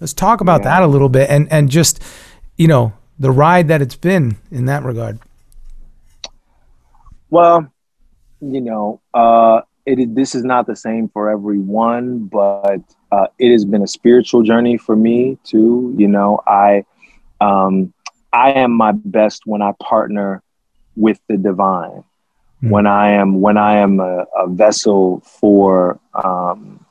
Let's 0.00 0.12
talk 0.12 0.40
about 0.40 0.60
yeah. 0.60 0.80
that 0.80 0.82
a 0.82 0.86
little 0.86 1.08
bit 1.08 1.30
and 1.30 1.50
and 1.52 1.70
just 1.70 2.02
you 2.56 2.68
know 2.68 2.92
the 3.18 3.30
ride 3.30 3.68
that 3.68 3.82
it's 3.82 3.96
been 3.96 4.36
in 4.50 4.66
that 4.66 4.82
regard. 4.82 5.18
Well, 7.30 7.72
you 8.40 8.60
know, 8.60 9.00
uh, 9.14 9.62
it 9.86 10.14
this 10.14 10.34
is 10.34 10.44
not 10.44 10.66
the 10.66 10.76
same 10.76 11.08
for 11.08 11.30
everyone, 11.30 12.26
but 12.26 12.80
uh, 13.10 13.26
it 13.38 13.52
has 13.52 13.64
been 13.64 13.82
a 13.82 13.86
spiritual 13.86 14.42
journey 14.42 14.76
for 14.76 14.96
me 14.96 15.38
too. 15.44 15.94
You 15.96 16.08
know, 16.08 16.40
I 16.46 16.84
um, 17.40 17.92
I 18.32 18.52
am 18.52 18.72
my 18.72 18.92
best 18.92 19.42
when 19.46 19.62
I 19.62 19.72
partner 19.80 20.42
with 20.96 21.20
the 21.28 21.36
divine 21.36 22.04
mm. 22.62 22.70
when 22.70 22.86
I 22.86 23.10
am 23.10 23.40
when 23.40 23.56
I 23.56 23.74
am 23.76 24.00
a, 24.00 24.26
a 24.36 24.48
vessel 24.48 25.20
for 25.20 25.98
um, 26.14 26.84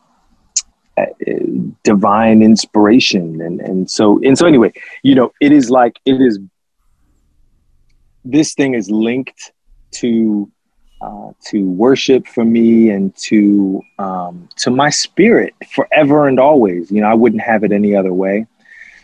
divine 1.83 2.41
inspiration, 2.41 3.41
and 3.41 3.61
and 3.61 3.89
so 3.89 4.19
and 4.23 4.37
so 4.37 4.45
anyway, 4.45 4.71
you 5.03 5.15
know, 5.15 5.31
it 5.41 5.51
is 5.51 5.69
like 5.69 5.99
it 6.05 6.21
is. 6.21 6.39
This 8.23 8.53
thing 8.53 8.75
is 8.75 8.91
linked 8.91 9.51
to 9.91 10.51
uh, 11.01 11.31
to 11.45 11.67
worship 11.71 12.27
for 12.27 12.45
me 12.45 12.89
and 12.89 13.15
to 13.15 13.81
um, 13.97 14.47
to 14.57 14.69
my 14.69 14.89
spirit 14.89 15.55
forever 15.73 16.27
and 16.27 16.39
always. 16.39 16.91
You 16.91 17.01
know, 17.01 17.07
I 17.07 17.15
wouldn't 17.15 17.41
have 17.41 17.63
it 17.63 17.71
any 17.71 17.95
other 17.95 18.13
way. 18.13 18.45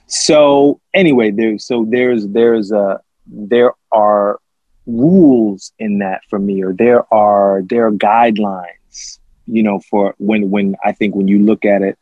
So 0.07 0.79
anyway, 0.93 1.31
there 1.31 1.57
so 1.57 1.85
there's 1.89 2.27
there's 2.27 2.71
a 2.71 3.01
there 3.25 3.73
are 3.91 4.39
rules 4.87 5.73
in 5.77 5.99
that 5.99 6.21
for 6.29 6.39
me, 6.39 6.63
or 6.63 6.73
there 6.73 7.11
are 7.13 7.61
there 7.63 7.85
are 7.87 7.91
guidelines. 7.91 9.19
You 9.45 9.63
know, 9.63 9.79
for 9.79 10.15
when 10.17 10.49
when 10.49 10.75
I 10.83 10.91
think 10.91 11.15
when 11.15 11.27
you 11.27 11.39
look 11.39 11.65
at 11.65 11.81
it 11.81 11.97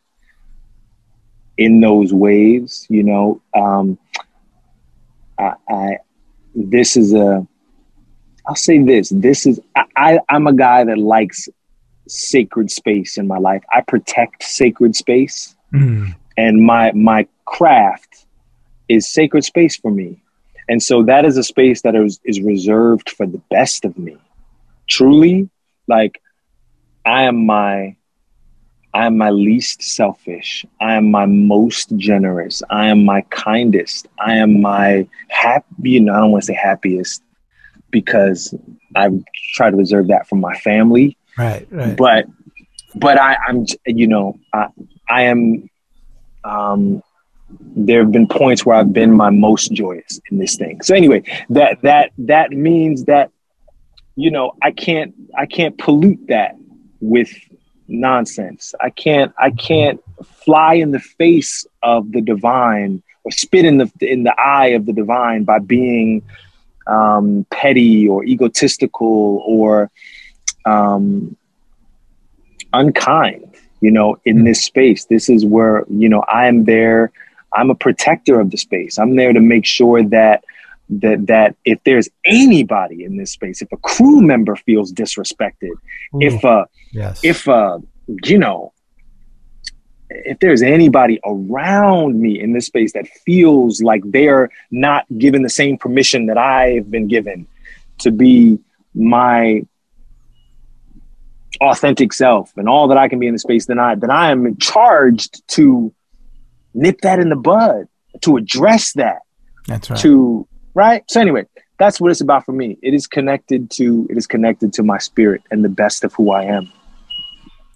in 1.56 1.80
those 1.80 2.12
waves, 2.12 2.86
you 2.88 3.02
know, 3.02 3.40
um, 3.54 3.98
I, 5.38 5.54
I 5.68 5.98
this 6.54 6.96
is 6.96 7.12
a 7.12 7.46
I'll 8.46 8.56
say 8.56 8.82
this. 8.82 9.10
This 9.10 9.46
is 9.46 9.60
I, 9.74 9.84
I 9.96 10.20
am 10.34 10.46
a 10.46 10.52
guy 10.52 10.84
that 10.84 10.98
likes 10.98 11.48
sacred 12.08 12.70
space 12.70 13.18
in 13.18 13.26
my 13.26 13.38
life. 13.38 13.62
I 13.72 13.80
protect 13.80 14.42
sacred 14.42 14.94
space. 14.94 15.54
Mm. 15.72 16.14
And 16.36 16.64
my 16.64 16.92
my 16.92 17.26
craft 17.44 18.26
is 18.88 19.08
sacred 19.08 19.44
space 19.44 19.76
for 19.76 19.90
me. 19.90 20.22
And 20.68 20.82
so 20.82 21.02
that 21.04 21.24
is 21.24 21.36
a 21.36 21.44
space 21.44 21.82
that 21.82 21.94
is, 21.94 22.20
is 22.24 22.40
reserved 22.40 23.10
for 23.10 23.26
the 23.26 23.40
best 23.50 23.84
of 23.84 23.96
me. 23.98 24.16
Truly, 24.88 25.48
like 25.86 26.20
I 27.04 27.24
am 27.24 27.46
my 27.46 27.96
I 28.96 29.04
am 29.04 29.18
my 29.18 29.28
least 29.28 29.82
selfish. 29.82 30.64
I 30.80 30.94
am 30.94 31.10
my 31.10 31.26
most 31.26 31.94
generous. 31.96 32.62
I 32.70 32.86
am 32.86 33.04
my 33.04 33.20
kindest. 33.28 34.08
I 34.18 34.36
am 34.36 34.62
my 34.62 35.06
happy, 35.28 35.90
you 35.90 36.00
know, 36.00 36.14
I 36.14 36.20
don't 36.20 36.30
want 36.30 36.44
to 36.44 36.46
say 36.46 36.54
happiest 36.54 37.22
because 37.90 38.54
I 38.94 39.10
try 39.52 39.70
to 39.70 39.76
reserve 39.76 40.08
that 40.08 40.26
for 40.26 40.36
my 40.36 40.56
family. 40.56 41.18
Right, 41.36 41.68
right. 41.70 41.94
But, 41.94 42.26
but 42.94 43.20
I, 43.20 43.36
I'm, 43.46 43.66
you 43.84 44.06
know, 44.06 44.40
I, 44.54 44.68
I 45.10 45.22
am, 45.24 45.68
um, 46.42 47.02
there 47.76 48.00
have 48.02 48.10
been 48.10 48.26
points 48.26 48.64
where 48.64 48.74
I've 48.74 48.92
been 48.92 49.12
my 49.12 49.28
most 49.28 49.70
joyous 49.70 50.18
in 50.30 50.38
this 50.38 50.56
thing. 50.56 50.80
So 50.80 50.94
anyway, 50.94 51.22
that, 51.50 51.82
that, 51.82 52.10
that 52.18 52.50
means 52.50 53.04
that, 53.04 53.30
you 54.16 54.30
know, 54.30 54.52
I 54.62 54.70
can't, 54.70 55.14
I 55.36 55.44
can't 55.44 55.76
pollute 55.76 56.28
that 56.28 56.56
with 57.00 57.30
nonsense. 57.86 58.74
I 58.80 58.88
can't, 58.88 59.32
I 59.38 59.50
can't 59.50 60.02
fly 60.24 60.74
in 60.74 60.92
the 60.92 61.00
face 61.00 61.66
of 61.82 62.12
the 62.12 62.22
divine 62.22 63.02
or 63.24 63.30
spit 63.30 63.66
in 63.66 63.76
the, 63.76 63.92
in 64.00 64.22
the 64.22 64.34
eye 64.40 64.68
of 64.68 64.86
the 64.86 64.94
divine 64.94 65.44
by 65.44 65.58
being, 65.58 66.22
um, 66.86 67.44
petty 67.50 68.08
or 68.08 68.24
egotistical 68.24 69.42
or 69.44 69.90
um, 70.64 71.36
unkind, 72.72 73.54
you 73.82 73.90
know, 73.90 74.16
in 74.24 74.44
this 74.44 74.62
space. 74.62 75.04
This 75.04 75.28
is 75.28 75.44
where, 75.44 75.84
you 75.90 76.08
know, 76.08 76.20
I 76.22 76.46
am 76.46 76.64
there. 76.64 77.12
I'm 77.56 77.70
a 77.70 77.74
protector 77.74 78.38
of 78.38 78.50
the 78.50 78.58
space. 78.58 78.98
I'm 78.98 79.16
there 79.16 79.32
to 79.32 79.40
make 79.40 79.64
sure 79.64 80.02
that 80.02 80.44
that 80.88 81.26
that 81.26 81.56
if 81.64 81.82
there's 81.84 82.08
anybody 82.24 83.02
in 83.02 83.16
this 83.16 83.32
space, 83.32 83.62
if 83.62 83.72
a 83.72 83.76
crew 83.78 84.20
member 84.20 84.54
feels 84.54 84.92
disrespected, 84.92 85.72
Ooh, 85.72 86.20
if 86.20 86.44
uh 86.44 86.66
yes. 86.92 87.20
if 87.24 87.48
uh 87.48 87.78
you 88.24 88.38
know 88.38 88.72
if 90.08 90.38
there's 90.38 90.62
anybody 90.62 91.18
around 91.24 92.20
me 92.20 92.40
in 92.40 92.52
this 92.52 92.66
space 92.66 92.92
that 92.92 93.08
feels 93.08 93.82
like 93.82 94.02
they're 94.06 94.50
not 94.70 95.04
given 95.18 95.42
the 95.42 95.48
same 95.48 95.76
permission 95.76 96.26
that 96.26 96.38
I've 96.38 96.90
been 96.90 97.08
given 97.08 97.48
to 97.98 98.12
be 98.12 98.58
my 98.94 99.66
authentic 101.60 102.12
self 102.12 102.56
and 102.56 102.68
all 102.68 102.88
that 102.88 102.98
I 102.98 103.08
can 103.08 103.18
be 103.18 103.26
in 103.26 103.32
the 103.32 103.38
space, 103.38 103.66
then 103.66 103.78
I 103.78 103.94
then 103.94 104.10
I 104.10 104.30
am 104.30 104.56
charged 104.58 105.46
to 105.48 105.92
nip 106.76 107.00
that 107.02 107.18
in 107.18 107.28
the 107.28 107.36
bud, 107.36 107.88
to 108.22 108.36
address 108.36 108.92
that. 108.92 109.22
That's 109.66 109.90
right. 109.90 109.98
To 110.00 110.46
right. 110.74 111.02
So 111.10 111.20
anyway, 111.20 111.46
that's 111.78 112.00
what 112.00 112.10
it's 112.10 112.20
about 112.20 112.44
for 112.44 112.52
me. 112.52 112.78
It 112.82 112.94
is 112.94 113.06
connected 113.06 113.70
to 113.72 114.06
it 114.10 114.16
is 114.16 114.26
connected 114.26 114.72
to 114.74 114.82
my 114.82 114.98
spirit 114.98 115.42
and 115.50 115.64
the 115.64 115.68
best 115.68 116.04
of 116.04 116.14
who 116.14 116.30
I 116.30 116.44
am. 116.44 116.72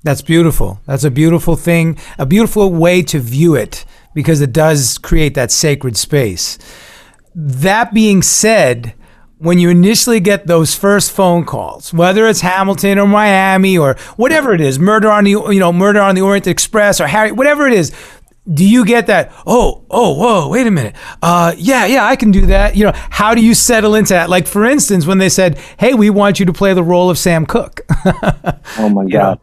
That's 0.03 0.23
beautiful. 0.23 0.81
That's 0.87 1.05
a 1.05 1.11
beautiful 1.11 1.57
thing, 1.57 1.99
a 2.19 2.25
beautiful 2.25 2.73
way 2.73 3.03
to 3.03 3.19
view 3.19 3.55
it 3.55 3.85
because 4.15 4.41
it 4.41 4.53
does 4.53 4.97
create 4.97 5.35
that 5.35 5.51
sacred 5.51 5.97
space. 5.97 6.59
That 7.35 7.93
being 7.93 8.23
said, 8.23 8.95
when 9.41 9.59
you 9.59 9.69
initially 9.69 10.21
get 10.21 10.47
those 10.47 10.75
first 10.75 11.13
phone 11.13 11.45
calls, 11.45 11.93
whether 11.93 12.27
it's 12.27 12.41
Hamilton 12.41 12.99
or 12.99 13.07
Miami 13.07 13.77
or 13.77 13.95
whatever 14.17 14.55
it 14.55 14.61
is, 14.61 14.79
murder 14.79 15.11
on 15.11 15.25
the 15.25 15.31
you 15.31 15.59
know 15.59 15.73
murder 15.73 16.01
on 16.01 16.15
the 16.15 16.23
Orient 16.23 16.47
Express 16.47 17.01
or 17.01 17.07
Harry, 17.07 17.33
whatever 17.33 17.67
it 17.67 17.73
is, 17.75 17.93
do 18.53 18.69
you 18.69 18.85
get 18.85 19.07
that? 19.07 19.33
Oh, 19.47 19.85
oh, 19.91 20.15
whoa, 20.15 20.49
wait 20.49 20.67
a 20.67 20.71
minute. 20.71 20.95
Uh, 21.23 21.55
yeah, 21.57 21.87
yeah, 21.87 22.05
I 22.05 22.17
can 22.17 22.31
do 22.31 22.47
that. 22.47 22.77
You 22.77 22.87
know, 22.87 22.93
how 22.95 23.35
do 23.35 23.43
you 23.43 23.55
settle 23.55 23.95
into 23.95 24.15
that? 24.15 24.29
Like 24.29 24.47
for 24.47 24.65
instance, 24.65 25.07
when 25.07 25.19
they 25.19 25.29
said, 25.29 25.59
"Hey, 25.79 25.95
we 25.95 26.11
want 26.11 26.41
you 26.41 26.47
to 26.47 26.53
play 26.53 26.75
the 26.75 26.83
role 26.83 27.11
of 27.11 27.19
Sam 27.19 27.47
Cooke." 27.47 27.81
oh 28.79 28.89
my 28.89 29.05
god. 29.11 29.39
Know? 29.39 29.41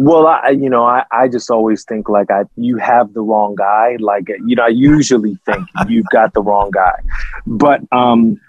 Well, 0.00 0.28
I, 0.28 0.50
you 0.50 0.70
know, 0.70 0.84
I, 0.84 1.04
I 1.10 1.26
just 1.26 1.50
always 1.50 1.84
think 1.84 2.08
like 2.08 2.30
I, 2.30 2.44
you 2.56 2.76
have 2.76 3.14
the 3.14 3.20
wrong 3.20 3.56
guy. 3.56 3.96
Like, 3.98 4.28
you 4.46 4.54
know, 4.54 4.62
I 4.62 4.68
usually 4.68 5.36
think 5.44 5.66
you've 5.88 6.06
got 6.12 6.34
the 6.34 6.40
wrong 6.40 6.70
guy, 6.70 7.00
but, 7.46 7.80
um, 7.90 8.40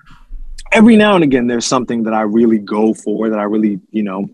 every 0.71 0.95
now 0.95 1.15
and 1.15 1.23
again, 1.23 1.47
there's 1.47 1.65
something 1.65 2.04
that 2.04 2.13
I 2.13 2.21
really 2.21 2.60
go 2.60 2.93
for 2.93 3.30
that 3.32 3.39
I 3.39 3.43
really, 3.43 3.80
you 3.89 4.04
know, 4.04 4.30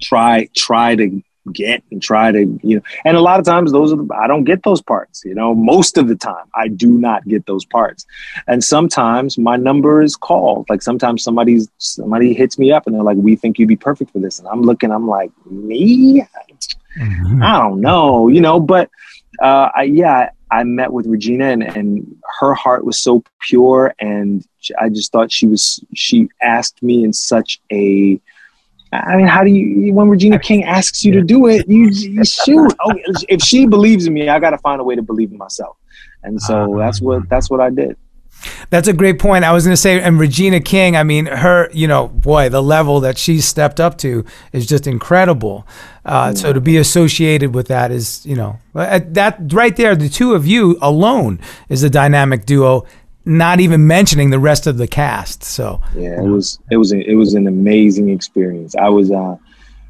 try, 0.00 0.48
try 0.56 0.96
to 0.96 1.22
get 1.52 1.82
and 1.90 2.00
try 2.00 2.30
to 2.30 2.58
you 2.62 2.76
know 2.76 2.82
and 3.04 3.16
a 3.16 3.20
lot 3.20 3.40
of 3.40 3.46
times 3.46 3.72
those 3.72 3.92
are 3.92 3.96
the, 3.96 4.08
i 4.14 4.28
don't 4.28 4.44
get 4.44 4.62
those 4.62 4.80
parts 4.80 5.22
you 5.24 5.34
know 5.34 5.54
most 5.54 5.98
of 5.98 6.06
the 6.06 6.14
time 6.14 6.44
i 6.54 6.68
do 6.68 6.88
not 6.88 7.26
get 7.26 7.46
those 7.46 7.64
parts. 7.64 8.06
And 8.46 8.62
sometimes 8.62 9.38
my 9.38 9.56
number 9.56 10.02
is 10.02 10.16
called. 10.16 10.68
Like 10.68 10.82
sometimes 10.82 11.22
somebody's 11.22 11.68
somebody 11.78 12.34
hits 12.34 12.58
me 12.58 12.72
up 12.72 12.86
and 12.86 12.94
they're 12.94 13.02
like 13.02 13.16
we 13.16 13.36
think 13.36 13.58
you'd 13.58 13.68
be 13.68 13.76
perfect 13.76 14.10
for 14.12 14.18
this. 14.18 14.38
And 14.38 14.48
i'm 14.48 14.62
looking 14.62 14.90
i'm 14.90 15.06
like 15.06 15.32
me? 15.46 16.26
Mm-hmm. 16.98 17.42
i 17.42 17.58
don't 17.58 17.80
know 17.80 18.28
you 18.28 18.42
know 18.42 18.60
but 18.60 18.90
uh 19.40 19.70
I, 19.74 19.84
yeah 19.84 20.30
I 20.50 20.64
met 20.64 20.92
with 20.92 21.06
Regina 21.06 21.46
and, 21.46 21.62
and 21.62 22.16
her 22.38 22.52
heart 22.52 22.84
was 22.84 23.00
so 23.00 23.24
pure 23.40 23.94
and 23.98 24.46
I 24.78 24.90
just 24.90 25.10
thought 25.10 25.32
she 25.32 25.46
was 25.46 25.82
she 25.94 26.28
asked 26.42 26.82
me 26.82 27.02
in 27.02 27.14
such 27.14 27.58
a 27.72 28.20
I 28.92 29.16
mean, 29.16 29.26
how 29.26 29.42
do 29.42 29.50
you 29.50 29.92
when 29.94 30.08
Regina 30.08 30.38
King 30.38 30.64
asks 30.64 31.04
you 31.04 31.12
to 31.12 31.22
do 31.22 31.46
it, 31.46 31.66
you, 31.68 31.88
you 31.88 32.24
shoot. 32.44 32.72
Oh, 32.84 32.92
if 33.28 33.40
she 33.42 33.66
believes 33.66 34.06
in 34.06 34.12
me, 34.12 34.28
I 34.28 34.38
got 34.38 34.50
to 34.50 34.58
find 34.58 34.80
a 34.80 34.84
way 34.84 34.94
to 34.94 35.02
believe 35.02 35.32
in 35.32 35.38
myself, 35.38 35.76
and 36.22 36.40
so 36.40 36.74
uh, 36.74 36.78
that's 36.78 37.00
what 37.00 37.28
that's 37.28 37.48
what 37.50 37.60
I 37.60 37.70
did. 37.70 37.96
That's 38.70 38.88
a 38.88 38.92
great 38.92 39.18
point. 39.18 39.44
I 39.44 39.52
was 39.52 39.64
going 39.64 39.72
to 39.72 39.80
say, 39.80 40.00
and 40.00 40.18
Regina 40.18 40.60
King, 40.60 40.96
I 40.96 41.04
mean, 41.04 41.26
her, 41.26 41.70
you 41.72 41.86
know, 41.86 42.08
boy, 42.08 42.48
the 42.48 42.62
level 42.62 42.98
that 43.00 43.16
she's 43.16 43.44
stepped 43.44 43.78
up 43.78 43.98
to 43.98 44.24
is 44.52 44.66
just 44.66 44.86
incredible. 44.86 45.66
Uh, 46.04 46.34
So 46.34 46.52
to 46.52 46.60
be 46.60 46.76
associated 46.76 47.54
with 47.54 47.68
that 47.68 47.92
is, 47.92 48.24
you 48.26 48.34
know, 48.34 48.58
uh, 48.74 48.98
that 49.10 49.38
right 49.52 49.76
there, 49.76 49.94
the 49.94 50.08
two 50.08 50.34
of 50.34 50.44
you 50.46 50.76
alone 50.80 51.38
is 51.68 51.84
a 51.84 51.90
dynamic 51.90 52.44
duo 52.44 52.84
not 53.24 53.60
even 53.60 53.86
mentioning 53.86 54.30
the 54.30 54.38
rest 54.38 54.66
of 54.66 54.78
the 54.78 54.86
cast. 54.86 55.44
So 55.44 55.80
yeah, 55.94 56.20
it 56.20 56.26
was 56.26 56.58
it 56.70 56.76
was 56.76 56.92
a, 56.92 56.98
it 56.98 57.14
was 57.14 57.34
an 57.34 57.46
amazing 57.46 58.08
experience. 58.10 58.74
I 58.74 58.88
was 58.88 59.10
uh, 59.10 59.36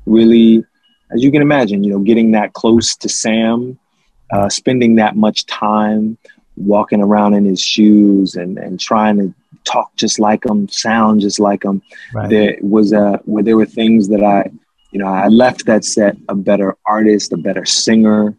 really, 0.06 0.64
as 1.10 1.22
you 1.22 1.30
can 1.30 1.42
imagine, 1.42 1.84
you 1.84 1.92
know, 1.92 2.00
getting 2.00 2.32
that 2.32 2.52
close 2.52 2.96
to 2.96 3.08
Sam, 3.08 3.78
uh, 4.32 4.48
spending 4.48 4.96
that 4.96 5.16
much 5.16 5.46
time 5.46 6.18
walking 6.56 7.00
around 7.00 7.34
in 7.34 7.44
his 7.44 7.60
shoes 7.60 8.34
and 8.34 8.58
and 8.58 8.78
trying 8.78 9.16
to 9.18 9.34
talk 9.64 9.94
just 9.96 10.18
like 10.18 10.44
him, 10.44 10.68
sound 10.68 11.20
just 11.20 11.40
like 11.40 11.64
him. 11.64 11.82
Right. 12.12 12.28
There 12.28 12.56
was 12.60 12.92
a 12.92 13.20
where 13.24 13.42
there 13.42 13.56
were 13.56 13.66
things 13.66 14.08
that 14.08 14.22
I, 14.22 14.50
you 14.90 14.98
know, 14.98 15.06
I 15.06 15.28
left 15.28 15.66
that 15.66 15.84
set 15.84 16.16
a 16.28 16.34
better 16.34 16.76
artist, 16.86 17.32
a 17.32 17.36
better 17.36 17.64
singer. 17.64 18.34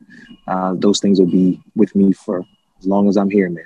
Uh, 0.47 0.73
those 0.75 0.99
things 0.99 1.19
will 1.19 1.31
be 1.31 1.61
with 1.75 1.95
me 1.95 2.11
for 2.11 2.45
as 2.79 2.85
long 2.85 3.07
as 3.07 3.15
I'm 3.15 3.29
here, 3.29 3.49
man. 3.49 3.65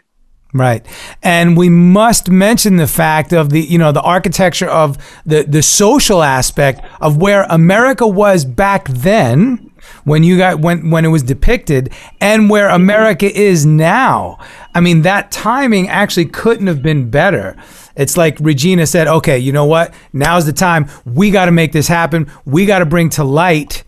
Right. 0.53 0.85
And 1.21 1.57
we 1.57 1.69
must 1.69 2.29
mention 2.29 2.77
the 2.77 2.87
fact 2.87 3.33
of 3.33 3.49
the, 3.49 3.61
you 3.61 3.77
know, 3.77 3.91
the 3.91 4.01
architecture 4.01 4.69
of 4.69 4.97
the, 5.25 5.43
the 5.43 5.61
social 5.61 6.23
aspect 6.23 6.81
of 7.01 7.17
where 7.17 7.43
America 7.49 8.07
was 8.07 8.45
back 8.45 8.87
then 8.87 9.71
when 10.03 10.23
you 10.23 10.37
got 10.37 10.59
when 10.59 10.89
when 10.89 11.05
it 11.05 11.09
was 11.09 11.23
depicted 11.23 11.91
and 12.21 12.49
where 12.49 12.69
America 12.69 13.31
is 13.31 13.65
now. 13.65 14.37
I 14.73 14.79
mean, 14.79 15.01
that 15.01 15.31
timing 15.31 15.89
actually 15.89 16.25
couldn't 16.25 16.67
have 16.67 16.81
been 16.81 17.09
better. 17.09 17.55
It's 17.95 18.15
like 18.15 18.37
Regina 18.39 18.85
said, 18.85 19.07
okay, 19.07 19.37
you 19.37 19.51
know 19.51 19.65
what? 19.65 19.93
Now's 20.13 20.45
the 20.45 20.53
time. 20.53 20.87
We 21.05 21.31
got 21.31 21.45
to 21.45 21.51
make 21.51 21.71
this 21.71 21.87
happen. 21.87 22.31
We 22.45 22.65
got 22.65 22.79
to 22.79 22.85
bring 22.85 23.09
to 23.11 23.23
light 23.23 23.83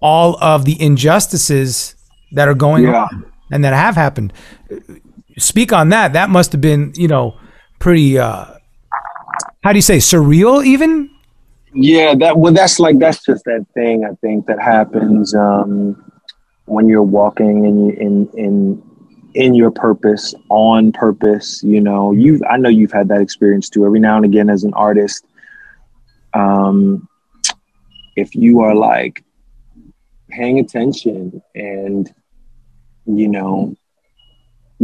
all 0.00 0.36
of 0.42 0.64
the 0.64 0.80
injustices 0.80 1.94
that 2.32 2.48
are 2.48 2.54
going 2.54 2.84
yeah. 2.84 3.04
on 3.04 3.32
and 3.50 3.64
that 3.64 3.72
have 3.72 3.94
happened 3.94 4.32
speak 5.38 5.72
on 5.72 5.88
that. 5.90 6.12
That 6.12 6.30
must 6.30 6.52
have 6.52 6.60
been, 6.60 6.92
you 6.96 7.08
know, 7.08 7.38
pretty. 7.78 8.18
Uh, 8.18 8.46
how 9.62 9.72
do 9.72 9.78
you 9.78 9.82
say 9.82 9.98
surreal? 9.98 10.64
Even 10.64 11.10
Yeah, 11.72 12.14
that 12.16 12.36
well, 12.36 12.52
that's 12.52 12.78
like 12.78 12.98
that's 12.98 13.24
just 13.24 13.44
that 13.44 13.66
thing 13.74 14.04
I 14.04 14.14
think 14.16 14.46
that 14.46 14.60
happens 14.60 15.34
um, 15.34 16.12
when 16.66 16.88
you're 16.88 17.02
walking 17.02 17.64
in 17.64 17.90
in 17.90 18.28
in 18.34 18.82
in 19.34 19.54
your 19.54 19.70
purpose, 19.70 20.34
on 20.50 20.92
purpose. 20.92 21.62
You 21.62 21.80
know, 21.80 22.12
you 22.12 22.40
I 22.48 22.56
know 22.56 22.68
you've 22.68 22.92
had 22.92 23.08
that 23.08 23.20
experience 23.20 23.68
too. 23.68 23.84
Every 23.84 24.00
now 24.00 24.16
and 24.16 24.24
again, 24.24 24.48
as 24.48 24.64
an 24.64 24.74
artist, 24.74 25.24
um, 26.32 27.08
if 28.16 28.34
you 28.34 28.60
are 28.60 28.74
like 28.74 29.24
paying 30.28 30.58
attention 30.58 31.42
and 31.54 32.12
you 33.06 33.28
know 33.28 33.74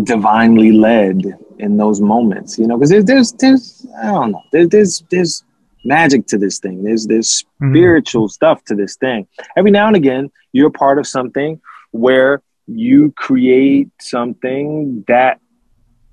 divinely 0.04 0.72
led 0.72 1.22
in 1.58 1.76
those 1.76 2.00
moments 2.00 2.58
you 2.58 2.66
know 2.66 2.76
because 2.76 2.90
there's, 2.90 3.04
there's 3.04 3.32
there's 3.32 3.86
i 4.02 4.06
don't 4.06 4.30
know 4.32 4.42
there's 4.52 4.68
there's 4.68 5.04
there's 5.10 5.44
magic 5.82 6.26
to 6.26 6.36
this 6.36 6.58
thing. 6.58 6.82
There's 6.84 7.06
there's 7.06 7.42
Mhm. 7.62 7.70
spiritual 7.70 8.28
stuff 8.28 8.62
to 8.64 8.74
this 8.74 8.96
thing. 8.96 9.26
Every 9.56 9.70
now 9.70 9.86
and 9.86 9.96
again 9.96 10.30
you're 10.52 10.68
part 10.70 10.98
of 10.98 11.06
something 11.06 11.58
where 11.92 12.42
you 12.66 13.12
create 13.16 13.88
something 13.98 15.04
that 15.08 15.40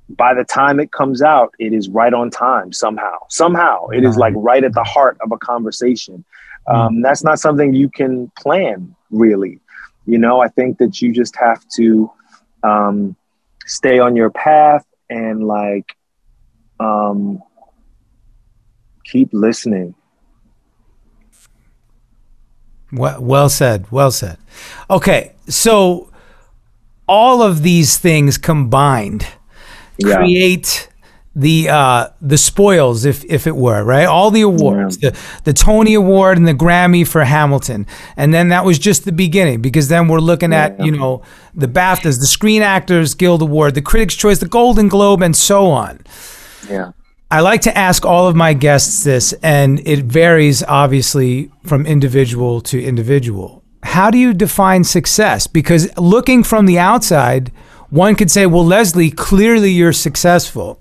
by 0.10 0.34
the 0.34 0.46
time 0.46 0.80
it 0.80 0.94
comes 0.94 1.22
out 1.22 1.54
it 1.60 1.74
is 1.74 1.90
right 1.90 2.14
on 2.14 2.30
time 2.30 2.72
somehow 2.72 3.18
somehow. 3.28 3.88
It 3.90 4.06
is 4.06 4.16
like 4.16 4.34
right. 4.38 4.64
at 4.64 4.74
the 4.74 4.86
heart 4.86 5.18
of 5.22 5.34
a 5.34 5.38
conversation. 5.38 6.24
Um, 6.68 7.02
that's 7.02 7.24
not 7.26 7.38
something 7.40 7.74
you 7.74 7.90
can 7.90 8.32
plan 8.40 8.96
really. 9.12 9.60
You 10.06 10.18
know 10.18 10.40
i 10.40 10.48
think 10.48 10.78
that 10.78 11.02
you 11.02 11.12
just 11.12 11.36
have 11.36 11.62
to 11.76 12.10
um, 12.64 13.18
stay 13.68 14.00
on 14.00 14.16
your 14.16 14.30
path 14.32 14.86
and 15.10 15.44
like 15.46 15.86
um, 16.80 17.40
keep 19.06 19.30
listening 19.34 19.94
Well, 22.92 23.22
well 23.22 23.50
said. 23.50 23.92
Well 23.92 24.12
said. 24.12 24.38
Okay, 24.90 25.34
so 25.50 26.10
all 27.08 27.42
of 27.42 27.62
these 27.62 27.98
things 27.98 28.38
combined 28.38 29.28
Yeah. 29.98 30.16
create 30.18 30.88
the 31.38 31.70
uh, 31.70 32.08
the 32.20 32.38
spoils, 32.38 33.06
if 33.06 33.24
if 33.26 33.46
it 33.46 33.56
were 33.56 33.84
right. 33.84 34.06
All 34.06 34.32
the 34.32 34.42
awards, 34.42 34.98
the 34.98 35.16
the 35.44 35.54
Tony 35.54 35.94
Award 35.94 36.38
and 36.38 36.48
the 36.48 36.54
Grammy 36.54 37.08
for 37.08 37.24
Hamilton, 37.24 37.86
and 38.18 38.34
then 38.34 38.50
that 38.50 38.66
was 38.66 38.80
just 38.80 39.06
the 39.06 39.12
beginning 39.12 39.62
because 39.62 39.88
then 39.88 40.08
we're 40.08 40.20
looking 40.20 40.52
at 40.52 40.84
you 40.84 40.92
know 40.92 41.22
the 41.54 41.68
BAFTAs, 41.68 42.20
the 42.20 42.26
Screen 42.26 42.64
Actors 42.64 43.14
Guild 43.14 43.44
Award, 43.44 43.76
the 43.76 43.84
Critics' 43.84 44.16
Choice, 44.16 44.40
the 44.40 44.48
Golden 44.48 44.88
Globe, 44.88 45.22
and 45.22 45.36
so 45.36 45.68
on. 45.68 46.02
yeah 46.68 46.92
I 47.30 47.42
like 47.42 47.62
to 47.62 47.78
ask 47.78 48.06
all 48.06 48.28
of 48.28 48.38
my 48.38 48.54
guests 48.54 49.04
this, 49.04 49.34
and 49.44 49.86
it 49.86 50.06
varies 50.06 50.64
obviously 50.64 51.52
from 51.66 51.86
individual 51.86 52.62
to 52.62 52.82
individual. 52.82 53.64
How 53.84 54.10
do 54.10 54.18
you 54.18 54.34
define 54.34 54.86
success? 54.86 55.46
Because 55.46 55.96
looking 55.98 56.42
from 56.42 56.66
the 56.66 56.80
outside, 56.80 57.52
one 57.90 58.16
could 58.16 58.32
say, 58.32 58.46
well, 58.46 58.66
Leslie, 58.66 59.12
clearly 59.12 59.72
you're 59.72 59.94
successful. 59.94 60.80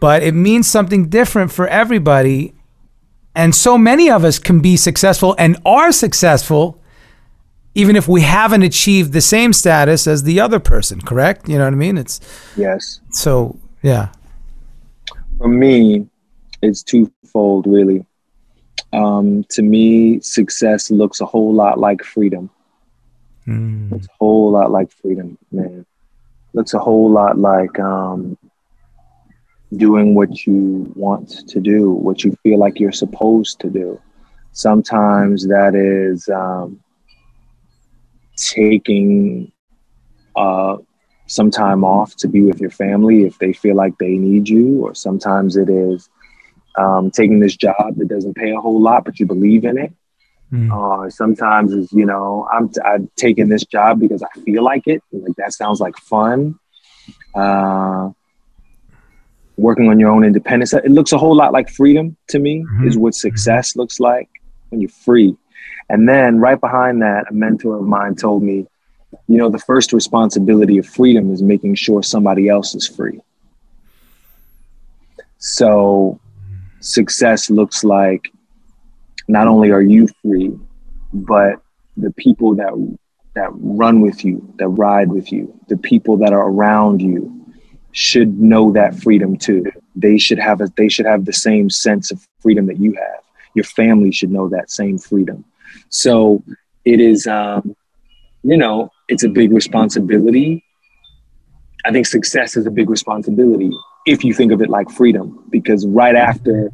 But 0.00 0.22
it 0.22 0.32
means 0.34 0.68
something 0.68 1.08
different 1.08 1.52
for 1.52 1.66
everybody. 1.66 2.54
And 3.34 3.54
so 3.54 3.76
many 3.78 4.10
of 4.10 4.24
us 4.24 4.38
can 4.38 4.60
be 4.60 4.76
successful 4.76 5.34
and 5.38 5.56
are 5.64 5.92
successful, 5.92 6.80
even 7.74 7.96
if 7.96 8.08
we 8.08 8.22
haven't 8.22 8.62
achieved 8.62 9.12
the 9.12 9.20
same 9.20 9.52
status 9.52 10.06
as 10.06 10.22
the 10.24 10.40
other 10.40 10.58
person, 10.58 11.00
correct? 11.00 11.48
You 11.48 11.58
know 11.58 11.64
what 11.64 11.72
I 11.72 11.76
mean? 11.76 11.98
It's 11.98 12.20
yes 12.56 13.00
so, 13.10 13.58
yeah. 13.82 14.08
for 15.38 15.48
me, 15.48 16.08
it's 16.62 16.82
twofold, 16.82 17.66
really. 17.66 18.04
Um, 18.92 19.44
to 19.50 19.62
me, 19.62 20.20
success 20.20 20.90
looks 20.90 21.20
a 21.20 21.26
whole 21.26 21.52
lot 21.54 21.78
like 21.78 22.02
freedom. 22.02 22.50
Looks 23.90 24.06
a 24.06 24.16
whole 24.18 24.52
lot 24.52 24.70
like 24.70 24.90
freedom, 24.92 25.38
man. 25.52 25.86
Looks 26.52 26.74
a 26.74 26.78
whole 26.78 27.10
lot 27.10 27.38
like 27.38 27.78
um, 27.78 28.36
doing 29.76 30.14
what 30.14 30.46
you 30.46 30.90
want 30.96 31.46
to 31.48 31.60
do, 31.60 31.90
what 31.90 32.24
you 32.24 32.36
feel 32.42 32.58
like 32.58 32.80
you're 32.80 32.92
supposed 32.92 33.60
to 33.60 33.68
do. 33.68 34.00
Sometimes 34.52 35.46
that 35.46 35.74
is 35.74 36.28
um, 36.28 36.80
taking 38.36 39.52
uh, 40.34 40.76
some 41.26 41.50
time 41.50 41.84
off 41.84 42.16
to 42.16 42.28
be 42.28 42.42
with 42.42 42.60
your 42.60 42.70
family 42.70 43.24
if 43.24 43.38
they 43.38 43.52
feel 43.52 43.76
like 43.76 43.96
they 43.98 44.16
need 44.16 44.48
you, 44.48 44.84
or 44.84 44.94
sometimes 44.94 45.56
it 45.56 45.68
is 45.68 46.08
um, 46.78 47.10
taking 47.10 47.40
this 47.40 47.56
job 47.56 47.96
that 47.96 48.08
doesn't 48.08 48.34
pay 48.34 48.52
a 48.52 48.60
whole 48.60 48.80
lot, 48.80 49.04
but 49.04 49.20
you 49.20 49.26
believe 49.26 49.64
in 49.64 49.78
it. 49.78 49.92
Mm. 50.50 50.74
Or 50.74 51.10
sometimes 51.10 51.74
it's, 51.74 51.92
you 51.92 52.06
know, 52.06 52.48
I'm, 52.50 52.70
I'm 52.84 53.10
taking 53.16 53.48
this 53.48 53.64
job 53.64 54.00
because 54.00 54.22
I 54.22 54.40
feel 54.40 54.62
like 54.64 54.86
it. 54.86 55.02
Like 55.12 55.36
that 55.36 55.52
sounds 55.52 55.78
like 55.78 55.96
fun. 55.98 56.58
Uh, 57.34 58.10
working 59.58 59.88
on 59.88 59.98
your 59.98 60.10
own 60.10 60.24
independence. 60.24 60.72
It 60.72 60.90
looks 60.90 61.12
a 61.12 61.18
whole 61.18 61.36
lot 61.36 61.52
like 61.52 61.68
freedom 61.68 62.16
to 62.28 62.38
me, 62.38 62.62
mm-hmm. 62.62 62.88
is 62.88 62.96
what 62.96 63.12
mm-hmm. 63.12 63.28
success 63.28 63.76
looks 63.76 64.00
like 64.00 64.28
when 64.70 64.80
you're 64.80 64.88
free. 64.88 65.36
And 65.90 66.08
then 66.08 66.38
right 66.38 66.60
behind 66.60 67.02
that, 67.02 67.26
a 67.30 67.34
mentor 67.34 67.76
of 67.76 67.84
mine 67.84 68.14
told 68.14 68.42
me, 68.42 68.66
you 69.26 69.36
know, 69.36 69.50
the 69.50 69.58
first 69.58 69.92
responsibility 69.92 70.78
of 70.78 70.86
freedom 70.86 71.32
is 71.32 71.42
making 71.42 71.74
sure 71.74 72.02
somebody 72.02 72.48
else 72.48 72.74
is 72.74 72.86
free. 72.86 73.20
So 75.38 76.20
success 76.80 77.50
looks 77.50 77.84
like 77.84 78.30
not 79.26 79.48
only 79.48 79.70
are 79.70 79.82
you 79.82 80.08
free, 80.22 80.52
but 81.12 81.60
the 81.96 82.12
people 82.12 82.54
that 82.56 82.96
that 83.34 83.50
run 83.52 84.00
with 84.00 84.24
you, 84.24 84.52
that 84.58 84.68
ride 84.68 85.10
with 85.10 85.30
you, 85.30 85.58
the 85.68 85.76
people 85.76 86.16
that 86.18 86.32
are 86.32 86.48
around 86.48 87.00
you 87.00 87.37
should 87.92 88.38
know 88.38 88.72
that 88.72 88.94
freedom 88.94 89.36
too. 89.36 89.64
They 89.96 90.18
should 90.18 90.38
have 90.38 90.60
a, 90.60 90.68
they 90.76 90.88
should 90.88 91.06
have 91.06 91.24
the 91.24 91.32
same 91.32 91.70
sense 91.70 92.10
of 92.10 92.26
freedom 92.40 92.66
that 92.66 92.78
you 92.78 92.92
have. 92.94 93.22
Your 93.54 93.64
family 93.64 94.12
should 94.12 94.30
know 94.30 94.48
that 94.48 94.70
same 94.70 94.98
freedom. 94.98 95.44
So 95.88 96.42
it 96.84 97.00
is 97.00 97.26
um, 97.26 97.74
you 98.42 98.56
know, 98.56 98.90
it's 99.08 99.24
a 99.24 99.28
big 99.28 99.52
responsibility. 99.52 100.64
I 101.84 101.92
think 101.92 102.06
success 102.06 102.56
is 102.56 102.66
a 102.66 102.70
big 102.70 102.90
responsibility 102.90 103.70
if 104.08 104.24
you 104.24 104.32
think 104.32 104.52
of 104.52 104.62
it 104.62 104.70
like 104.70 104.90
freedom, 104.90 105.44
because 105.50 105.86
right 105.86 106.16
after, 106.16 106.70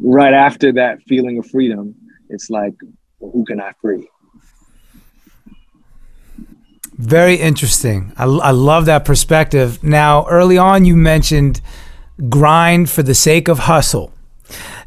right 0.00 0.34
after 0.34 0.70
that 0.72 1.02
feeling 1.04 1.38
of 1.38 1.46
freedom, 1.46 1.94
it's 2.28 2.50
like, 2.50 2.74
well, 3.20 3.32
who 3.32 3.44
can 3.44 3.60
I 3.60 3.72
free? 3.80 4.06
Very 6.98 7.36
interesting. 7.36 8.12
I, 8.16 8.24
I 8.24 8.50
love 8.50 8.86
that 8.86 9.04
perspective. 9.04 9.82
Now, 9.84 10.26
early 10.28 10.58
on, 10.58 10.84
you 10.84 10.96
mentioned 10.96 11.60
grind 12.28 12.90
for 12.90 13.04
the 13.04 13.14
sake 13.14 13.46
of 13.48 13.60
hustle. 13.60 14.12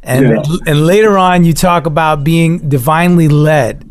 And, 0.03 0.27
Yeah. 0.29 0.43
and 0.67 0.85
later 0.85 1.17
on, 1.17 1.45
you 1.45 1.53
talk 1.53 1.85
about 1.85 2.23
being 2.23 2.67
divinely 2.67 3.29
led. 3.29 3.89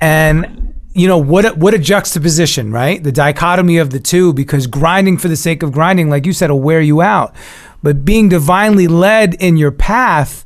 And, 0.00 0.74
you 0.94 1.08
know, 1.08 1.18
what 1.18 1.44
a, 1.44 1.50
what 1.50 1.74
a 1.74 1.78
juxtaposition, 1.78 2.70
right? 2.72 3.02
The 3.02 3.12
dichotomy 3.12 3.76
of 3.78 3.90
the 3.90 4.00
two, 4.00 4.32
because 4.32 4.66
grinding 4.66 5.18
for 5.18 5.28
the 5.28 5.36
sake 5.36 5.62
of 5.62 5.72
grinding, 5.72 6.08
like 6.08 6.24
you 6.24 6.32
said, 6.32 6.50
will 6.50 6.60
wear 6.60 6.80
you 6.80 7.02
out. 7.02 7.34
But 7.82 8.04
being 8.04 8.30
divinely 8.30 8.86
led 8.88 9.34
in 9.34 9.58
your 9.58 9.72
path 9.72 10.44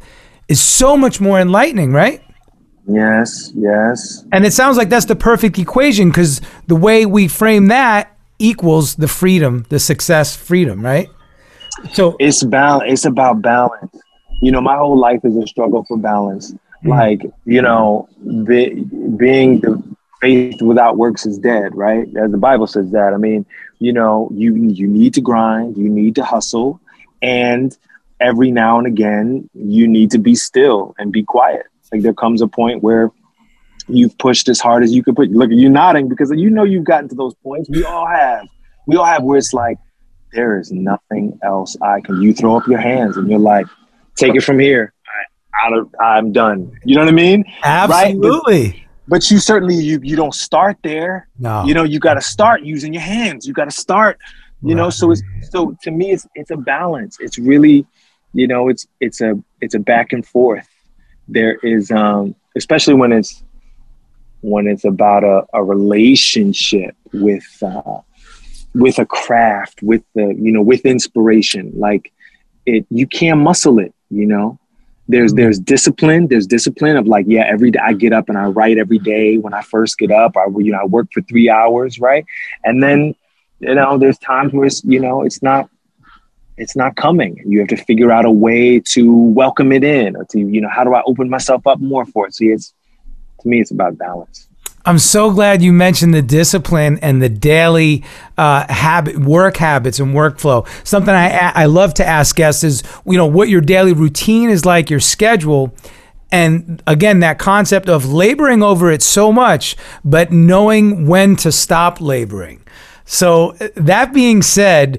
is 0.48 0.60
so 0.60 0.96
much 0.96 1.20
more 1.20 1.38
enlightening, 1.40 1.92
right? 1.92 2.20
Yes, 2.92 3.52
yes. 3.54 4.24
And 4.32 4.44
it 4.44 4.52
sounds 4.52 4.76
like 4.76 4.88
that's 4.88 5.06
the 5.06 5.16
perfect 5.16 5.58
equation 5.58 6.08
because 6.08 6.40
the 6.66 6.76
way 6.76 7.06
we 7.06 7.28
frame 7.28 7.66
that 7.66 8.16
equals 8.38 8.96
the 8.96 9.08
freedom, 9.08 9.66
the 9.68 9.78
success, 9.78 10.34
freedom, 10.34 10.84
right? 10.84 11.08
So 11.92 12.16
It's 12.18 12.42
bal- 12.42 12.82
It's 12.82 13.04
about 13.04 13.42
balance. 13.42 13.96
You 14.42 14.52
know, 14.52 14.60
my 14.60 14.76
whole 14.76 14.98
life 14.98 15.20
is 15.24 15.36
a 15.36 15.46
struggle 15.46 15.84
for 15.86 15.98
balance. 15.98 16.52
Mm. 16.84 16.88
Like, 16.88 17.22
you 17.44 17.62
know, 17.62 18.08
be, 18.44 18.84
being 19.16 19.60
the 19.60 19.82
faith 20.20 20.60
without 20.62 20.96
works 20.96 21.26
is 21.26 21.38
dead, 21.38 21.74
right? 21.74 22.06
As 22.16 22.30
the 22.30 22.38
Bible 22.38 22.66
says 22.66 22.90
that. 22.90 23.12
I 23.12 23.16
mean, 23.16 23.44
you 23.78 23.92
know, 23.92 24.30
you 24.34 24.54
you 24.54 24.86
need 24.86 25.14
to 25.14 25.20
grind, 25.20 25.76
you 25.76 25.88
need 25.88 26.14
to 26.16 26.24
hustle, 26.24 26.80
and 27.22 27.76
every 28.20 28.50
now 28.50 28.78
and 28.78 28.86
again, 28.86 29.48
you 29.54 29.88
need 29.88 30.10
to 30.10 30.18
be 30.18 30.34
still 30.34 30.94
and 30.98 31.12
be 31.12 31.22
quiet. 31.22 31.66
Like 31.92 32.02
there 32.02 32.14
comes 32.14 32.42
a 32.42 32.46
point 32.46 32.82
where 32.82 33.10
you've 33.88 34.16
pushed 34.18 34.48
as 34.48 34.60
hard 34.60 34.82
as 34.84 34.92
you 34.92 35.02
could 35.02 35.16
put. 35.16 35.30
Look, 35.30 35.50
you're 35.52 35.70
nodding 35.70 36.08
because 36.08 36.30
you 36.30 36.50
know 36.50 36.64
you've 36.64 36.84
gotten 36.84 37.08
to 37.08 37.14
those 37.14 37.34
points. 37.42 37.68
We 37.70 37.84
all 37.84 38.06
have. 38.06 38.46
We 38.86 38.96
all 38.96 39.04
have 39.04 39.22
where 39.22 39.38
it's 39.38 39.52
like 39.52 39.78
there 40.32 40.58
is 40.58 40.70
nothing 40.70 41.38
else 41.42 41.76
I 41.82 42.00
can. 42.00 42.20
You 42.22 42.32
throw 42.32 42.56
up 42.56 42.66
your 42.66 42.80
hands 42.80 43.16
and 43.16 43.28
you're 43.28 43.38
like, 43.38 43.66
take 44.16 44.34
it 44.34 44.42
from 44.42 44.58
here. 44.58 44.92
I, 45.62 45.82
I'm 46.02 46.32
done. 46.32 46.78
You 46.84 46.94
know 46.94 47.02
what 47.02 47.08
I 47.08 47.12
mean? 47.12 47.44
Right? 47.64 47.86
But, 47.86 48.06
absolutely. 48.06 48.86
but 49.08 49.30
you 49.30 49.38
certainly 49.38 49.74
you 49.74 50.00
you 50.02 50.16
don't 50.16 50.34
start 50.34 50.78
there. 50.82 51.28
No. 51.38 51.64
You 51.64 51.74
know, 51.74 51.84
you 51.84 51.98
got 51.98 52.14
to 52.14 52.22
start 52.22 52.62
using 52.62 52.94
your 52.94 53.02
hands. 53.02 53.46
You 53.46 53.52
got 53.52 53.66
to 53.66 53.70
start. 53.70 54.18
You 54.62 54.74
know, 54.74 54.90
so 54.90 55.10
it's 55.10 55.22
so 55.50 55.76
to 55.82 55.90
me, 55.90 56.12
it's 56.12 56.26
it's 56.34 56.50
a 56.50 56.56
balance. 56.56 57.16
It's 57.18 57.38
really, 57.38 57.86
you 58.34 58.46
know, 58.46 58.68
it's 58.68 58.86
it's 59.00 59.22
a 59.22 59.42
it's 59.62 59.74
a 59.74 59.78
back 59.78 60.12
and 60.12 60.26
forth. 60.26 60.68
There 61.30 61.54
is 61.62 61.90
um 61.90 62.34
especially 62.56 62.94
when 62.94 63.12
it's 63.12 63.42
when 64.42 64.66
it's 64.66 64.84
about 64.84 65.22
a, 65.22 65.46
a 65.52 65.62
relationship 65.62 66.96
with 67.12 67.46
uh 67.62 68.00
with 68.74 68.98
a 68.98 69.06
craft 69.06 69.82
with 69.82 70.02
the 70.14 70.34
you 70.38 70.52
know 70.52 70.62
with 70.62 70.84
inspiration. 70.84 71.72
Like 71.74 72.12
it 72.66 72.86
you 72.90 73.06
can't 73.06 73.40
muscle 73.40 73.78
it 73.78 73.94
you 74.10 74.26
know? 74.26 74.58
There's 75.08 75.34
there's 75.34 75.58
discipline 75.58 76.28
there's 76.28 76.46
discipline 76.46 76.96
of 76.96 77.06
like 77.06 77.26
yeah 77.28 77.44
every 77.48 77.72
day 77.72 77.80
i 77.82 77.92
get 77.92 78.12
up 78.12 78.28
and 78.28 78.38
i 78.38 78.46
write 78.46 78.78
every 78.78 78.98
day. 78.98 79.38
When 79.38 79.54
i 79.54 79.62
first 79.62 79.98
get 79.98 80.12
up 80.12 80.36
i 80.36 80.46
you 80.58 80.72
know 80.72 80.78
i 80.78 80.84
work 80.84 81.08
for 81.12 81.22
three 81.22 81.50
hours 81.50 81.98
right? 81.98 82.24
And 82.64 82.82
then 82.82 83.14
you 83.58 83.74
know 83.74 83.98
there's 83.98 84.18
times 84.18 84.52
where 84.52 84.66
it's 84.66 84.84
you 84.84 85.00
know 85.00 85.22
it's 85.22 85.42
not 85.42 85.68
it's 86.60 86.76
not 86.76 86.94
coming 86.96 87.42
you 87.46 87.58
have 87.58 87.68
to 87.68 87.76
figure 87.76 88.12
out 88.12 88.24
a 88.24 88.30
way 88.30 88.78
to 88.78 89.12
welcome 89.12 89.72
it 89.72 89.82
in 89.82 90.14
or 90.14 90.24
to 90.26 90.38
you 90.38 90.60
know 90.60 90.68
how 90.68 90.84
do 90.84 90.94
i 90.94 91.02
open 91.06 91.28
myself 91.28 91.66
up 91.66 91.80
more 91.80 92.04
for 92.04 92.26
it 92.26 92.34
so 92.34 92.44
it's 92.44 92.74
to 93.40 93.48
me 93.48 93.60
it's 93.60 93.70
about 93.70 93.96
balance 93.98 94.46
I'm 94.86 94.98
so 94.98 95.30
glad 95.30 95.60
you 95.60 95.74
mentioned 95.74 96.14
the 96.14 96.22
discipline 96.22 96.98
and 97.02 97.22
the 97.22 97.28
daily 97.28 98.02
uh, 98.38 98.64
habit, 98.72 99.18
work 99.18 99.58
habits 99.58 100.00
and 100.00 100.14
workflow. 100.14 100.66
Something 100.86 101.14
I 101.14 101.52
I 101.54 101.66
love 101.66 101.92
to 101.94 102.06
ask 102.06 102.34
guests 102.34 102.64
is, 102.64 102.82
you 103.04 103.18
know, 103.18 103.26
what 103.26 103.50
your 103.50 103.60
daily 103.60 103.92
routine 103.92 104.48
is 104.48 104.64
like, 104.64 104.88
your 104.88 104.98
schedule, 104.98 105.74
and 106.32 106.82
again 106.86 107.20
that 107.20 107.38
concept 107.38 107.90
of 107.90 108.10
laboring 108.10 108.62
over 108.62 108.90
it 108.90 109.02
so 109.02 109.30
much, 109.30 109.76
but 110.02 110.32
knowing 110.32 111.06
when 111.06 111.36
to 111.36 111.52
stop 111.52 112.00
laboring. 112.00 112.62
So 113.04 113.52
that 113.74 114.14
being 114.14 114.40
said, 114.40 114.98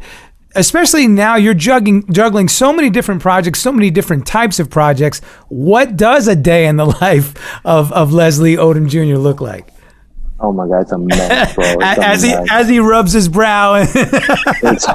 especially 0.56 1.08
now 1.08 1.36
you're 1.36 1.54
juggling 1.54 2.06
juggling 2.12 2.47
so 2.47 2.72
many 2.74 2.89
different 2.89 3.22
projects, 3.22 3.60
so 3.60 3.72
many 3.72 3.89
different 3.89 4.26
types 4.28 4.60
of 4.60 4.70
projects. 4.70 5.20
What 5.49 5.95
does 5.97 6.28
a 6.28 6.36
day 6.36 6.68
in 6.68 6.78
the 6.78 6.86
life 7.02 7.34
of, 7.66 7.91
of 7.93 8.14
Leslie 8.14 8.56
Odom 8.56 8.88
Jr. 8.89 9.18
look 9.18 9.41
like? 9.41 9.68
Oh 10.39 10.52
my 10.52 10.68
god, 10.68 10.82
it's 10.82 10.91
a 10.91 10.97
mess, 10.97 11.54
bro. 11.54 11.66
It's 11.66 11.84
as 11.99 12.24
he 12.24 12.30
mess. 12.30 12.47
as 12.52 12.68
he 12.70 12.80
rubs 12.80 13.14
his 13.14 13.30
brow. 13.30 13.76
It's- 14.64 14.88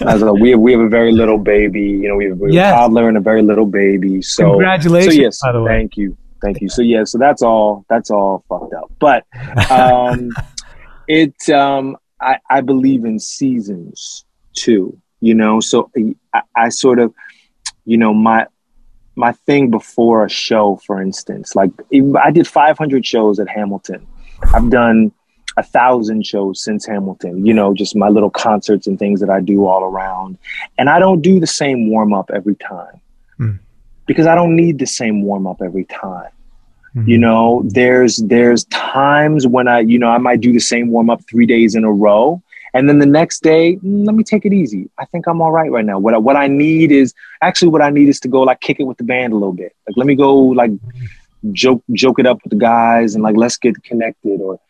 as 0.00 0.22
a, 0.22 0.32
we 0.32 0.50
have 0.50 0.60
we 0.60 0.72
have 0.72 0.80
a 0.80 0.88
very 0.88 1.12
little 1.12 1.38
baby. 1.38 1.80
You 1.80 2.08
know, 2.08 2.16
we 2.16 2.26
have, 2.26 2.38
we 2.38 2.48
have 2.48 2.54
Yes. 2.54 2.72
a 2.72 2.76
toddler 2.76 3.08
and 3.08 3.16
a 3.16 3.20
very 3.20 3.42
little 3.42 3.66
baby. 3.66 4.22
So 4.22 4.50
Congratulations, 4.52 5.14
So 5.14 5.20
yes, 5.20 5.40
by 5.42 5.52
the 5.52 5.62
way. 5.62 5.70
thank 5.72 5.96
you, 5.96 6.16
thank 6.42 6.60
you. 6.60 6.68
So 6.68 6.82
yeah, 6.82 7.04
so 7.04 7.18
that's 7.18 7.42
all. 7.42 7.84
That's 7.88 8.10
all 8.10 8.44
fucked 8.48 8.72
up. 8.74 8.90
But 8.98 9.26
um, 9.70 10.30
it 11.06 11.34
um, 11.50 11.96
I 12.20 12.38
I 12.50 12.60
believe 12.60 13.04
in 13.04 13.18
seasons 13.18 14.24
too. 14.54 14.96
You 15.20 15.34
know, 15.34 15.58
so 15.60 15.90
I, 16.32 16.42
I 16.54 16.68
sort 16.68 16.98
of, 17.00 17.12
you 17.84 17.96
know, 17.96 18.14
my 18.14 18.46
my 19.16 19.32
thing 19.32 19.68
before 19.70 20.24
a 20.24 20.28
show, 20.28 20.76
for 20.86 21.02
instance, 21.02 21.56
like 21.56 21.72
I 22.22 22.30
did 22.30 22.46
500 22.46 23.04
shows 23.04 23.40
at 23.40 23.48
Hamilton. 23.48 24.06
I've 24.54 24.70
done 24.70 25.10
a 25.56 25.62
thousand 25.64 26.24
shows 26.24 26.62
since 26.62 26.86
Hamilton, 26.86 27.44
you 27.44 27.52
know, 27.52 27.74
just 27.74 27.96
my 27.96 28.08
little 28.08 28.30
concerts 28.30 28.86
and 28.86 28.96
things 28.96 29.18
that 29.18 29.28
I 29.28 29.40
do 29.40 29.66
all 29.66 29.82
around. 29.82 30.38
And 30.78 30.88
I 30.88 31.00
don't 31.00 31.20
do 31.20 31.40
the 31.40 31.48
same 31.48 31.90
warm 31.90 32.14
up 32.14 32.30
every 32.32 32.54
time 32.54 33.00
Mm. 33.40 33.58
because 34.06 34.26
I 34.28 34.34
don't 34.36 34.54
need 34.54 34.78
the 34.78 34.86
same 34.86 35.22
warm 35.22 35.46
up 35.48 35.60
every 35.62 35.84
time. 35.84 36.30
You 37.06 37.18
know, 37.18 37.62
there's 37.66 38.16
there's 38.16 38.64
times 38.64 39.46
when 39.46 39.68
I, 39.68 39.80
you 39.80 39.98
know, 39.98 40.08
I 40.08 40.18
might 40.18 40.40
do 40.40 40.52
the 40.52 40.60
same 40.60 40.90
warm 40.90 41.10
up 41.10 41.20
three 41.28 41.46
days 41.46 41.74
in 41.74 41.84
a 41.84 41.92
row. 41.92 42.42
And 42.74 42.88
then 42.88 42.98
the 42.98 43.06
next 43.06 43.42
day, 43.42 43.76
"Mm, 43.76 44.06
let 44.06 44.14
me 44.14 44.22
take 44.22 44.44
it 44.44 44.52
easy. 44.52 44.90
I 44.98 45.06
think 45.06 45.26
I'm 45.26 45.40
all 45.40 45.50
right 45.50 45.70
right 45.70 45.84
now. 45.84 45.98
What 45.98 46.14
I, 46.14 46.18
what 46.18 46.36
I 46.36 46.48
need 46.48 46.92
is 46.92 47.14
actually 47.40 47.68
what 47.68 47.82
I 47.82 47.90
need 47.90 48.08
is 48.08 48.20
to 48.20 48.28
go 48.28 48.42
like 48.42 48.60
kick 48.60 48.78
it 48.78 48.84
with 48.84 48.98
the 48.98 49.04
band 49.04 49.32
a 49.32 49.36
little 49.36 49.54
bit. 49.54 49.74
Like 49.86 49.96
let 49.96 50.06
me 50.06 50.14
go 50.14 50.34
like 50.36 50.70
joke 51.52 51.82
joke 51.92 52.18
it 52.18 52.26
up 52.26 52.38
with 52.44 52.50
the 52.50 52.58
guys 52.58 53.14
and 53.14 53.22
like 53.22 53.36
let's 53.36 53.56
get 53.56 53.82
connected 53.84 54.40
or 54.40 54.60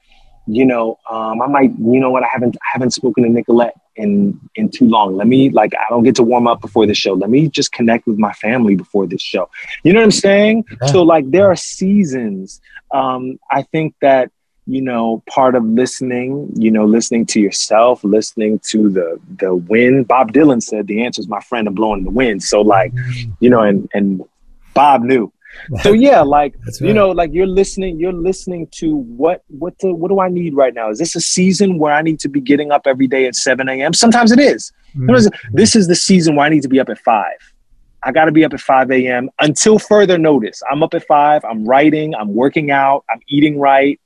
you 0.49 0.65
know 0.65 0.99
um, 1.11 1.41
i 1.43 1.47
might 1.47 1.71
you 1.79 2.01
know 2.01 2.11
what 2.11 2.23
i 2.23 2.29
haven't 2.31 2.57
I 2.57 2.69
haven't 2.73 2.91
spoken 2.91 3.25
to 3.25 3.31
nicolette 3.31 3.77
in 3.99 4.41
in 4.55 4.71
too 4.71 4.87
long. 4.87 5.17
Let 5.17 5.27
me 5.27 5.51
like 5.51 5.75
i 5.75 5.85
don't 5.91 6.05
get 6.05 6.17
to 6.17 6.23
warm 6.23 6.47
up 6.47 6.61
before 6.61 6.87
the 6.87 6.95
show. 6.95 7.13
Let 7.15 7.31
me 7.31 7.49
just 7.49 7.73
connect 7.73 8.07
with 8.07 8.19
my 8.19 8.33
family 8.33 8.77
before 8.77 9.07
this 9.07 9.21
show. 9.21 9.51
You 9.83 9.93
know 9.93 10.01
what 10.01 10.05
i'm 10.05 10.11
saying? 10.13 10.65
So 10.87 11.03
like 11.03 11.31
there 11.31 11.51
are 11.51 11.57
seasons. 11.57 12.61
Um, 12.91 13.39
i 13.51 13.63
think 13.63 13.95
that 14.01 14.31
you 14.67 14.81
know 14.81 15.23
part 15.29 15.55
of 15.55 15.65
listening 15.65 16.51
you 16.55 16.71
know 16.71 16.85
listening 16.85 17.25
to 17.27 17.41
yourself 17.41 18.03
listening 18.05 18.61
to 18.71 18.89
the 18.89 19.21
the 19.39 19.55
wind. 19.55 20.09
Bob 20.09 20.33
dylan 20.33 20.63
said 20.63 20.87
the 20.87 21.05
answer 21.05 21.21
is 21.21 21.29
my 21.29 21.41
friend 21.41 21.67
and 21.67 21.77
blowing 21.77 22.05
the 22.05 22.11
wind. 22.11 22.43
So 22.43 22.63
like 22.63 22.93
you 23.41 23.51
know 23.51 23.61
and 23.61 23.89
and 23.93 24.23
bob 24.75 25.03
knew 25.03 25.33
so 25.83 25.93
yeah 25.93 26.21
like 26.21 26.55
That's 26.65 26.81
you 26.81 26.93
know 26.93 27.11
like 27.11 27.33
you're 27.33 27.47
listening 27.47 27.99
you're 27.99 28.13
listening 28.13 28.69
to 28.73 28.97
what 28.97 29.43
what 29.49 29.79
the, 29.79 29.95
what 29.95 30.09
do 30.09 30.21
i 30.21 30.29
need 30.29 30.55
right 30.55 30.75
now? 30.75 30.91
Is 30.91 30.99
this 30.99 31.17
a 31.17 31.21
season 31.21 31.79
where 31.79 31.93
i 31.93 32.03
need 32.03 32.21
to 32.21 32.29
be 32.29 32.41
getting 32.41 32.71
up 32.71 32.83
every 32.87 33.07
day 33.07 33.27
at 33.27 33.35
7 33.35 33.69
a.m 33.69 33.93
sometimes 33.93 34.33
it 34.33 34.39
is. 34.39 34.73
Mm-hmm. 34.91 35.17
Sometimes 35.17 35.43
this 35.53 35.77
is 35.77 35.89
the 35.89 35.95
season 35.95 36.37
where 36.37 36.47
i 36.47 36.49
need 36.49 36.63
to 36.63 36.69
be 36.69 36.81
up 36.81 36.89
at 36.89 36.99
5 36.99 37.25
i 38.03 38.13
got 38.13 38.27
to 38.27 38.33
be 38.33 38.45
up 38.45 38.53
at 38.53 38.61
5 38.61 38.91
a.m 38.91 39.31
until 39.41 39.79
further 39.79 40.19
notice. 40.19 40.63
I'm 40.71 40.83
up 40.83 40.95
at 40.95 41.07
5 41.07 41.45
i'm 41.45 41.65
writing 41.65 42.15
i'm 42.15 42.35
working 42.35 42.71
out 42.71 43.05
i'm 43.11 43.21
eating 43.29 43.59
right. 43.59 44.01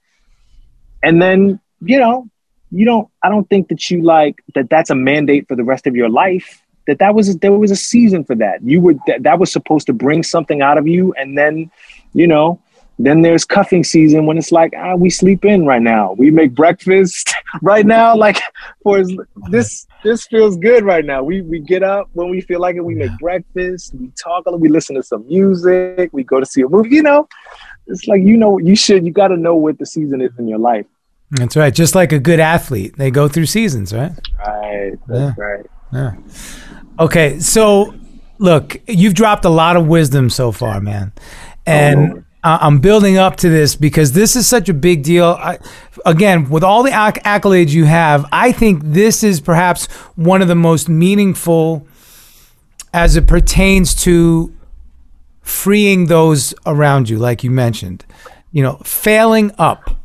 And 1.02 1.20
then 1.20 1.60
you 1.80 1.98
know 1.98 2.28
you 2.70 2.84
don't 2.84 3.08
i 3.22 3.28
don't 3.28 3.48
think 3.50 3.68
that 3.68 3.90
you 3.90 4.02
like 4.02 4.42
that 4.54 4.70
that's 4.70 4.90
a 4.90 4.94
mandate 4.94 5.46
for 5.48 5.56
the 5.56 5.64
rest 5.64 5.86
of 5.86 5.94
your 5.94 6.08
life 6.08 6.61
that 6.86 6.98
that 6.98 7.14
was 7.14 7.36
there 7.38 7.52
was 7.52 7.70
a 7.70 7.76
season 7.76 8.24
for 8.24 8.34
that. 8.36 8.62
You 8.62 8.80
were 8.80 8.94
that, 9.06 9.22
that 9.22 9.38
was 9.38 9.52
supposed 9.52 9.86
to 9.86 9.92
bring 9.92 10.22
something 10.22 10.62
out 10.62 10.78
of 10.78 10.86
you 10.86 11.12
and 11.14 11.36
then 11.36 11.70
you 12.14 12.26
know 12.26 12.60
then 12.98 13.22
there's 13.22 13.44
cuffing 13.44 13.82
season 13.82 14.26
when 14.26 14.38
it's 14.38 14.52
like 14.52 14.72
ah 14.76 14.94
we 14.94 15.10
sleep 15.10 15.44
in 15.44 15.66
right 15.66 15.82
now. 15.82 16.12
We 16.12 16.30
make 16.30 16.54
breakfast 16.54 17.34
right 17.62 17.86
now 17.86 18.16
like 18.16 18.40
for 18.82 19.02
this 19.50 19.86
this 20.04 20.26
feels 20.26 20.56
good 20.56 20.84
right 20.84 21.04
now. 21.04 21.22
We 21.22 21.42
we 21.42 21.60
get 21.60 21.82
up 21.82 22.08
when 22.12 22.30
we 22.30 22.40
feel 22.40 22.60
like 22.60 22.76
it 22.76 22.84
we 22.84 22.94
make 22.94 23.16
breakfast 23.18 23.94
we 23.94 24.10
talk 24.22 24.44
we 24.46 24.68
listen 24.68 24.96
to 24.96 25.02
some 25.02 25.26
music 25.26 26.10
we 26.12 26.24
go 26.24 26.40
to 26.40 26.46
see 26.46 26.62
a 26.62 26.68
movie 26.68 26.96
you 26.96 27.02
know? 27.02 27.28
It's 27.86 28.06
like 28.06 28.22
you 28.22 28.36
know 28.36 28.58
you 28.58 28.76
should 28.76 29.04
you 29.04 29.12
got 29.12 29.28
to 29.28 29.36
know 29.36 29.56
what 29.56 29.78
the 29.78 29.86
season 29.86 30.20
is 30.20 30.30
in 30.38 30.48
your 30.48 30.58
life. 30.58 30.86
That's 31.32 31.56
right. 31.56 31.74
Just 31.74 31.94
like 31.94 32.12
a 32.12 32.18
good 32.18 32.40
athlete, 32.40 32.96
they 32.98 33.10
go 33.10 33.26
through 33.26 33.46
seasons, 33.46 33.92
right? 33.94 34.12
right 34.38 34.92
that's 35.08 35.38
right. 35.38 35.66
Yeah. 35.92 36.14
Okay, 36.98 37.38
so 37.40 37.94
look, 38.38 38.76
you've 38.86 39.14
dropped 39.14 39.44
a 39.44 39.48
lot 39.50 39.76
of 39.76 39.86
wisdom 39.86 40.30
so 40.30 40.52
far, 40.52 40.80
man, 40.80 41.12
and. 41.66 42.12
Oh, 42.18 42.22
I- 42.44 42.58
I'm 42.66 42.80
building 42.80 43.18
up 43.18 43.36
to 43.36 43.48
this 43.48 43.76
because 43.76 44.10
this 44.14 44.34
is 44.34 44.48
such 44.48 44.68
a 44.68 44.74
big 44.74 45.04
deal. 45.04 45.26
I, 45.38 45.60
again, 46.04 46.50
with 46.50 46.64
all 46.64 46.82
the 46.82 46.90
acc- 46.90 47.22
accolades 47.22 47.68
you 47.68 47.84
have, 47.84 48.26
I 48.32 48.50
think 48.50 48.82
this 48.84 49.22
is 49.22 49.40
perhaps 49.40 49.86
one 50.16 50.42
of 50.42 50.48
the 50.48 50.56
most 50.56 50.88
meaningful 50.88 51.86
as 52.92 53.14
it 53.14 53.28
pertains 53.28 53.94
to 54.02 54.52
freeing 55.40 56.06
those 56.06 56.52
around 56.66 57.08
you, 57.08 57.16
like 57.16 57.44
you 57.44 57.50
mentioned. 57.52 58.04
You 58.50 58.64
know, 58.64 58.80
failing 58.84 59.52
up 59.56 60.01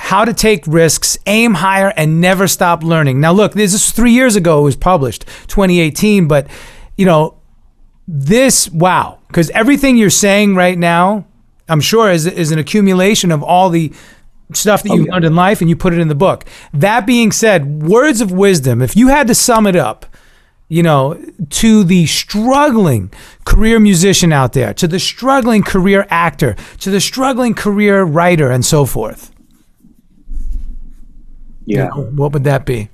how 0.00 0.24
to 0.24 0.32
take 0.32 0.66
risks, 0.66 1.18
aim 1.26 1.54
higher, 1.54 1.92
and 1.94 2.22
never 2.22 2.48
stop 2.48 2.82
learning. 2.82 3.20
Now, 3.20 3.32
look, 3.32 3.52
this 3.52 3.74
is 3.74 3.90
three 3.90 4.12
years 4.12 4.34
ago. 4.34 4.60
It 4.60 4.62
was 4.62 4.76
published, 4.76 5.26
2018. 5.48 6.26
But 6.26 6.46
you 6.96 7.04
know, 7.04 7.36
this 8.08 8.70
wow, 8.70 9.18
because 9.28 9.50
everything 9.50 9.98
you're 9.98 10.08
saying 10.08 10.56
right 10.56 10.78
now, 10.78 11.26
I'm 11.68 11.82
sure 11.82 12.10
is 12.10 12.26
is 12.26 12.50
an 12.50 12.58
accumulation 12.58 13.30
of 13.30 13.42
all 13.42 13.68
the 13.68 13.92
stuff 14.54 14.82
that 14.82 14.90
oh, 14.90 14.94
you've 14.96 15.08
learned 15.08 15.26
in 15.26 15.36
life, 15.36 15.60
and 15.60 15.68
you 15.68 15.76
put 15.76 15.92
it 15.92 15.98
in 15.98 16.08
the 16.08 16.14
book. 16.14 16.46
That 16.72 17.06
being 17.06 17.30
said, 17.30 17.82
words 17.82 18.22
of 18.22 18.32
wisdom. 18.32 18.80
If 18.80 18.96
you 18.96 19.08
had 19.08 19.26
to 19.28 19.34
sum 19.34 19.66
it 19.66 19.76
up, 19.76 20.06
you 20.68 20.82
know, 20.82 21.22
to 21.50 21.84
the 21.84 22.06
struggling 22.06 23.12
career 23.44 23.78
musician 23.78 24.32
out 24.32 24.54
there, 24.54 24.72
to 24.74 24.88
the 24.88 24.98
struggling 24.98 25.62
career 25.62 26.06
actor, 26.08 26.56
to 26.78 26.90
the 26.90 27.00
struggling 27.00 27.52
career 27.52 28.02
writer, 28.02 28.50
and 28.50 28.64
so 28.64 28.86
forth. 28.86 29.29
Yeah 31.66 31.90
What 31.90 32.32
would 32.32 32.44
that 32.44 32.66
be? 32.66 32.88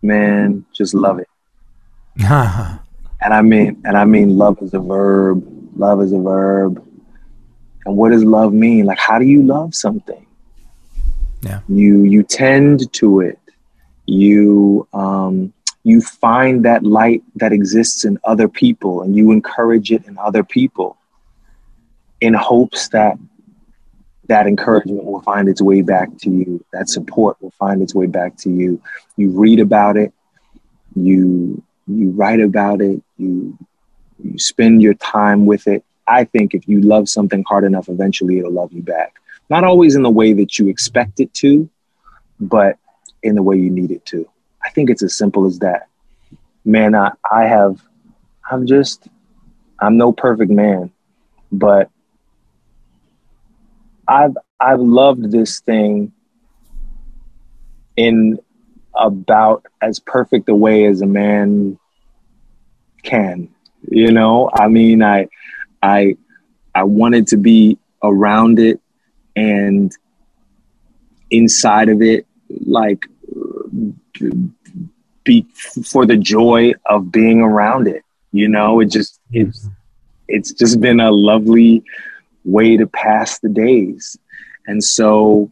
man 0.00 0.64
just 0.72 0.94
love 0.94 1.18
it 1.18 1.28
and 3.20 3.32
I 3.34 3.42
mean, 3.42 3.80
and 3.84 3.96
I 3.96 4.04
mean, 4.04 4.36
love 4.36 4.58
is 4.60 4.74
a 4.74 4.80
verb. 4.80 5.44
Love 5.76 6.02
is 6.02 6.12
a 6.12 6.18
verb. 6.18 6.84
And 7.84 7.96
what 7.96 8.10
does 8.10 8.24
love 8.24 8.52
mean? 8.52 8.86
Like, 8.86 8.98
how 8.98 9.18
do 9.18 9.24
you 9.24 9.42
love 9.42 9.74
something? 9.74 10.26
Yeah. 11.42 11.60
You 11.68 12.02
you 12.02 12.24
tend 12.24 12.92
to 12.94 13.20
it. 13.20 13.38
You 14.06 14.88
um, 14.92 15.52
you 15.84 16.00
find 16.00 16.64
that 16.64 16.82
light 16.82 17.22
that 17.36 17.52
exists 17.52 18.04
in 18.04 18.18
other 18.24 18.48
people, 18.48 19.02
and 19.02 19.14
you 19.14 19.30
encourage 19.30 19.92
it 19.92 20.04
in 20.06 20.18
other 20.18 20.42
people, 20.42 20.96
in 22.20 22.34
hopes 22.34 22.88
that 22.88 23.16
that 24.28 24.46
encouragement 24.46 25.04
will 25.04 25.22
find 25.22 25.48
its 25.48 25.60
way 25.60 25.82
back 25.82 26.08
to 26.18 26.30
you. 26.30 26.64
That 26.72 26.88
support 26.88 27.40
will 27.42 27.52
find 27.52 27.82
its 27.82 27.94
way 27.94 28.06
back 28.06 28.36
to 28.38 28.50
you. 28.50 28.80
You 29.16 29.30
read 29.30 29.60
about 29.60 29.96
it. 29.96 30.12
You 30.94 31.62
you 31.88 32.10
write 32.10 32.40
about 32.40 32.80
it, 32.80 33.02
you 33.16 33.56
you 34.22 34.38
spend 34.38 34.82
your 34.82 34.94
time 34.94 35.46
with 35.46 35.66
it. 35.66 35.84
I 36.06 36.24
think 36.24 36.54
if 36.54 36.68
you 36.68 36.80
love 36.80 37.08
something 37.08 37.44
hard 37.48 37.64
enough, 37.64 37.88
eventually 37.88 38.38
it'll 38.38 38.52
love 38.52 38.72
you 38.72 38.82
back. 38.82 39.14
Not 39.48 39.64
always 39.64 39.94
in 39.94 40.02
the 40.02 40.10
way 40.10 40.32
that 40.34 40.58
you 40.58 40.68
expect 40.68 41.20
it 41.20 41.32
to, 41.34 41.68
but 42.40 42.76
in 43.22 43.34
the 43.34 43.42
way 43.42 43.56
you 43.56 43.70
need 43.70 43.90
it 43.90 44.04
to. 44.06 44.28
I 44.64 44.70
think 44.70 44.90
it's 44.90 45.02
as 45.02 45.16
simple 45.16 45.46
as 45.46 45.60
that. 45.60 45.88
Man, 46.64 46.94
I, 46.94 47.12
I 47.30 47.44
have, 47.44 47.80
I'm 48.50 48.66
just, 48.66 49.08
I'm 49.80 49.96
no 49.96 50.12
perfect 50.12 50.50
man, 50.50 50.90
but 51.52 51.90
I've, 54.08 54.36
I've 54.58 54.80
loved 54.80 55.30
this 55.30 55.60
thing 55.60 56.12
in 57.96 58.38
about 58.96 59.64
as 59.82 60.00
perfect 60.00 60.48
a 60.48 60.54
way 60.54 60.86
as 60.86 61.02
a 61.02 61.06
man 61.06 61.78
can. 63.02 63.48
You 63.88 64.10
know, 64.10 64.50
I 64.52 64.68
mean, 64.68 65.02
I, 65.02 65.28
I, 65.82 66.16
I 66.74 66.84
wanted 66.84 67.26
to 67.28 67.36
be 67.36 67.78
around 68.02 68.58
it 68.58 68.80
and 69.36 69.92
inside 71.30 71.88
of 71.88 72.02
it, 72.02 72.26
like 72.48 73.06
be 75.24 75.46
for 75.84 76.06
the 76.06 76.16
joy 76.16 76.72
of 76.86 77.12
being 77.12 77.40
around 77.40 77.86
it. 77.86 78.02
You 78.32 78.48
know, 78.48 78.80
it 78.80 78.86
just 78.86 79.20
it's 79.32 79.68
it's 80.26 80.52
just 80.52 80.80
been 80.80 81.00
a 81.00 81.10
lovely 81.10 81.82
way 82.44 82.76
to 82.76 82.86
pass 82.86 83.38
the 83.38 83.48
days. 83.48 84.16
And 84.66 84.82
so 84.82 85.50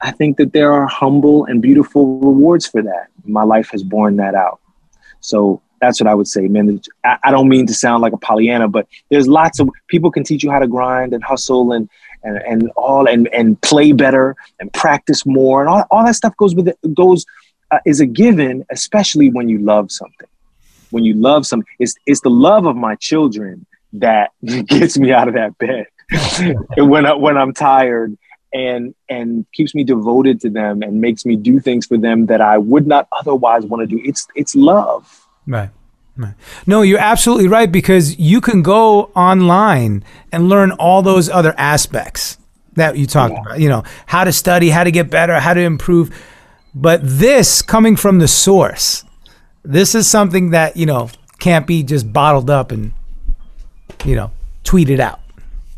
I 0.00 0.10
think 0.10 0.36
that 0.36 0.52
there 0.52 0.72
are 0.72 0.86
humble 0.86 1.44
and 1.46 1.62
beautiful 1.62 2.18
rewards 2.20 2.66
for 2.66 2.82
that. 2.82 3.08
My 3.24 3.42
life 3.42 3.70
has 3.70 3.82
borne 3.82 4.16
that 4.16 4.34
out. 4.34 4.60
So 5.20 5.62
that's 5.80 6.00
what 6.00 6.08
I 6.08 6.14
would 6.14 6.28
say, 6.28 6.48
man. 6.48 6.80
I, 7.04 7.30
don't 7.30 7.48
mean 7.48 7.66
to 7.66 7.74
sound 7.74 8.02
like 8.02 8.12
a 8.12 8.18
Pollyanna, 8.18 8.68
but 8.68 8.86
there's 9.10 9.28
lots 9.28 9.60
of 9.60 9.68
people 9.88 10.10
can 10.10 10.24
teach 10.24 10.42
you 10.42 10.50
how 10.50 10.58
to 10.58 10.66
grind 10.66 11.12
and 11.12 11.22
hustle 11.22 11.72
and 11.72 11.88
and, 12.22 12.38
and 12.38 12.70
all 12.76 13.06
and 13.06 13.28
and 13.28 13.60
play 13.60 13.92
better 13.92 14.36
and 14.58 14.72
practice 14.72 15.26
more 15.26 15.60
and 15.60 15.68
all, 15.68 15.84
all 15.90 16.04
that 16.04 16.14
stuff 16.14 16.36
goes 16.36 16.54
with 16.54 16.68
it 16.68 16.78
goes 16.94 17.24
uh, 17.70 17.78
is 17.84 18.00
a 18.00 18.06
given, 18.06 18.64
especially 18.70 19.30
when 19.30 19.48
you 19.48 19.58
love 19.58 19.90
something. 19.90 20.28
When 20.90 21.04
you 21.04 21.14
love 21.14 21.46
something, 21.46 21.66
it's 21.78 21.94
it's 22.06 22.20
the 22.20 22.30
love 22.30 22.66
of 22.66 22.76
my 22.76 22.94
children 22.96 23.66
that 23.94 24.30
gets 24.66 24.98
me 24.98 25.12
out 25.12 25.28
of 25.28 25.34
that 25.34 25.56
bed 25.58 25.86
when 26.78 27.06
I, 27.06 27.14
when 27.14 27.36
I'm 27.36 27.52
tired 27.52 28.16
and 28.52 28.94
and 29.08 29.44
keeps 29.52 29.74
me 29.74 29.84
devoted 29.84 30.40
to 30.40 30.50
them 30.50 30.82
and 30.82 31.00
makes 31.00 31.26
me 31.26 31.36
do 31.36 31.60
things 31.60 31.86
for 31.86 31.98
them 31.98 32.26
that 32.26 32.40
I 32.40 32.58
would 32.58 32.86
not 32.86 33.08
otherwise 33.12 33.64
want 33.64 33.88
to 33.88 33.96
do. 33.96 34.02
It's 34.04 34.26
it's 34.34 34.54
love. 34.54 35.26
Right. 35.46 35.70
Right. 36.16 36.34
No, 36.66 36.80
you're 36.80 36.98
absolutely 36.98 37.46
right 37.46 37.70
because 37.70 38.18
you 38.18 38.40
can 38.40 38.62
go 38.62 39.10
online 39.14 40.02
and 40.32 40.48
learn 40.48 40.72
all 40.72 41.02
those 41.02 41.28
other 41.28 41.54
aspects 41.58 42.38
that 42.74 42.96
you 42.96 43.06
talked 43.06 43.34
yeah. 43.34 43.40
about. 43.42 43.60
You 43.60 43.68
know, 43.68 43.84
how 44.06 44.24
to 44.24 44.32
study, 44.32 44.70
how 44.70 44.84
to 44.84 44.90
get 44.90 45.10
better, 45.10 45.38
how 45.40 45.52
to 45.52 45.60
improve. 45.60 46.16
But 46.74 47.00
this 47.02 47.60
coming 47.60 47.96
from 47.96 48.18
the 48.18 48.28
source, 48.28 49.04
this 49.62 49.94
is 49.94 50.06
something 50.08 50.50
that, 50.50 50.76
you 50.78 50.86
know, 50.86 51.10
can't 51.38 51.66
be 51.66 51.82
just 51.82 52.10
bottled 52.12 52.48
up 52.48 52.72
and, 52.72 52.92
you 54.04 54.16
know, 54.16 54.30
tweet 54.64 54.90
it 54.90 55.00
out. 55.00 55.20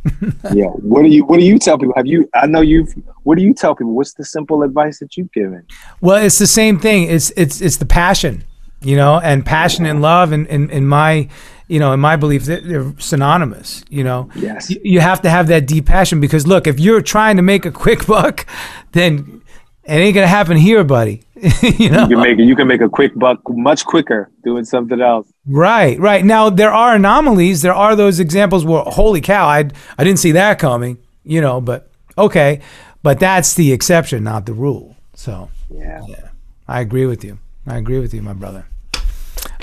yeah. 0.54 0.66
What 0.66 1.02
do 1.02 1.08
you 1.08 1.24
what 1.24 1.38
do 1.38 1.44
you 1.44 1.58
tell 1.58 1.78
people? 1.78 1.94
Have 1.96 2.06
you 2.06 2.28
I 2.34 2.46
know 2.46 2.60
you've 2.60 2.92
what 3.24 3.36
do 3.36 3.44
you 3.44 3.52
tell 3.52 3.74
people? 3.74 3.94
What's 3.94 4.14
the 4.14 4.24
simple 4.24 4.62
advice 4.62 4.98
that 5.00 5.16
you've 5.16 5.32
given? 5.32 5.66
Well, 6.00 6.22
it's 6.22 6.38
the 6.38 6.46
same 6.46 6.78
thing. 6.78 7.04
It's 7.04 7.30
it's 7.36 7.60
it's 7.60 7.76
the 7.76 7.86
passion 7.86 8.44
you 8.80 8.96
know, 8.96 9.18
and 9.18 9.44
passion 9.44 9.86
and 9.86 10.00
love, 10.00 10.32
and 10.32 10.46
in, 10.46 10.64
in, 10.64 10.70
in, 10.70 10.86
my, 10.86 11.28
you 11.66 11.80
know, 11.80 11.92
in 11.92 12.00
my 12.00 12.16
belief, 12.16 12.44
that 12.44 12.66
they're 12.66 12.92
synonymous. 12.98 13.84
You 13.88 14.04
know, 14.04 14.30
yes, 14.36 14.70
you 14.70 15.00
have 15.00 15.20
to 15.22 15.30
have 15.30 15.48
that 15.48 15.66
deep 15.66 15.86
passion 15.86 16.20
because 16.20 16.46
look, 16.46 16.66
if 16.66 16.78
you're 16.78 17.02
trying 17.02 17.36
to 17.36 17.42
make 17.42 17.66
a 17.66 17.72
quick 17.72 18.06
buck, 18.06 18.46
then 18.92 19.42
it 19.88 19.92
ain't 19.92 20.14
gonna 20.14 20.26
happen 20.26 20.56
here, 20.56 20.84
buddy. 20.84 21.22
you 21.62 21.90
know, 21.90 22.02
you 22.02 22.08
can 22.08 22.20
make 22.20 22.38
it. 22.38 22.44
You 22.44 22.56
can 22.56 22.68
make 22.68 22.80
a 22.80 22.88
quick 22.88 23.14
buck 23.14 23.40
much 23.48 23.84
quicker 23.84 24.30
doing 24.44 24.64
something 24.64 25.00
else. 25.00 25.26
Right, 25.46 25.98
right. 25.98 26.24
Now 26.24 26.50
there 26.50 26.72
are 26.72 26.94
anomalies. 26.94 27.62
There 27.62 27.74
are 27.74 27.96
those 27.96 28.20
examples 28.20 28.64
where, 28.64 28.82
holy 28.82 29.20
cow, 29.20 29.46
I 29.46 29.70
I 29.96 30.04
didn't 30.04 30.18
see 30.18 30.32
that 30.32 30.58
coming. 30.58 30.98
You 31.24 31.40
know, 31.40 31.60
but 31.60 31.90
okay, 32.16 32.60
but 33.02 33.18
that's 33.18 33.54
the 33.54 33.72
exception, 33.72 34.24
not 34.24 34.46
the 34.46 34.52
rule. 34.52 34.96
So 35.14 35.48
yeah, 35.70 36.04
yeah 36.06 36.28
I 36.66 36.80
agree 36.80 37.06
with 37.06 37.24
you. 37.24 37.38
I 37.66 37.78
agree 37.78 37.98
with 37.98 38.12
you, 38.12 38.22
my 38.22 38.34
brother. 38.34 38.66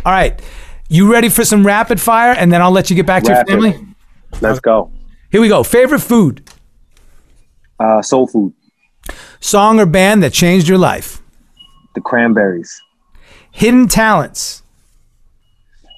All 0.06 0.12
right. 0.12 0.42
You 0.88 1.12
ready 1.12 1.30
for 1.30 1.44
some 1.44 1.66
rapid 1.66 2.00
fire? 2.00 2.34
And 2.34 2.52
then 2.52 2.62
I'll 2.62 2.72
let 2.72 2.90
you 2.90 2.96
get 2.96 3.08
back 3.08 3.24
rapid. 3.24 3.48
to 3.48 3.54
your 3.54 3.72
family? 3.72 3.88
Let's 4.42 4.60
go. 4.60 4.92
Here 5.32 5.42
we 5.42 5.48
go. 5.48 5.64
Favorite 5.64 6.02
food? 6.02 6.48
Uh, 7.80 8.02
soul 8.02 8.28
food. 8.28 8.54
Song 9.40 9.80
or 9.80 9.86
band 9.86 10.24
that 10.24 10.34
changed 10.34 10.68
your 10.68 10.78
life? 10.78 11.22
The 11.94 12.02
Cranberries. 12.02 12.82
Hidden 13.52 13.88
talents? 13.88 14.64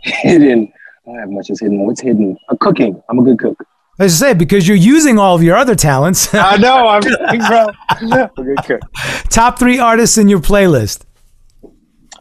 Hidden. 0.04 0.72
I 1.06 1.10
don't 1.10 1.20
have 1.20 1.30
much 1.30 1.50
as 1.50 1.60
hidden. 1.60 1.86
What's 1.86 2.02
hidden? 2.02 2.38
Uh, 2.50 2.56
cooking. 2.60 3.02
I'm 3.10 3.20
a 3.20 3.24
good 3.24 3.40
cook. 3.40 3.58
As 4.00 4.22
I 4.22 4.28
say, 4.28 4.34
because 4.34 4.68
you're 4.68 4.78
using 4.78 5.18
all 5.18 5.36
of 5.36 5.42
your 5.42 5.56
other 5.56 5.74
talents. 5.74 6.34
I 6.34 6.58
know. 6.58 6.88
I'm, 6.88 7.02
bro. 7.48 7.68
I'm 7.90 8.12
a 8.12 8.30
good 8.36 8.64
cook. 8.64 8.82
Top 9.30 9.58
three 9.58 9.80
artists 9.80 10.18
in 10.18 10.28
your 10.28 10.40
playlist? 10.40 11.04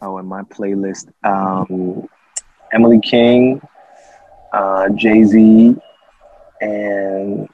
oh, 0.01 0.17
in 0.17 0.25
my 0.25 0.41
playlist, 0.43 1.11
um, 1.23 2.07
Emily 2.71 2.99
King, 2.99 3.61
uh, 4.53 4.89
Jay 4.89 5.23
Z, 5.23 5.75
and 6.61 7.49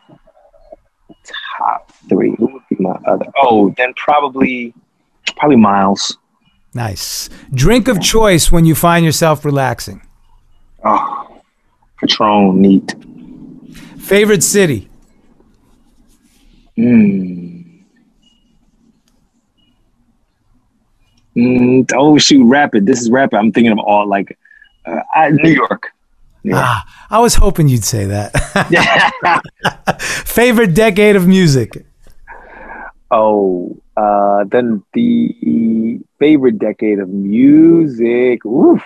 top 1.57 1.91
three. 2.09 2.35
Who 2.37 2.61
my 2.83 2.97
other? 3.07 3.25
Oh, 3.41 3.73
then 3.77 3.93
probably, 3.95 4.73
probably 5.37 5.57
Miles. 5.57 6.17
Nice. 6.73 7.29
Drink 7.53 7.87
of 7.87 8.01
choice 8.01 8.51
when 8.51 8.65
you 8.65 8.75
find 8.75 9.05
yourself 9.05 9.45
relaxing. 9.45 10.01
Oh, 10.83 11.41
Patron, 11.99 12.61
neat. 12.61 12.95
Favorite 13.99 14.43
city? 14.43 14.89
Hmm. 16.75 17.61
Mm, 21.35 21.89
oh 21.95 22.17
shoot, 22.17 22.43
rapid. 22.45 22.85
This 22.85 23.01
is 23.01 23.09
rapid. 23.09 23.37
I'm 23.37 23.51
thinking 23.51 23.71
of 23.71 23.79
all 23.79 24.07
like 24.07 24.37
uh, 24.85 24.99
I, 25.15 25.29
New 25.29 25.51
York. 25.51 25.91
Yeah. 26.43 26.55
Ah, 26.57 27.07
I 27.09 27.19
was 27.19 27.35
hoping 27.35 27.69
you'd 27.69 27.85
say 27.85 28.05
that. 28.05 28.31
Favorite 29.99 30.75
decade 30.75 31.15
of 31.15 31.27
music? 31.27 31.85
Oh, 33.15 33.77
uh, 33.95 34.43
then 34.45 34.83
the 34.93 35.99
favorite 36.17 36.57
decade 36.57 36.97
of 36.97 37.09
music. 37.09 38.43
Oof. 38.43 38.81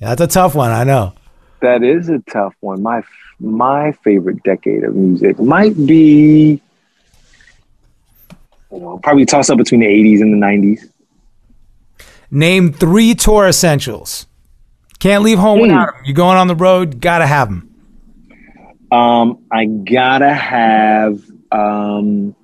Yeah, 0.00 0.16
that's 0.16 0.20
a 0.20 0.26
tough 0.26 0.56
one. 0.56 0.72
I 0.72 0.82
know. 0.82 1.12
That 1.60 1.84
is 1.84 2.08
a 2.08 2.18
tough 2.28 2.54
one. 2.58 2.82
My 2.82 3.02
my 3.38 3.92
favorite 4.02 4.42
decade 4.42 4.82
of 4.82 4.96
music 4.96 5.38
might 5.38 5.76
be. 5.86 6.60
Know, 8.72 8.98
probably 9.00 9.26
toss 9.26 9.48
up 9.48 9.58
between 9.58 9.80
the 9.80 9.86
80s 9.86 10.20
and 10.20 10.42
the 10.42 10.46
90s. 10.46 10.90
Name 12.32 12.72
three 12.72 13.14
tour 13.14 13.46
essentials. 13.46 14.26
Can't 14.98 15.22
leave 15.22 15.38
home 15.38 15.60
without 15.60 15.94
them. 15.94 16.02
You're 16.04 16.14
going 16.14 16.36
on 16.36 16.48
the 16.48 16.56
road, 16.56 17.00
gotta 17.00 17.26
have 17.26 17.48
them. 17.48 17.74
Um, 18.90 19.44
I 19.52 19.66
gotta 19.66 20.34
have. 20.34 21.22
Um, 21.52 22.34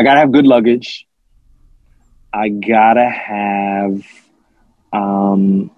I 0.00 0.02
gotta 0.02 0.20
have 0.20 0.32
good 0.32 0.46
luggage. 0.46 1.06
I 2.32 2.48
gotta 2.48 3.04
have. 3.04 4.02
Um, 4.94 5.70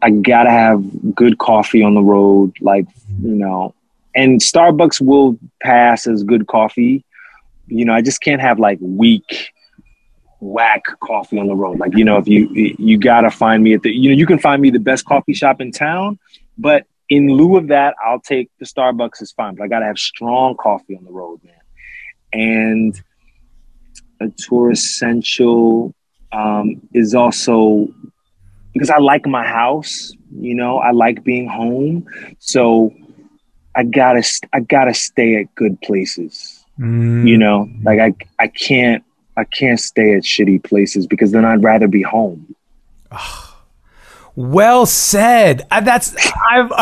I 0.00 0.10
gotta 0.10 0.50
have 0.50 1.12
good 1.12 1.38
coffee 1.38 1.82
on 1.82 1.94
the 1.94 2.02
road, 2.02 2.52
like 2.60 2.86
you 3.20 3.34
know, 3.34 3.74
and 4.14 4.40
Starbucks 4.40 5.00
will 5.00 5.36
pass 5.60 6.06
as 6.06 6.22
good 6.22 6.46
coffee. 6.46 7.04
You 7.66 7.84
know, 7.84 7.92
I 7.92 8.00
just 8.00 8.20
can't 8.20 8.40
have 8.40 8.60
like 8.60 8.78
weak 8.80 9.50
whack 10.38 10.84
coffee 11.00 11.40
on 11.40 11.48
the 11.48 11.56
road. 11.56 11.80
Like, 11.80 11.96
you 11.96 12.04
know, 12.04 12.18
if 12.18 12.28
you 12.28 12.48
you 12.78 12.96
gotta 12.96 13.32
find 13.32 13.64
me 13.64 13.74
at 13.74 13.82
the 13.82 13.90
you 13.90 14.10
know, 14.10 14.16
you 14.16 14.26
can 14.26 14.38
find 14.38 14.62
me 14.62 14.70
the 14.70 14.78
best 14.78 15.04
coffee 15.04 15.34
shop 15.34 15.60
in 15.60 15.72
town, 15.72 16.16
but 16.56 16.86
in 17.08 17.26
lieu 17.26 17.56
of 17.56 17.66
that, 17.68 17.96
I'll 18.06 18.20
take 18.20 18.52
the 18.60 18.66
Starbucks 18.66 19.20
is 19.20 19.32
fine. 19.32 19.56
But 19.56 19.64
I 19.64 19.66
gotta 19.66 19.86
have 19.86 19.98
strong 19.98 20.54
coffee 20.54 20.96
on 20.96 21.02
the 21.02 21.10
road, 21.10 21.40
man. 21.42 21.54
And 22.34 23.00
a 24.20 24.28
tour 24.28 24.72
essential 24.72 25.94
um, 26.32 26.80
is 26.92 27.14
also 27.14 27.88
because 28.72 28.90
I 28.90 28.98
like 28.98 29.24
my 29.24 29.46
house, 29.46 30.12
you 30.36 30.54
know, 30.54 30.78
I 30.78 30.90
like 30.90 31.22
being 31.22 31.48
home. 31.48 32.06
So 32.40 32.92
I 33.76 33.84
gotta 33.84 34.22
I 34.52 34.60
gotta 34.60 34.94
stay 34.94 35.36
at 35.36 35.54
good 35.54 35.80
places. 35.80 36.64
Mm. 36.78 37.26
You 37.26 37.38
know, 37.38 37.70
like 37.84 38.00
I 38.00 38.14
I 38.42 38.48
can't 38.48 39.04
I 39.36 39.44
can't 39.44 39.80
stay 39.80 40.14
at 40.14 40.22
shitty 40.22 40.62
places 40.64 41.06
because 41.06 41.32
then 41.32 41.44
I'd 41.44 41.62
rather 41.62 41.88
be 41.88 42.02
home. 42.02 42.54
Well 44.36 44.84
said. 44.84 45.64
Uh, 45.70 45.80
That's 45.80 46.12
I've 46.50 46.68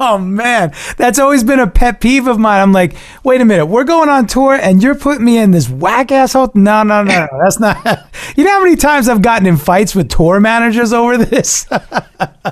oh 0.00 0.18
man, 0.20 0.72
that's 0.96 1.20
always 1.20 1.44
been 1.44 1.60
a 1.60 1.66
pet 1.68 2.00
peeve 2.00 2.26
of 2.26 2.36
mine. 2.38 2.60
I'm 2.60 2.72
like, 2.72 2.96
wait 3.22 3.40
a 3.40 3.44
minute, 3.44 3.66
we're 3.66 3.84
going 3.84 4.08
on 4.08 4.26
tour 4.26 4.54
and 4.54 4.82
you're 4.82 4.96
putting 4.96 5.24
me 5.24 5.38
in 5.38 5.52
this 5.52 5.68
whack 5.70 6.10
asshole. 6.10 6.50
No, 6.54 6.82
no, 6.82 7.04
no, 7.04 7.12
no, 7.14 7.28
that's 7.44 7.60
not. 7.60 8.10
You 8.36 8.44
know 8.44 8.50
how 8.50 8.64
many 8.64 8.74
times 8.76 9.08
I've 9.08 9.22
gotten 9.22 9.46
in 9.46 9.56
fights 9.56 9.94
with 9.94 10.10
tour 10.10 10.40
managers 10.40 10.92
over 10.92 11.16
this? 11.16 11.66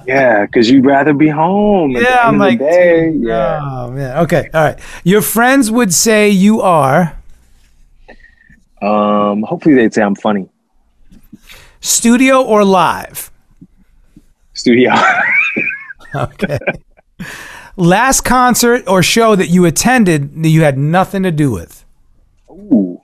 Yeah, 0.06 0.46
because 0.46 0.70
you'd 0.70 0.86
rather 0.86 1.12
be 1.12 1.28
home. 1.28 1.90
Yeah, 1.90 2.20
I'm 2.22 2.38
like, 2.38 2.58
dude, 2.60 3.22
yeah. 3.24 3.60
oh 3.62 3.90
man. 3.90 4.18
Okay, 4.18 4.48
all 4.54 4.62
right. 4.62 4.78
Your 5.02 5.20
friends 5.20 5.70
would 5.70 5.92
say 5.92 6.28
you 6.30 6.60
are 6.62 7.18
Um, 8.80 9.42
hopefully 9.42 9.74
they'd 9.74 9.92
say 9.92 10.02
I'm 10.02 10.14
funny. 10.14 10.48
studio 11.80 12.40
or 12.42 12.64
live. 12.64 13.30
Studio. 14.64 14.92
Okay. 16.16 16.58
Last 17.76 18.20
concert 18.20 18.84
or 18.86 19.02
show 19.02 19.34
that 19.34 19.48
you 19.48 19.64
attended 19.64 20.44
that 20.44 20.48
you 20.48 20.62
had 20.62 20.78
nothing 20.78 21.24
to 21.24 21.32
do 21.32 21.50
with. 21.50 21.84
Ooh. 22.48 23.00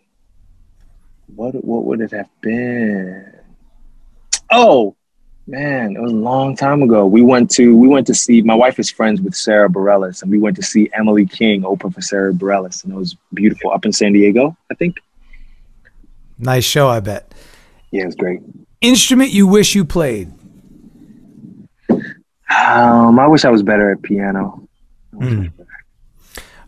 What 1.34 1.56
what 1.64 1.86
would 1.86 2.00
it 2.02 2.12
have 2.12 2.28
been? 2.40 3.32
Oh, 4.52 4.94
man, 5.48 5.96
it 5.96 6.00
was 6.00 6.12
a 6.12 6.14
long 6.14 6.54
time 6.54 6.84
ago. 6.84 7.04
We 7.04 7.20
went 7.20 7.50
to 7.52 7.76
we 7.76 7.88
went 7.88 8.06
to 8.06 8.14
see 8.14 8.42
my 8.42 8.54
wife 8.54 8.78
is 8.78 8.88
friends 8.88 9.20
with 9.20 9.34
Sarah 9.34 9.68
Bareilles, 9.68 10.22
and 10.22 10.30
we 10.30 10.38
went 10.38 10.54
to 10.54 10.62
see 10.62 10.88
Emily 10.96 11.26
King 11.26 11.64
open 11.64 11.90
for 11.90 12.00
Sarah 12.00 12.32
Bareilles, 12.32 12.84
and 12.84 12.92
it 12.92 12.96
was 12.96 13.16
beautiful 13.34 13.72
up 13.72 13.84
in 13.84 13.92
San 13.92 14.12
Diego, 14.12 14.56
I 14.70 14.74
think. 14.74 14.98
Nice 16.38 16.64
show, 16.64 16.86
I 16.86 17.00
bet. 17.00 17.34
Yeah, 17.90 18.02
it 18.04 18.06
was 18.06 18.14
great. 18.14 18.40
Instrument 18.80 19.32
you 19.32 19.48
wish 19.48 19.74
you 19.74 19.84
played. 19.84 20.32
Um, 22.50 23.18
I 23.18 23.26
wish 23.26 23.44
I 23.44 23.50
was 23.50 23.62
better 23.62 23.92
at 23.92 24.02
piano. 24.02 24.66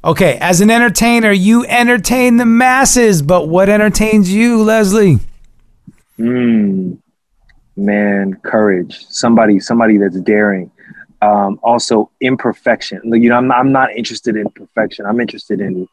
Okay, 0.05 0.37
as 0.41 0.61
an 0.61 0.71
entertainer, 0.71 1.31
you 1.31 1.65
entertain 1.67 2.37
the 2.37 2.47
masses, 2.47 3.23
but 3.23 3.49
what 3.49 3.69
entertains 3.69 4.33
you, 4.33 4.63
Leslie? 4.63 5.19
Mm, 6.19 6.99
man, 7.77 8.35
courage. 8.43 9.07
Somebody, 9.09 9.61
somebody 9.61 9.99
that's 9.99 10.21
daring. 10.21 10.71
Um, 11.21 11.61
also, 11.63 12.11
imperfection. 12.21 13.01
You 13.05 13.29
know, 13.29 13.37
I'm 13.37 13.47
not, 13.47 13.59
I'm 13.59 13.71
not 13.71 13.93
interested 13.93 14.37
in 14.37 14.51
perfection. 14.51 15.07
I'm 15.07 15.21
interested 15.21 15.61
in 15.61 15.87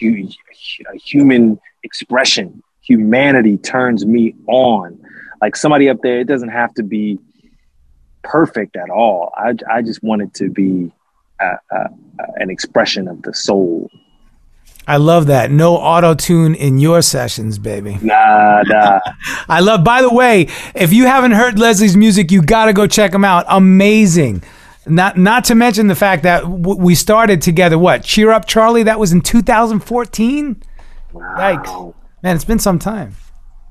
hu- 0.00 0.28
hu- 0.28 0.98
human 1.04 1.58
expression. 1.82 2.62
Humanity 2.82 3.56
turns 3.56 4.06
me 4.06 4.36
on. 4.46 5.00
Like 5.40 5.56
somebody 5.56 5.88
up 5.88 6.02
there, 6.02 6.20
it 6.20 6.28
doesn't 6.28 6.50
have 6.50 6.72
to 6.74 6.84
be 6.84 7.18
perfect 8.26 8.76
at 8.76 8.90
all. 8.90 9.32
I, 9.36 9.54
I 9.70 9.82
just 9.82 10.02
want 10.02 10.22
it 10.22 10.34
to 10.34 10.50
be 10.50 10.92
uh, 11.40 11.56
uh, 11.70 11.76
uh, 11.76 11.88
an 12.36 12.50
expression 12.50 13.08
of 13.08 13.22
the 13.22 13.32
soul. 13.32 13.90
I 14.88 14.98
love 14.98 15.26
that. 15.26 15.50
No 15.50 15.76
auto 15.76 16.14
tune 16.14 16.54
in 16.54 16.78
your 16.78 17.02
sessions, 17.02 17.58
baby. 17.58 17.98
Nah, 18.02 18.62
nah. 18.66 19.00
I 19.48 19.60
love. 19.60 19.82
By 19.82 20.02
the 20.02 20.12
way, 20.12 20.48
if 20.74 20.92
you 20.92 21.06
haven't 21.06 21.32
heard 21.32 21.58
Leslie's 21.58 21.96
music, 21.96 22.30
you 22.30 22.42
got 22.42 22.66
to 22.66 22.72
go 22.72 22.86
check 22.86 23.12
him 23.12 23.24
out. 23.24 23.46
Amazing. 23.48 24.42
Not 24.86 25.18
not 25.18 25.44
to 25.44 25.56
mention 25.56 25.88
the 25.88 25.96
fact 25.96 26.22
that 26.22 26.42
w- 26.42 26.78
we 26.78 26.94
started 26.94 27.42
together. 27.42 27.76
What? 27.76 28.04
Cheer 28.04 28.30
up, 28.30 28.46
Charlie. 28.46 28.84
That 28.84 29.00
was 29.00 29.12
in 29.12 29.20
2014. 29.22 30.62
Yikes, 31.12 31.94
man! 32.22 32.36
It's 32.36 32.44
been 32.44 32.60
some 32.60 32.78
time. 32.78 33.16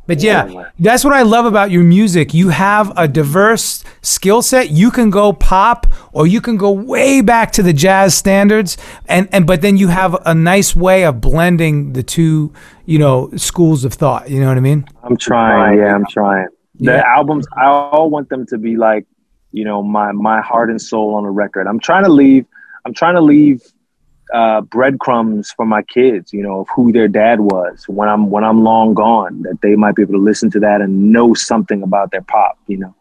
But 0.08 0.22
yeah, 0.22 0.70
that's 0.80 1.04
what 1.04 1.14
I 1.14 1.24
love 1.24 1.46
about 1.46 1.72
your 1.72 1.84
music. 1.84 2.34
You 2.34 2.50
have 2.50 2.94
a 2.96 3.08
diverse 3.08 3.84
skill 4.02 4.42
set. 4.42 4.70
You 4.70 4.92
can 4.92 5.10
go 5.10 5.34
pop 5.34 5.88
or 6.14 6.28
you 6.28 6.42
can 6.42 6.58
go 6.58 6.72
way 6.72 7.22
back 7.22 7.52
to 7.54 7.64
the 7.64 7.74
jazz 7.74 8.16
standards 8.16 8.78
and 9.08 9.28
and 9.32 9.48
but 9.48 9.62
then 9.62 9.78
you 9.78 9.88
have 9.88 10.16
a 10.26 10.36
nice 10.36 10.76
way 10.76 11.06
of 11.06 11.22
blending 11.22 11.94
the 11.94 12.04
two, 12.04 12.54
you 12.86 13.00
know, 13.00 13.32
schools 13.36 13.84
of 13.84 13.94
thought. 13.94 14.30
You 14.30 14.40
know 14.42 14.48
what 14.48 14.58
I 14.58 14.62
mean? 14.62 14.86
I'm 15.04 15.18
trying. 15.18 15.80
Yeah, 15.80 15.96
I'm 15.96 16.06
trying. 16.06 16.48
The 16.80 16.94
Yeah. 16.94 17.04
albums, 17.18 17.48
I 17.58 17.66
all 17.66 18.10
want 18.10 18.30
them 18.30 18.46
to 18.48 18.58
be 18.58 18.76
like, 18.78 19.06
you 19.52 19.64
know, 19.66 19.82
my 19.82 20.12
my 20.12 20.42
heart 20.42 20.70
and 20.70 20.82
soul 20.82 21.16
on 21.16 21.26
a 21.26 21.32
record. 21.32 21.66
I'm 21.68 21.80
trying 21.80 22.04
to 22.04 22.12
leave. 22.12 22.46
I'm 22.86 22.94
trying 22.94 23.16
to 23.16 23.22
leave 23.22 23.64
uh, 24.34 24.62
breadcrumbs 24.62 25.52
for 25.52 25.66
my 25.66 25.82
kids. 25.84 26.34
You 26.34 26.44
know, 26.44 26.62
of 26.62 26.68
who 26.76 26.92
their 26.92 27.08
dad 27.08 27.40
was 27.40 27.86
when 27.88 28.10
I'm 28.10 28.30
when 28.30 28.44
I'm 28.44 28.64
long 28.64 28.94
gone. 28.94 29.42
That 29.44 29.62
they 29.62 29.76
might 29.76 29.96
be 29.96 30.02
able 30.02 30.14
to 30.14 30.20
listen 30.20 30.50
to 30.52 30.60
that 30.62 30.82
and 30.82 31.12
know 31.12 31.34
something 31.34 31.84
about 31.84 32.12
their 32.12 32.22
pop. 32.22 32.58
You 32.68 32.78
know. 32.78 32.96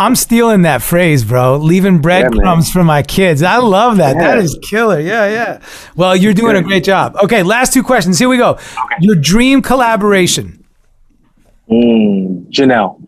I'm 0.00 0.14
stealing 0.14 0.62
that 0.62 0.80
phrase, 0.80 1.24
bro. 1.24 1.56
Leaving 1.56 1.98
breadcrumbs 2.00 2.70
for 2.70 2.84
my 2.84 3.02
kids. 3.02 3.42
I 3.42 3.56
love 3.56 3.96
that. 3.96 4.14
That 4.14 4.36
Yeah. 4.36 4.42
is 4.44 4.56
killer. 4.62 5.00
Yeah, 5.00 5.26
yeah. 5.26 5.60
Well, 5.96 6.14
you're 6.14 6.34
doing 6.34 6.54
a 6.54 6.62
great 6.62 6.84
job. 6.84 7.16
Okay, 7.24 7.42
last 7.42 7.72
two 7.72 7.82
questions. 7.82 8.16
Here 8.16 8.28
we 8.28 8.36
go. 8.36 8.58
Your 9.00 9.16
dream 9.16 9.60
collaboration. 9.60 10.64
Mm, 11.68 12.48
Janelle. 12.48 13.02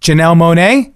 Janelle 0.00 0.34
Monáe? 0.36 0.92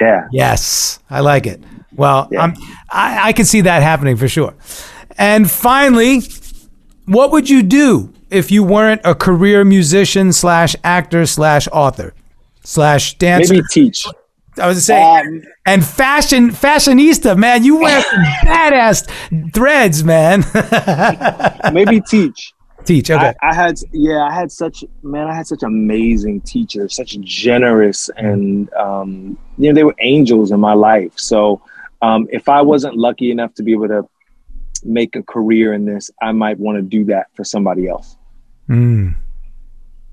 Yeah. 0.00 0.26
Yes, 0.32 0.98
I 1.08 1.20
like 1.20 1.46
it. 1.46 1.62
Well, 1.94 2.28
Yeah. 2.30 2.42
I'm, 2.42 2.54
I, 2.90 3.28
I 3.28 3.32
can 3.32 3.44
see 3.44 3.60
that 3.62 3.82
happening 3.82 4.16
for 4.16 4.28
sure. 4.28 4.54
And 5.16 5.50
finally, 5.50 6.22
what 7.06 7.32
would 7.32 7.48
you 7.50 7.62
do 7.62 8.12
if 8.30 8.50
you 8.50 8.62
weren't 8.62 9.00
a 9.04 9.14
career 9.14 9.64
musician 9.64 10.32
slash 10.32 10.76
actor 10.84 11.26
slash 11.26 11.68
author 11.72 12.14
slash 12.62 13.16
dancer? 13.18 13.54
Maybe 13.54 13.66
teach. 13.70 14.04
I 14.58 14.66
was 14.66 14.84
saying, 14.84 15.26
Um, 15.26 15.42
and 15.66 15.84
fashion 15.84 16.50
fashionista, 16.50 17.36
man. 17.36 17.64
You 17.64 17.76
wear 17.76 18.02
some 18.02 18.22
badass 18.44 19.52
threads, 19.52 20.02
man. 20.04 20.44
Maybe 21.72 22.00
teach. 22.00 22.52
Teach, 22.84 23.10
okay. 23.10 23.34
I, 23.42 23.50
I 23.50 23.54
had 23.54 23.78
yeah, 23.92 24.22
I 24.22 24.32
had 24.32 24.50
such 24.50 24.84
man, 25.02 25.26
I 25.26 25.34
had 25.34 25.46
such 25.46 25.62
amazing 25.62 26.40
teachers, 26.42 26.96
such 26.96 27.18
generous 27.20 28.08
and 28.16 28.72
um, 28.74 29.36
you 29.58 29.68
know, 29.68 29.74
they 29.74 29.84
were 29.84 29.94
angels 30.00 30.52
in 30.52 30.60
my 30.60 30.72
life. 30.72 31.12
So 31.16 31.60
um, 32.02 32.26
if 32.30 32.48
I 32.48 32.62
wasn't 32.62 32.96
lucky 32.96 33.30
enough 33.30 33.54
to 33.54 33.62
be 33.62 33.72
able 33.72 33.88
to 33.88 34.08
make 34.84 35.16
a 35.16 35.22
career 35.22 35.72
in 35.72 35.84
this, 35.84 36.10
I 36.22 36.32
might 36.32 36.58
want 36.58 36.76
to 36.76 36.82
do 36.82 37.04
that 37.06 37.26
for 37.34 37.44
somebody 37.44 37.88
else. 37.88 38.16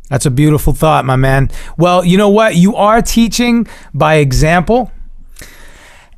That's 0.10 0.26
a 0.26 0.32
beautiful 0.32 0.74
thought, 0.74 1.04
my 1.06 1.16
man. 1.16 1.50
Well, 1.78 2.06
you 2.06 2.18
know 2.18 2.30
what? 2.30 2.56
You 2.56 2.76
are 2.76 3.02
teaching 3.02 3.68
by 3.94 4.16
example. 4.16 4.92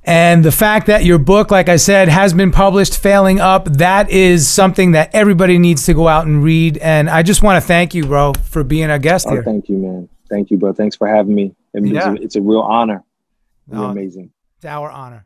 And 0.04 0.46
the 0.46 0.52
fact 0.54 0.88
that 0.88 1.04
your 1.04 1.18
book, 1.18 1.52
like 1.52 1.68
I 1.68 1.76
said, 1.76 2.08
has 2.08 2.34
been 2.34 2.52
published, 2.52 2.98
Failing 2.98 3.42
Up, 3.42 3.66
that 3.66 4.10
is 4.10 4.48
something 4.48 4.94
that 4.94 5.10
everybody 5.14 5.58
needs 5.60 5.86
to 5.88 5.94
go 5.94 6.08
out 6.08 6.26
and 6.26 6.42
read. 6.42 6.78
And 6.78 7.10
I 7.10 7.24
just 7.24 7.44
want 7.44 7.62
to 7.62 7.68
thank 7.68 7.94
you, 7.94 8.06
bro, 8.06 8.32
for 8.44 8.64
being 8.64 8.90
a 8.90 9.00
guest 9.00 9.28
Oh, 9.28 9.32
here. 9.32 9.44
thank 9.44 9.68
you, 9.68 9.78
man. 9.78 10.08
Thank 10.30 10.50
you, 10.50 10.58
bro. 10.58 10.72
Thanks 10.72 10.96
for 10.96 11.08
having 11.08 11.36
me. 11.36 11.54
It 11.74 11.86
Yeah. 11.86 12.16
It's 12.22 12.38
a 12.38 12.42
real 12.42 12.62
honor. 12.62 13.04
You're 13.70 13.82
No. 13.82 13.86
amazing. 13.90 14.32
It's 14.58 14.66
our 14.66 14.90
honor. 14.90 15.26